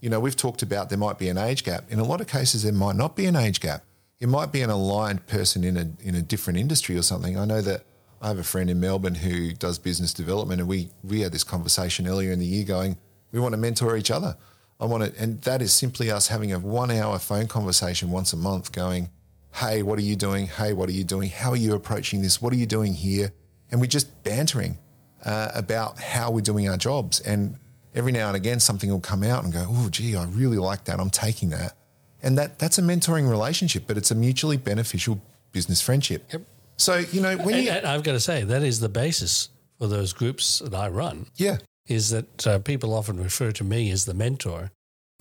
you 0.00 0.10
know, 0.10 0.20
we've 0.20 0.36
talked 0.36 0.62
about 0.62 0.90
there 0.90 0.98
might 0.98 1.18
be 1.18 1.28
an 1.28 1.38
age 1.38 1.64
gap. 1.64 1.84
In 1.90 1.98
a 1.98 2.04
lot 2.04 2.20
of 2.20 2.26
cases, 2.26 2.62
there 2.62 2.72
might 2.72 2.96
not 2.96 3.16
be 3.16 3.24
an 3.24 3.36
age 3.36 3.60
gap 3.60 3.82
it 4.20 4.28
might 4.28 4.52
be 4.52 4.62
an 4.62 4.70
aligned 4.70 5.26
person 5.26 5.64
in 5.64 5.76
a 5.76 5.90
in 6.00 6.14
a 6.14 6.22
different 6.22 6.58
industry 6.58 6.96
or 6.96 7.02
something. 7.02 7.38
I 7.38 7.44
know 7.44 7.60
that 7.60 7.84
I 8.20 8.28
have 8.28 8.38
a 8.38 8.44
friend 8.44 8.70
in 8.70 8.80
Melbourne 8.80 9.16
who 9.16 9.52
does 9.52 9.78
business 9.78 10.12
development, 10.14 10.60
and 10.60 10.68
we 10.68 10.90
we 11.02 11.20
had 11.20 11.32
this 11.32 11.44
conversation 11.44 12.06
earlier 12.06 12.32
in 12.32 12.38
the 12.38 12.46
year, 12.46 12.64
going, 12.64 12.96
we 13.32 13.40
want 13.40 13.52
to 13.52 13.58
mentor 13.58 13.96
each 13.96 14.10
other. 14.10 14.36
I 14.78 14.84
want 14.84 15.04
to, 15.04 15.22
and 15.22 15.40
that 15.42 15.62
is 15.62 15.72
simply 15.72 16.10
us 16.10 16.28
having 16.28 16.52
a 16.52 16.58
one 16.58 16.90
hour 16.90 17.18
phone 17.18 17.46
conversation 17.46 18.10
once 18.10 18.32
a 18.32 18.36
month, 18.36 18.72
going, 18.72 19.10
hey, 19.54 19.82
what 19.82 19.98
are 19.98 20.02
you 20.02 20.16
doing? 20.16 20.46
Hey, 20.46 20.72
what 20.72 20.88
are 20.88 20.92
you 20.92 21.04
doing? 21.04 21.30
How 21.30 21.50
are 21.50 21.56
you 21.56 21.74
approaching 21.74 22.22
this? 22.22 22.42
What 22.42 22.52
are 22.52 22.56
you 22.56 22.66
doing 22.66 22.92
here? 22.92 23.32
And 23.70 23.80
we're 23.80 23.86
just 23.86 24.22
bantering 24.22 24.78
uh, 25.24 25.50
about 25.54 25.98
how 25.98 26.30
we're 26.30 26.42
doing 26.42 26.68
our 26.68 26.76
jobs. 26.76 27.20
And 27.20 27.56
every 27.94 28.12
now 28.12 28.28
and 28.28 28.36
again, 28.36 28.60
something 28.60 28.90
will 28.90 29.00
come 29.00 29.22
out 29.22 29.44
and 29.44 29.52
go, 29.52 29.66
oh, 29.66 29.88
gee, 29.90 30.14
I 30.14 30.24
really 30.24 30.58
like 30.58 30.84
that. 30.84 31.00
I'm 31.00 31.10
taking 31.10 31.48
that. 31.50 31.72
And 32.22 32.36
that 32.38 32.58
that's 32.58 32.78
a 32.78 32.82
mentoring 32.82 33.28
relationship, 33.28 33.84
but 33.86 33.96
it's 33.96 34.10
a 34.10 34.14
mutually 34.14 34.56
beneficial 34.56 35.20
business 35.52 35.80
friendship. 35.80 36.24
Yep. 36.32 36.42
So, 36.76 36.96
you 36.98 37.20
know, 37.20 37.36
when 37.36 37.62
you. 37.62 37.70
I've 37.70 38.02
got 38.02 38.12
to 38.12 38.20
say, 38.20 38.42
that 38.44 38.62
is 38.62 38.80
the 38.80 38.88
basis 38.88 39.48
for 39.78 39.86
those 39.86 40.12
groups 40.12 40.60
that 40.60 40.74
I 40.74 40.88
run. 40.88 41.26
Yeah. 41.36 41.58
Is 41.86 42.10
that 42.10 42.46
uh, 42.46 42.58
people 42.58 42.92
often 42.92 43.22
refer 43.22 43.52
to 43.52 43.64
me 43.64 43.90
as 43.90 44.06
the 44.06 44.14
mentor. 44.14 44.72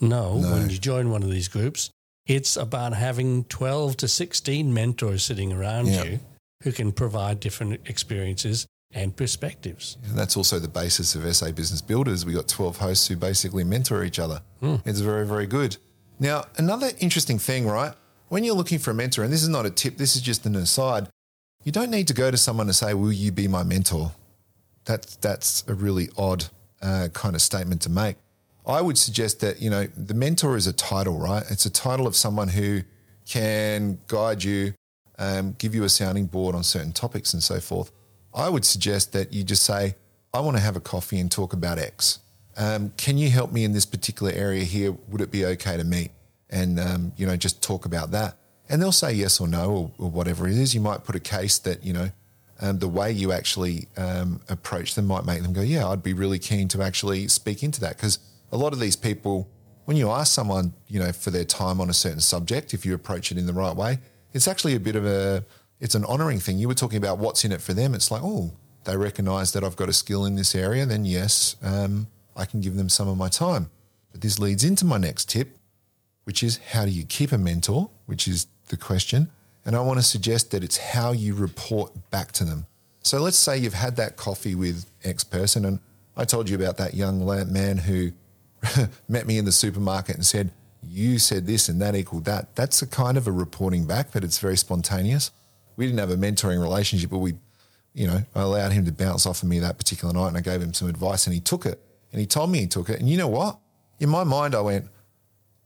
No, 0.01 0.39
no, 0.39 0.51
when 0.51 0.69
you 0.69 0.77
join 0.77 1.09
one 1.09 1.23
of 1.23 1.29
these 1.29 1.47
groups, 1.47 1.89
it's 2.25 2.57
about 2.57 2.93
having 2.93 3.45
12 3.45 3.97
to 3.97 4.07
16 4.07 4.73
mentors 4.73 5.23
sitting 5.23 5.53
around 5.53 5.87
you 5.87 6.19
who 6.63 6.71
can 6.71 6.91
provide 6.91 7.39
different 7.39 7.87
experiences 7.87 8.65
and 8.93 9.15
perspectives. 9.15 9.97
And 10.07 10.17
that's 10.17 10.35
also 10.35 10.57
the 10.57 10.67
basis 10.67 11.15
of 11.15 11.35
SA 11.35 11.51
Business 11.51 11.81
Builders. 11.81 12.25
We've 12.25 12.35
got 12.35 12.47
12 12.47 12.77
hosts 12.77 13.07
who 13.07 13.15
basically 13.15 13.63
mentor 13.63 14.03
each 14.03 14.19
other. 14.19 14.41
Mm. 14.61 14.81
It's 14.85 15.01
very, 15.01 15.25
very 15.25 15.45
good. 15.45 15.77
Now, 16.19 16.45
another 16.57 16.91
interesting 16.99 17.39
thing, 17.39 17.67
right? 17.67 17.93
When 18.29 18.43
you're 18.43 18.55
looking 18.55 18.79
for 18.79 18.91
a 18.91 18.93
mentor, 18.93 19.23
and 19.23 19.31
this 19.31 19.43
is 19.43 19.49
not 19.49 19.65
a 19.65 19.69
tip, 19.69 19.97
this 19.97 20.15
is 20.15 20.21
just 20.21 20.45
an 20.45 20.55
aside, 20.55 21.09
you 21.63 21.71
don't 21.71 21.91
need 21.91 22.07
to 22.07 22.13
go 22.13 22.31
to 22.31 22.37
someone 22.37 22.67
and 22.67 22.75
say, 22.75 22.93
Will 22.93 23.11
you 23.11 23.31
be 23.31 23.47
my 23.47 23.63
mentor? 23.63 24.11
That's, 24.85 25.15
that's 25.17 25.63
a 25.67 25.73
really 25.73 26.09
odd 26.17 26.45
uh, 26.81 27.09
kind 27.13 27.35
of 27.35 27.41
statement 27.41 27.81
to 27.81 27.89
make. 27.89 28.17
I 28.67 28.81
would 28.81 28.97
suggest 28.97 29.41
that, 29.41 29.61
you 29.61 29.69
know, 29.69 29.87
the 29.97 30.13
mentor 30.13 30.55
is 30.55 30.67
a 30.67 30.73
title, 30.73 31.19
right? 31.19 31.43
It's 31.49 31.65
a 31.65 31.69
title 31.69 32.07
of 32.07 32.15
someone 32.15 32.49
who 32.49 32.81
can 33.27 33.99
guide 34.07 34.43
you, 34.43 34.73
um, 35.17 35.55
give 35.57 35.75
you 35.75 35.83
a 35.83 35.89
sounding 35.89 36.27
board 36.27 36.55
on 36.55 36.63
certain 36.63 36.91
topics 36.91 37.33
and 37.33 37.43
so 37.43 37.59
forth. 37.59 37.91
I 38.33 38.49
would 38.49 38.65
suggest 38.65 39.13
that 39.13 39.33
you 39.33 39.43
just 39.43 39.63
say, 39.63 39.95
I 40.33 40.39
want 40.39 40.57
to 40.57 40.63
have 40.63 40.75
a 40.75 40.79
coffee 40.79 41.19
and 41.19 41.31
talk 41.31 41.53
about 41.53 41.79
X 41.79 42.19
um, 42.57 42.93
can 42.97 43.17
you 43.17 43.29
help 43.29 43.51
me 43.51 43.63
in 43.63 43.73
this 43.73 43.85
particular 43.85 44.31
area 44.31 44.63
here? 44.63 44.91
Would 45.09 45.21
it 45.21 45.31
be 45.31 45.45
okay 45.45 45.77
to 45.77 45.83
meet? 45.83 46.11
And, 46.49 46.79
um, 46.79 47.13
you 47.17 47.25
know, 47.25 47.35
just 47.35 47.61
talk 47.61 47.85
about 47.85 48.11
that. 48.11 48.37
And 48.69 48.81
they'll 48.81 48.91
say 48.91 49.13
yes 49.13 49.39
or 49.39 49.47
no 49.47 49.71
or, 49.71 49.91
or 50.05 50.09
whatever 50.09 50.47
it 50.47 50.57
is. 50.57 50.73
You 50.73 50.81
might 50.81 51.03
put 51.03 51.15
a 51.15 51.19
case 51.19 51.59
that, 51.59 51.83
you 51.83 51.93
know, 51.93 52.09
um, 52.61 52.79
the 52.79 52.87
way 52.87 53.11
you 53.11 53.31
actually 53.31 53.87
um, 53.97 54.39
approach 54.47 54.95
them 54.95 55.05
might 55.05 55.25
make 55.25 55.41
them 55.41 55.53
go, 55.53 55.61
yeah, 55.61 55.87
I'd 55.87 56.03
be 56.03 56.13
really 56.13 56.39
keen 56.39 56.67
to 56.69 56.81
actually 56.81 57.27
speak 57.27 57.63
into 57.63 57.81
that. 57.81 57.97
Because 57.97 58.19
a 58.51 58.57
lot 58.57 58.73
of 58.73 58.79
these 58.79 58.95
people, 58.95 59.49
when 59.85 59.97
you 59.97 60.09
ask 60.09 60.33
someone, 60.33 60.73
you 60.87 60.99
know, 60.99 61.11
for 61.11 61.31
their 61.31 61.43
time 61.43 61.81
on 61.81 61.89
a 61.89 61.93
certain 61.93 62.21
subject, 62.21 62.73
if 62.73 62.85
you 62.85 62.93
approach 62.93 63.31
it 63.31 63.37
in 63.37 63.45
the 63.45 63.53
right 63.53 63.75
way, 63.75 63.99
it's 64.33 64.47
actually 64.47 64.75
a 64.75 64.79
bit 64.79 64.95
of 64.95 65.05
a, 65.05 65.45
it's 65.79 65.95
an 65.95 66.05
honoring 66.05 66.39
thing. 66.39 66.57
You 66.57 66.67
were 66.67 66.73
talking 66.73 66.97
about 66.97 67.17
what's 67.17 67.43
in 67.43 67.51
it 67.51 67.61
for 67.61 67.73
them. 67.73 67.93
It's 67.93 68.09
like, 68.09 68.21
oh, 68.23 68.53
they 68.85 68.95
recognize 68.95 69.51
that 69.53 69.63
I've 69.63 69.75
got 69.75 69.89
a 69.89 69.93
skill 69.93 70.25
in 70.25 70.35
this 70.35 70.55
area, 70.55 70.85
then 70.85 71.05
yes, 71.05 71.57
um, 71.61 72.07
I 72.35 72.45
can 72.45 72.61
give 72.61 72.75
them 72.75 72.89
some 72.89 73.07
of 73.07 73.17
my 73.17 73.29
time. 73.29 73.69
But 74.11 74.21
this 74.21 74.39
leads 74.39 74.63
into 74.63 74.85
my 74.85 74.97
next 74.97 75.29
tip, 75.29 75.57
which 76.23 76.43
is 76.43 76.57
how 76.71 76.85
do 76.85 76.91
you 76.91 77.05
keep 77.05 77.31
a 77.31 77.37
mentor, 77.37 77.89
which 78.05 78.27
is 78.27 78.47
the 78.69 78.77
question. 78.77 79.29
And 79.65 79.75
I 79.75 79.81
want 79.81 79.99
to 79.99 80.03
suggest 80.03 80.51
that 80.51 80.63
it's 80.63 80.77
how 80.77 81.11
you 81.11 81.33
report 81.33 82.11
back 82.11 82.31
to 82.33 82.45
them. 82.45 82.65
So 83.03 83.19
let's 83.19 83.37
say 83.37 83.57
you've 83.57 83.73
had 83.73 83.97
that 83.97 84.17
coffee 84.17 84.55
with 84.55 84.85
X 85.03 85.23
person, 85.23 85.65
and 85.65 85.79
I 86.17 86.25
told 86.25 86.49
you 86.49 86.55
about 86.55 86.77
that 86.77 86.93
young 86.93 87.25
man 87.51 87.77
who 87.77 88.11
met 89.07 89.27
me 89.27 89.37
in 89.37 89.45
the 89.45 89.51
supermarket 89.51 90.15
and 90.15 90.25
said, 90.25 90.51
You 90.81 91.19
said 91.19 91.45
this 91.45 91.69
and 91.69 91.81
that 91.81 91.95
equaled 91.95 92.25
that. 92.25 92.55
That's 92.55 92.81
a 92.81 92.87
kind 92.87 93.17
of 93.17 93.27
a 93.27 93.31
reporting 93.31 93.85
back, 93.85 94.11
but 94.11 94.23
it's 94.23 94.39
very 94.39 94.57
spontaneous. 94.57 95.31
We 95.75 95.85
didn't 95.85 95.99
have 95.99 96.11
a 96.11 96.15
mentoring 96.15 96.61
relationship, 96.61 97.09
but 97.09 97.17
we, 97.17 97.33
you 97.93 98.07
know, 98.07 98.21
I 98.33 98.41
allowed 98.41 98.71
him 98.71 98.85
to 98.85 98.91
bounce 98.91 99.25
off 99.25 99.43
of 99.43 99.49
me 99.49 99.59
that 99.59 99.77
particular 99.77 100.13
night 100.13 100.29
and 100.29 100.37
I 100.37 100.41
gave 100.41 100.61
him 100.61 100.73
some 100.73 100.87
advice 100.87 101.27
and 101.27 101.33
he 101.33 101.39
took 101.39 101.65
it. 101.65 101.81
And 102.15 102.21
he 102.21 102.25
told 102.25 102.49
me 102.49 102.59
he 102.59 102.67
took 102.67 102.87
it. 102.87 102.97
And 102.97 103.09
you 103.09 103.17
know 103.17 103.27
what? 103.27 103.59
In 103.99 104.07
my 104.07 104.23
mind, 104.23 104.55
I 104.55 104.61
went, 104.61 104.87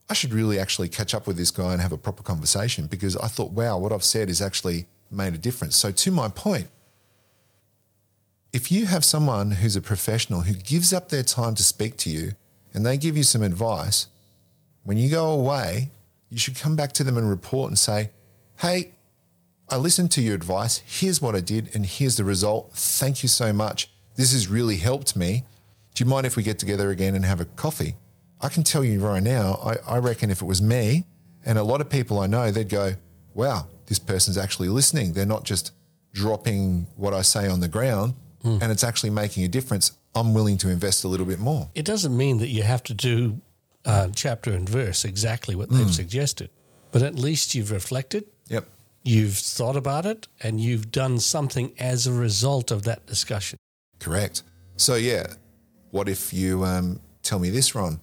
I 0.08 0.14
should 0.14 0.32
really 0.32 0.58
actually 0.58 0.88
catch 0.88 1.14
up 1.14 1.28
with 1.28 1.36
this 1.36 1.52
guy 1.52 1.72
and 1.72 1.80
have 1.80 1.92
a 1.92 1.96
proper 1.96 2.24
conversation 2.24 2.88
because 2.88 3.16
I 3.16 3.28
thought, 3.28 3.52
wow, 3.52 3.78
what 3.78 3.92
I've 3.92 4.02
said 4.02 4.26
has 4.26 4.42
actually 4.42 4.86
made 5.12 5.32
a 5.32 5.38
difference. 5.38 5.76
So, 5.76 5.92
to 5.92 6.10
my 6.10 6.26
point, 6.28 6.66
if 8.52 8.72
you 8.72 8.86
have 8.86 9.04
someone 9.04 9.52
who's 9.52 9.76
a 9.76 9.80
professional 9.80 10.40
who 10.40 10.54
gives 10.54 10.92
up 10.92 11.10
their 11.10 11.22
time 11.22 11.54
to 11.54 11.62
speak 11.62 11.96
to 11.98 12.10
you 12.10 12.32
and 12.74 12.84
they 12.84 12.98
give 12.98 13.16
you 13.16 13.22
some 13.22 13.44
advice, 13.44 14.08
when 14.82 14.96
you 14.96 15.08
go 15.08 15.30
away, 15.30 15.92
you 16.30 16.38
should 16.38 16.56
come 16.56 16.74
back 16.74 16.90
to 16.94 17.04
them 17.04 17.16
and 17.16 17.30
report 17.30 17.70
and 17.70 17.78
say, 17.78 18.10
hey, 18.58 18.90
I 19.68 19.76
listened 19.76 20.10
to 20.10 20.20
your 20.20 20.34
advice. 20.34 20.82
Here's 20.84 21.22
what 21.22 21.36
I 21.36 21.40
did, 21.42 21.76
and 21.76 21.86
here's 21.86 22.16
the 22.16 22.24
result. 22.24 22.72
Thank 22.72 23.22
you 23.22 23.28
so 23.28 23.52
much. 23.52 23.88
This 24.16 24.32
has 24.32 24.48
really 24.48 24.78
helped 24.78 25.14
me. 25.14 25.44
Do 25.94 26.04
you 26.04 26.10
mind 26.10 26.26
if 26.26 26.36
we 26.36 26.42
get 26.42 26.58
together 26.58 26.90
again 26.90 27.14
and 27.14 27.24
have 27.24 27.40
a 27.40 27.44
coffee? 27.44 27.96
I 28.40 28.48
can 28.48 28.62
tell 28.62 28.84
you 28.84 29.00
right 29.00 29.22
now, 29.22 29.60
I, 29.62 29.94
I 29.94 29.98
reckon 29.98 30.30
if 30.30 30.40
it 30.40 30.46
was 30.46 30.62
me 30.62 31.04
and 31.44 31.58
a 31.58 31.62
lot 31.62 31.80
of 31.80 31.90
people 31.90 32.18
I 32.18 32.26
know, 32.26 32.50
they'd 32.50 32.68
go, 32.68 32.94
wow, 33.34 33.66
this 33.86 33.98
person's 33.98 34.38
actually 34.38 34.68
listening. 34.68 35.12
They're 35.12 35.26
not 35.26 35.44
just 35.44 35.72
dropping 36.12 36.86
what 36.96 37.12
I 37.12 37.22
say 37.22 37.48
on 37.48 37.60
the 37.60 37.68
ground 37.68 38.14
mm. 38.44 38.60
and 38.62 38.72
it's 38.72 38.84
actually 38.84 39.10
making 39.10 39.44
a 39.44 39.48
difference. 39.48 39.92
I'm 40.14 40.34
willing 40.34 40.58
to 40.58 40.70
invest 40.70 41.04
a 41.04 41.08
little 41.08 41.26
bit 41.26 41.38
more. 41.38 41.70
It 41.74 41.84
doesn't 41.84 42.16
mean 42.16 42.38
that 42.38 42.48
you 42.48 42.62
have 42.62 42.82
to 42.84 42.94
do 42.94 43.40
uh, 43.84 44.08
chapter 44.14 44.52
and 44.52 44.68
verse 44.68 45.04
exactly 45.04 45.54
what 45.54 45.70
they've 45.70 45.86
mm. 45.86 45.90
suggested, 45.90 46.50
but 46.92 47.02
at 47.02 47.14
least 47.14 47.54
you've 47.54 47.70
reflected. 47.70 48.24
Yep. 48.48 48.66
You've 49.02 49.36
thought 49.36 49.76
about 49.76 50.04
it 50.04 50.28
and 50.42 50.60
you've 50.60 50.90
done 50.90 51.18
something 51.20 51.72
as 51.78 52.06
a 52.06 52.12
result 52.12 52.70
of 52.70 52.82
that 52.82 53.06
discussion. 53.06 53.58
Correct. 53.98 54.42
So, 54.76 54.96
yeah, 54.96 55.26
what 55.90 56.08
if 56.08 56.32
you 56.32 56.64
um, 56.64 57.00
tell 57.22 57.38
me 57.38 57.50
this, 57.50 57.74
Ron? 57.74 58.00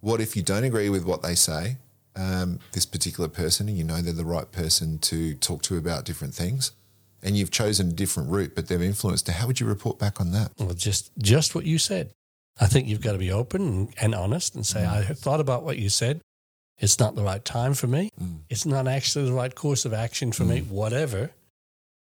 What 0.00 0.20
if 0.20 0.36
you 0.36 0.42
don't 0.42 0.64
agree 0.64 0.88
with 0.88 1.04
what 1.04 1.22
they 1.22 1.34
say, 1.34 1.76
um, 2.16 2.58
this 2.72 2.86
particular 2.86 3.28
person, 3.28 3.68
and 3.68 3.76
you 3.76 3.84
know 3.84 4.00
they're 4.00 4.12
the 4.12 4.24
right 4.24 4.50
person 4.50 4.98
to 4.98 5.34
talk 5.34 5.62
to 5.62 5.76
about 5.76 6.04
different 6.04 6.34
things, 6.34 6.72
and 7.22 7.36
you've 7.36 7.50
chosen 7.50 7.88
a 7.88 7.92
different 7.92 8.30
route, 8.30 8.54
but 8.54 8.68
they've 8.68 8.82
influenced? 8.82 9.28
How 9.28 9.46
would 9.46 9.60
you 9.60 9.66
report 9.66 9.98
back 9.98 10.20
on 10.20 10.32
that? 10.32 10.52
Well, 10.58 10.74
just 10.74 11.10
just 11.18 11.54
what 11.54 11.64
you 11.64 11.78
said. 11.78 12.10
I 12.60 12.66
think 12.66 12.88
you've 12.88 13.00
got 13.00 13.12
to 13.12 13.18
be 13.18 13.32
open 13.32 13.88
and 14.00 14.14
honest 14.14 14.54
and 14.54 14.66
say, 14.66 14.80
mm. 14.80 14.88
I 14.88 15.02
thought 15.02 15.40
about 15.40 15.62
what 15.62 15.78
you 15.78 15.88
said. 15.88 16.20
It's 16.78 16.98
not 16.98 17.14
the 17.14 17.22
right 17.22 17.44
time 17.44 17.74
for 17.74 17.86
me. 17.86 18.10
Mm. 18.20 18.40
It's 18.50 18.66
not 18.66 18.86
actually 18.86 19.26
the 19.26 19.32
right 19.32 19.54
course 19.54 19.84
of 19.84 19.94
action 19.94 20.32
for 20.32 20.44
mm. 20.44 20.48
me, 20.48 20.60
whatever. 20.60 21.30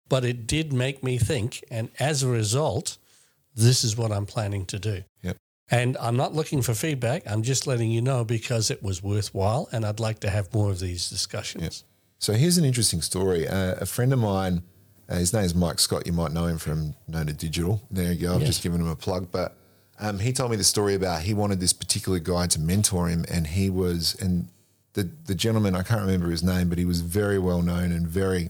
But 0.10 0.24
it 0.24 0.48
did 0.48 0.74
make 0.74 1.04
me 1.04 1.18
think. 1.18 1.64
And 1.70 1.90
as 2.00 2.24
a 2.24 2.28
result, 2.28 2.98
this 3.58 3.84
is 3.84 3.98
what 3.98 4.12
I'm 4.12 4.26
planning 4.26 4.66
to 4.68 4.80
do. 4.80 5.04
Yep. 5.24 5.38
And 5.70 5.98
I'm 6.00 6.16
not 6.16 6.34
looking 6.34 6.62
for 6.62 6.74
feedback. 6.74 7.24
I'm 7.26 7.42
just 7.42 7.68
letting 7.68 7.92
you 7.92 8.02
know 8.02 8.24
because 8.24 8.72
it 8.72 8.82
was 8.82 9.04
worthwhile 9.04 9.68
and 9.72 9.86
I'd 9.86 10.00
like 10.00 10.20
to 10.20 10.30
have 10.30 10.54
more 10.54 10.70
of 10.70 10.80
these 10.80 11.10
discussions. 11.10 11.64
Yep. 11.64 11.74
So 12.20 12.34
here's 12.34 12.58
an 12.58 12.66
interesting 12.66 13.02
story. 13.02 13.48
Uh, 13.48 13.76
a 13.82 13.86
friend 13.86 14.14
of 14.14 14.20
mine, 14.20 14.64
uh, 15.10 15.16
his 15.16 15.34
name 15.34 15.44
is 15.44 15.54
Mike 15.54 15.80
Scott. 15.80 16.06
You 16.08 16.14
might 16.14 16.32
know 16.32 16.46
him 16.46 16.58
from 16.58 16.96
Nona 17.08 17.34
Digital. 17.34 17.82
There 17.92 18.12
you 18.12 18.28
go. 18.28 18.36
I've 18.36 18.42
yes. 18.42 18.50
just 18.50 18.64
given 18.64 18.80
him 18.80 18.88
a 18.88 18.96
plug. 18.96 19.32
But 19.32 19.56
um, 20.00 20.20
he 20.20 20.34
told 20.34 20.52
me 20.52 20.58
the 20.58 20.64
story 20.64 20.96
about 20.96 21.24
he 21.24 21.34
wanted 21.34 21.60
this 21.60 21.74
particular 21.74 22.20
guy 22.20 22.48
to 22.48 22.60
mentor 22.60 23.08
him, 23.08 23.26
and 23.30 23.48
he 23.48 23.70
was, 23.70 24.16
and 24.20 24.48
the 24.94 25.10
the 25.26 25.36
gentleman 25.36 25.76
I 25.76 25.84
can't 25.84 26.02
remember 26.02 26.30
his 26.30 26.44
name, 26.44 26.70
but 26.70 26.78
he 26.78 26.86
was 26.86 27.02
very 27.02 27.40
well 27.40 27.62
known 27.62 27.92
and 27.92 28.08
very, 28.08 28.50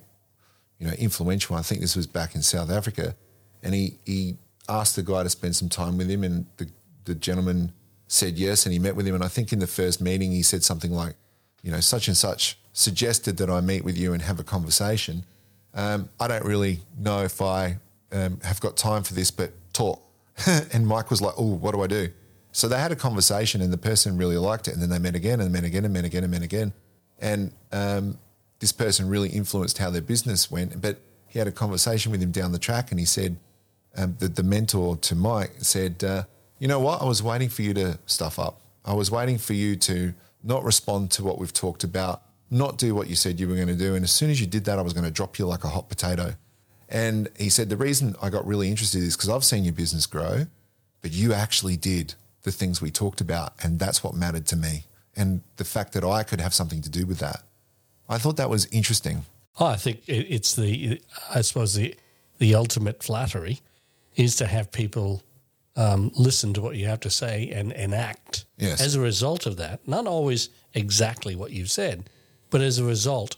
you 0.80 0.88
know, 0.88 0.94
influential. 0.94 1.56
I 1.56 1.62
think 1.62 1.82
this 1.82 1.96
was 1.96 2.08
back 2.08 2.36
in 2.36 2.42
South 2.42 2.72
Africa, 2.72 3.16
and 3.62 3.76
he 3.76 4.00
he 4.06 4.38
asked 4.70 4.96
the 4.96 5.04
guy 5.04 5.24
to 5.24 5.30
spend 5.30 5.56
some 5.56 5.70
time 5.70 5.98
with 5.98 6.10
him, 6.10 6.24
and 6.24 6.46
the, 6.58 6.70
the 7.06 7.16
gentleman 7.16 7.72
said 8.08 8.38
yes, 8.38 8.66
and 8.66 8.74
he 8.74 8.80
met 8.80 8.96
with 8.96 9.08
him. 9.08 9.16
And 9.16 9.24
I 9.24 9.28
think 9.28 9.52
in 9.52 9.60
the 9.60 9.68
first 9.68 10.02
meeting, 10.02 10.32
he 10.32 10.44
said 10.44 10.64
something 10.64 10.92
like, 10.92 11.16
you 11.64 11.72
know, 11.72 11.80
such 11.80 12.08
and 12.08 12.16
such 12.16 12.58
suggested 12.74 13.38
that 13.38 13.50
I 13.50 13.60
meet 13.62 13.84
with 13.84 13.98
you 13.98 14.14
and 14.14 14.22
have 14.22 14.40
a 14.40 14.44
conversation. 14.44 15.26
Um, 15.74 16.10
I 16.20 16.28
don't 16.28 16.46
really 16.46 16.82
know 16.98 17.24
if 17.24 17.42
I 17.42 17.78
um, 18.12 18.40
have 18.42 18.60
got 18.60 18.78
time 18.78 19.04
for 19.04 19.14
this, 19.14 19.32
but 19.32 19.52
talk. 19.74 20.02
and 20.74 20.88
Mike 20.88 21.10
was 21.10 21.22
like, 21.22 21.34
oh, 21.38 21.56
what 21.56 21.74
do 21.74 21.82
I 21.82 21.88
do? 21.88 22.10
So 22.52 22.68
they 22.68 22.80
had 22.80 22.92
a 22.92 22.96
conversation, 22.96 23.62
and 23.62 23.72
the 23.72 23.78
person 23.78 24.18
really 24.18 24.38
liked 24.38 24.68
it. 24.68 24.74
And 24.74 24.82
then 24.82 24.90
they 24.90 25.00
met 25.00 25.16
again, 25.16 25.42
and 25.42 25.52
met 25.52 25.64
again, 25.64 25.86
and 25.86 25.94
met 25.94 26.06
again, 26.06 26.24
and 26.24 26.32
met 26.32 26.44
again. 26.44 26.74
And 27.20 27.52
um, 27.72 28.18
this 28.60 28.72
person 28.72 29.10
really 29.10 29.30
influenced 29.30 29.78
how 29.78 29.90
their 29.90 30.02
business 30.02 30.50
went. 30.50 30.82
But 30.82 30.98
he 31.28 31.40
had 31.40 31.48
a 31.48 31.52
conversation 31.52 32.12
with 32.12 32.22
him 32.22 32.32
down 32.32 32.52
the 32.52 32.60
track, 32.60 32.92
and 32.92 33.00
he 33.00 33.06
said, 33.06 33.38
um, 33.98 34.16
the, 34.20 34.28
the 34.28 34.44
mentor 34.44 34.96
to 34.98 35.16
Mike 35.16 35.52
said, 35.60 36.04
uh, 36.04 36.24
you 36.60 36.68
know 36.68 36.80
what? 36.80 37.02
I 37.02 37.06
was 37.06 37.22
waiting 37.22 37.50
for 37.50 37.62
you 37.62 37.74
to 37.74 38.00
stuff 38.06 38.40
up. 38.40 38.62
I 38.86 38.94
was 38.94 39.12
waiting 39.12 39.38
for 39.38 39.54
you 39.54 39.76
to 39.76 40.14
not 40.44 40.64
respond 40.64 41.12
to 41.12 41.24
what 41.24 41.38
we've 41.38 41.54
talked 41.54 41.84
about, 41.84 42.22
not 42.50 42.78
do 42.78 42.96
what 42.96 43.10
you 43.10 43.16
said 43.16 43.40
you 43.40 43.48
were 43.48 43.56
going 43.56 43.68
to 43.68 43.76
do. 43.76 43.96
And 43.96 44.04
as 44.04 44.12
soon 44.12 44.30
as 44.30 44.40
you 44.40 44.48
did 44.48 44.66
that, 44.66 44.80
I 44.80 44.82
was 44.82 44.94
going 44.94 45.04
to 45.04 45.12
drop 45.12 45.38
you 45.38 45.46
like 45.46 45.64
a 45.64 45.70
hot 45.70 45.90
potato. 45.90 46.36
And 46.88 47.28
he 47.38 47.50
said, 47.50 47.70
the 47.70 47.76
reason 47.76 48.16
I 48.22 48.30
got 48.30 48.48
really 48.48 48.70
interested 48.70 49.02
is 49.04 49.18
because 49.18 49.30
I've 49.30 49.44
seen 49.44 49.66
your 49.66 49.74
business 49.74 50.06
grow, 50.06 50.46
but 51.02 51.12
you 51.12 51.34
actually 51.34 51.76
did 51.76 52.14
the 52.44 52.52
things 52.52 52.82
we 52.82 52.92
talked 52.92 53.20
about. 53.20 53.54
And 53.62 53.78
that's 53.78 54.04
what 54.04 54.14
mattered 54.14 54.46
to 54.48 54.56
me. 54.56 54.86
And 55.16 55.42
the 55.58 55.66
fact 55.66 55.94
that 55.94 56.06
I 56.06 56.24
could 56.24 56.40
have 56.40 56.54
something 56.54 56.82
to 56.82 56.90
do 56.90 57.06
with 57.06 57.20
that. 57.20 57.44
I 58.08 58.18
thought 58.20 58.38
that 58.38 58.50
was 58.50 58.68
interesting. 58.68 59.26
Oh, 59.60 59.66
I 59.66 59.76
think 59.76 60.04
it's 60.08 60.56
the, 60.56 61.02
I 61.34 61.42
suppose, 61.42 61.74
the, 61.74 61.96
the 62.38 62.56
ultimate 62.56 63.04
flattery 63.04 63.60
is 64.18 64.36
to 64.36 64.48
have 64.48 64.72
people 64.72 65.24
um, 65.78 66.12
listen 66.16 66.54
to 66.56 66.62
what 66.62 66.76
you 66.76 66.88
have 66.88 67.00
to 67.02 67.10
say 67.10 67.50
and, 67.54 67.72
and 67.72 67.94
act 67.94 68.46
yes. 68.58 68.82
as 68.82 68.96
a 68.96 69.00
result 69.00 69.46
of 69.46 69.58
that. 69.58 69.88
Not 69.88 70.08
always 70.08 70.50
exactly 70.74 71.36
what 71.36 71.52
you've 71.52 71.72
said, 71.72 72.10
but 72.50 72.62
as 72.62 72.80
a 72.80 72.84
result, 72.84 73.38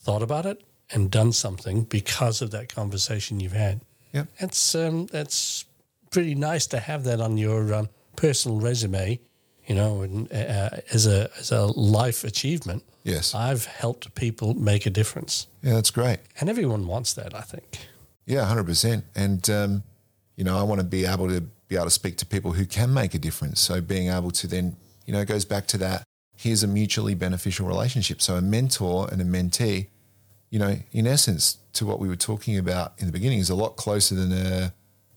thought 0.00 0.22
about 0.22 0.44
it 0.44 0.62
and 0.90 1.10
done 1.10 1.32
something 1.32 1.84
because 1.84 2.42
of 2.42 2.50
that 2.50 2.74
conversation 2.74 3.40
you've 3.40 3.52
had. 3.52 3.80
Yeah, 4.12 4.24
that's 4.40 4.74
um, 4.74 5.06
that's 5.06 5.64
pretty 6.10 6.34
nice 6.34 6.66
to 6.68 6.80
have 6.80 7.04
that 7.04 7.20
on 7.20 7.36
your 7.38 7.72
um, 7.74 7.88
personal 8.16 8.60
resume. 8.60 9.20
You 9.66 9.74
know, 9.74 10.02
and 10.02 10.32
uh, 10.32 10.70
as 10.92 11.06
a 11.06 11.28
as 11.38 11.50
a 11.50 11.66
life 11.66 12.22
achievement. 12.24 12.84
Yes, 13.02 13.34
I've 13.34 13.66
helped 13.66 14.14
people 14.14 14.54
make 14.54 14.86
a 14.86 14.90
difference. 14.90 15.48
Yeah, 15.62 15.74
that's 15.74 15.90
great, 15.90 16.18
and 16.40 16.48
everyone 16.48 16.86
wants 16.86 17.14
that. 17.14 17.34
I 17.34 17.40
think. 17.42 17.78
Yeah, 18.26 18.44
hundred 18.44 18.66
percent, 18.66 19.04
and 19.14 19.48
um, 19.50 19.82
you 20.36 20.44
know, 20.44 20.58
I 20.58 20.62
want 20.62 20.80
to 20.80 20.86
be 20.86 21.04
able 21.04 21.28
to 21.28 21.40
be 21.68 21.76
able 21.76 21.86
to 21.86 21.90
speak 21.90 22.16
to 22.18 22.26
people 22.26 22.52
who 22.52 22.64
can 22.64 22.92
make 22.94 23.14
a 23.14 23.18
difference. 23.18 23.60
So 23.60 23.80
being 23.80 24.08
able 24.08 24.30
to 24.32 24.46
then, 24.46 24.76
you 25.04 25.12
know, 25.12 25.24
goes 25.24 25.44
back 25.44 25.66
to 25.68 25.78
that. 25.78 26.04
Here's 26.36 26.62
a 26.62 26.66
mutually 26.66 27.14
beneficial 27.14 27.66
relationship. 27.66 28.20
So 28.22 28.36
a 28.36 28.42
mentor 28.42 29.08
and 29.10 29.20
a 29.20 29.24
mentee, 29.24 29.88
you 30.50 30.58
know, 30.58 30.76
in 30.92 31.06
essence, 31.06 31.58
to 31.72 31.86
what 31.86 31.98
we 31.98 32.08
were 32.08 32.16
talking 32.16 32.56
about 32.56 32.92
in 32.98 33.06
the 33.06 33.12
beginning, 33.12 33.38
is 33.38 33.50
a 33.50 33.54
lot 33.54 33.76
closer 33.76 34.14
than 34.14 34.32
a, 34.32 34.72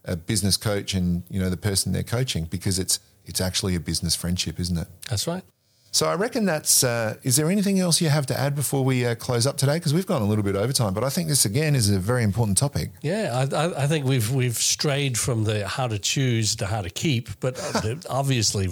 a 0.06 0.16
business 0.16 0.58
coach 0.58 0.94
and 0.94 1.24
you 1.30 1.40
know 1.40 1.50
the 1.50 1.58
person 1.58 1.92
they're 1.92 2.04
coaching 2.04 2.46
because 2.46 2.80
it's 2.80 3.00
it's 3.26 3.42
actually 3.42 3.76
a 3.76 3.80
business 3.80 4.16
friendship, 4.16 4.60
isn't 4.60 4.78
it? 4.78 4.88
That's 5.10 5.28
right. 5.28 5.44
So 5.92 6.08
I 6.08 6.16
reckon 6.16 6.46
that's. 6.46 6.84
Uh, 6.84 7.16
is 7.24 7.36
there 7.36 7.50
anything 7.50 7.80
else 7.80 8.00
you 8.00 8.10
have 8.10 8.26
to 8.28 8.40
add 8.40 8.56
before 8.56 8.86
we 8.86 9.06
uh, 9.06 9.16
close 9.16 9.48
up 9.48 9.58
today? 9.58 9.76
Because 9.76 9.94
we've 9.94 10.06
gone 10.06 10.22
a 10.22 10.26
little 10.26 10.44
bit 10.44 10.56
over 10.56 10.72
time, 10.72 10.94
but 10.94 11.04
I 11.04 11.10
think 11.10 11.28
this 11.28 11.46
again 11.46 11.76
is 11.76 11.90
a 11.90 12.00
very 12.00 12.24
important 12.24 12.58
topic. 12.58 12.92
Yeah, 13.02 13.48
I, 13.52 13.84
I 13.84 13.88
think 13.88 14.06
we've 14.06 14.32
we've 14.32 14.58
strayed 14.58 15.18
from 15.18 15.46
the 15.46 15.68
how 15.68 15.88
to 15.88 15.98
choose 15.98 16.56
to 16.58 16.68
how 16.68 16.82
to 16.82 16.90
keep, 16.90 17.30
but 17.40 17.60
uh, 17.60 17.96
obviously 18.10 18.70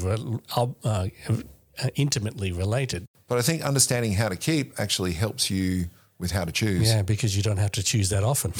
uh, 0.56 0.68
uh, 0.84 1.08
intimately 1.96 2.52
related. 2.52 3.08
But 3.28 3.40
I 3.40 3.42
think 3.42 3.64
understanding 3.64 4.14
how 4.14 4.30
to 4.30 4.36
keep 4.36 4.80
actually 4.80 5.14
helps 5.14 5.50
you 5.50 5.90
with 6.20 6.32
how 6.32 6.46
to 6.46 6.52
choose. 6.52 6.90
Yeah, 6.90 7.02
because 7.02 7.36
you 7.36 7.44
don't 7.44 7.58
have 7.58 7.72
to 7.74 7.84
choose 7.84 8.10
that 8.10 8.24
often. 8.24 8.54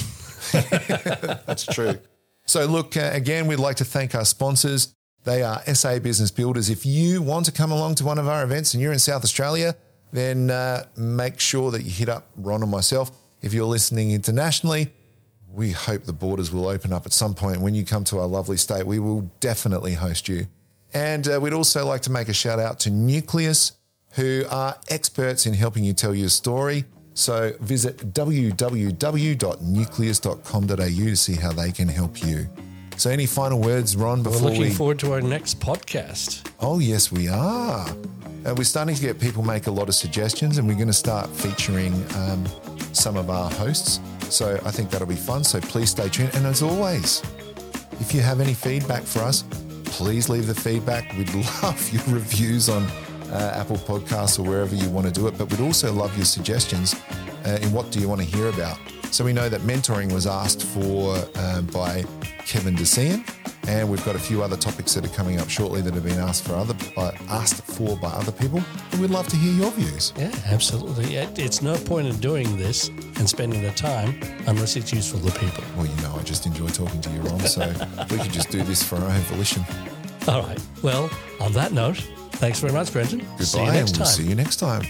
that's 1.46 1.66
true. 1.66 2.00
So 2.46 2.66
look, 2.66 2.96
uh, 2.98 3.10
again, 3.14 3.48
we'd 3.48 3.60
like 3.60 3.78
to 3.78 3.86
thank 3.86 4.16
our 4.16 4.26
sponsors. 4.26 4.94
They 5.28 5.44
are 5.44 5.62
SA 5.76 6.00
Business 6.00 6.32
Builders. 6.32 6.70
If 6.70 6.86
you 6.86 7.22
want 7.22 7.46
to 7.48 7.52
come 7.52 7.70
along 7.70 7.96
to 7.96 8.06
one 8.06 8.18
of 8.18 8.30
our 8.30 8.46
events 8.46 8.74
and 8.74 8.82
you're 8.82 8.94
in 8.94 9.00
South 9.00 9.26
Australia, 9.26 9.76
then 10.14 10.50
uh, 10.50 10.86
make 10.96 11.42
sure 11.42 11.70
that 11.72 11.84
you 11.84 11.92
hit 11.92 12.08
up 12.08 12.30
Ron 12.38 12.62
and 12.62 12.72
myself. 12.72 13.12
If 13.42 13.54
you're 13.54 13.66
listening 13.66 14.12
internationally, 14.12 14.90
we 15.52 15.72
hope 15.72 16.06
the 16.06 16.14
borders 16.14 16.54
will 16.54 16.70
open 16.70 16.94
up 16.94 17.06
at 17.06 17.12
some 17.12 17.34
point. 17.34 17.60
When 17.60 17.76
you 17.76 17.84
come 17.84 18.06
to 18.06 18.20
our 18.20 18.26
lovely 18.26 18.56
state, 18.56 18.88
we 18.88 19.00
will 19.00 19.30
definitely 19.42 19.96
host 19.96 20.30
you. 20.30 20.48
And 20.94 21.28
uh, 21.28 21.42
we'd 21.42 21.52
also 21.52 21.86
like 21.86 22.04
to 22.04 22.10
make 22.10 22.30
a 22.30 22.34
shout 22.34 22.60
out 22.60 22.80
to 22.80 22.90
Nucleus, 22.90 23.74
who 24.12 24.46
are 24.50 24.78
experts 24.90 25.46
in 25.46 25.54
helping 25.54 25.84
you 25.84 25.92
tell 25.92 26.16
your 26.16 26.30
story. 26.30 26.86
So 27.16 27.52
visit 27.60 28.14
www.nucleus.com.au 28.14 30.76
to 30.78 31.16
see 31.18 31.36
how 31.36 31.52
they 31.52 31.74
can 31.74 31.90
help 31.90 32.24
you. 32.24 32.48
So, 32.98 33.12
any 33.12 33.28
final 33.28 33.60
words, 33.60 33.96
Ron, 33.96 34.24
Before 34.24 34.40
We're 34.42 34.46
looking 34.48 34.62
we. 34.62 34.70
forward 34.72 34.98
to 35.00 35.14
our 35.14 35.22
next 35.22 35.60
podcast. 35.60 36.50
Oh, 36.60 36.80
yes, 36.80 37.12
we 37.12 37.28
are. 37.28 37.88
Uh, 37.88 38.56
we're 38.58 38.64
starting 38.64 38.96
to 38.96 39.02
get 39.02 39.20
people 39.20 39.44
make 39.44 39.68
a 39.68 39.72
lot 39.72 39.88
of 39.88 39.94
suggestions, 39.94 40.58
and 40.58 40.68
we're 40.68 40.74
going 40.74 40.88
to 40.88 40.94
start 40.94 41.30
featuring 41.30 41.94
um, 42.16 42.44
some 42.94 43.16
of 43.16 43.30
our 43.30 43.52
hosts. 43.52 44.00
So 44.30 44.60
I 44.66 44.72
think 44.72 44.90
that'll 44.90 45.06
be 45.08 45.16
fun. 45.16 45.44
So 45.44 45.62
please 45.62 45.92
stay 45.92 46.10
tuned. 46.10 46.34
And 46.34 46.48
as 46.48 46.64
always, 46.64 47.22
if 48.00 48.16
you 48.16 48.22
have 48.22 48.42
any 48.42 48.56
feedback 48.56 49.04
for 49.04 49.20
us, 49.20 49.44
please 49.86 50.28
leave 50.28 50.48
the 50.48 50.56
feedback. 50.56 51.14
We'd 51.16 51.32
love 51.64 51.90
your 51.94 52.04
reviews 52.08 52.68
on 52.68 52.84
uh, 53.32 53.54
Apple 53.56 53.78
Podcasts 53.78 54.40
or 54.40 54.44
wherever 54.44 54.74
you 54.76 54.90
want 54.90 55.06
to 55.06 55.14
do 55.14 55.28
it. 55.28 55.38
But 55.38 55.52
we'd 55.52 55.62
also 55.62 55.94
love 55.94 56.16
your 56.18 56.26
suggestions 56.26 56.96
uh, 57.46 57.60
in 57.62 57.72
what 57.72 57.92
do 57.92 58.00
you 58.00 58.10
want 58.10 58.22
to 58.22 58.28
hear 58.28 58.50
about. 58.50 58.80
So 59.12 59.24
we 59.24 59.34
know 59.34 59.50
that 59.50 59.62
mentoring 59.62 60.12
was 60.12 60.26
asked 60.28 60.64
for 60.64 61.16
uh, 61.36 61.62
by 61.62 62.04
Kevin 62.48 62.76
DeCian, 62.76 63.28
and 63.68 63.90
we've 63.90 64.04
got 64.06 64.16
a 64.16 64.20
few 64.20 64.42
other 64.42 64.56
topics 64.56 64.94
that 64.94 65.06
are 65.06 65.10
coming 65.14 65.38
up 65.40 65.50
shortly 65.50 65.82
that 65.82 65.94
have 65.94 66.04
been 66.06 66.18
asked 66.20 66.46
for 66.48 66.56
other 66.56 66.74
by, 66.96 67.14
asked 67.30 67.62
for 67.66 67.98
by 67.98 68.08
other 68.08 68.32
people. 68.32 68.62
And 68.94 69.02
we'd 69.02 69.10
love 69.10 69.28
to 69.28 69.36
hear 69.36 69.52
your 69.54 69.72
views. 69.72 70.14
Yeah, 70.18 70.32
absolutely. 70.46 71.16
It- 71.18 71.38
It's 71.38 71.62
no 71.62 71.76
point 71.76 72.08
in 72.08 72.18
doing 72.20 72.58
this 72.58 72.88
and 72.88 73.28
spending 73.28 73.62
the 73.64 73.72
time 73.72 74.20
unless 74.48 74.78
it's 74.78 74.94
useful 74.94 75.20
to 75.20 75.40
people. 75.40 75.64
Well, 75.76 75.86
you 75.88 75.96
know, 76.02 76.16
I 76.18 76.24
just 76.24 76.46
enjoy 76.46 76.68
talking 76.70 77.02
to 77.02 77.10
you, 77.10 77.20
Ron. 77.22 77.40
So 77.42 77.68
we 78.10 78.18
could 78.18 78.32
just 78.32 78.50
do 78.50 78.64
this 78.64 78.82
for 78.82 78.96
our 78.96 79.10
own 79.10 79.22
volition. 79.32 79.66
All 80.28 80.42
right. 80.44 80.60
Well, 80.82 81.10
on 81.42 81.52
that 81.54 81.74
note, 81.74 81.98
thanks 82.34 82.60
very 82.60 82.72
much, 82.74 82.94
Brendan. 82.94 83.20
Goodbye, 83.20 83.44
See 83.44 83.60
you 83.60 83.72
next 83.72 83.90
and 83.92 83.98
we'll 84.00 84.06
time. 84.06 84.16
see 84.16 84.24
you 84.24 84.36
next 84.36 84.56
time. 84.58 84.84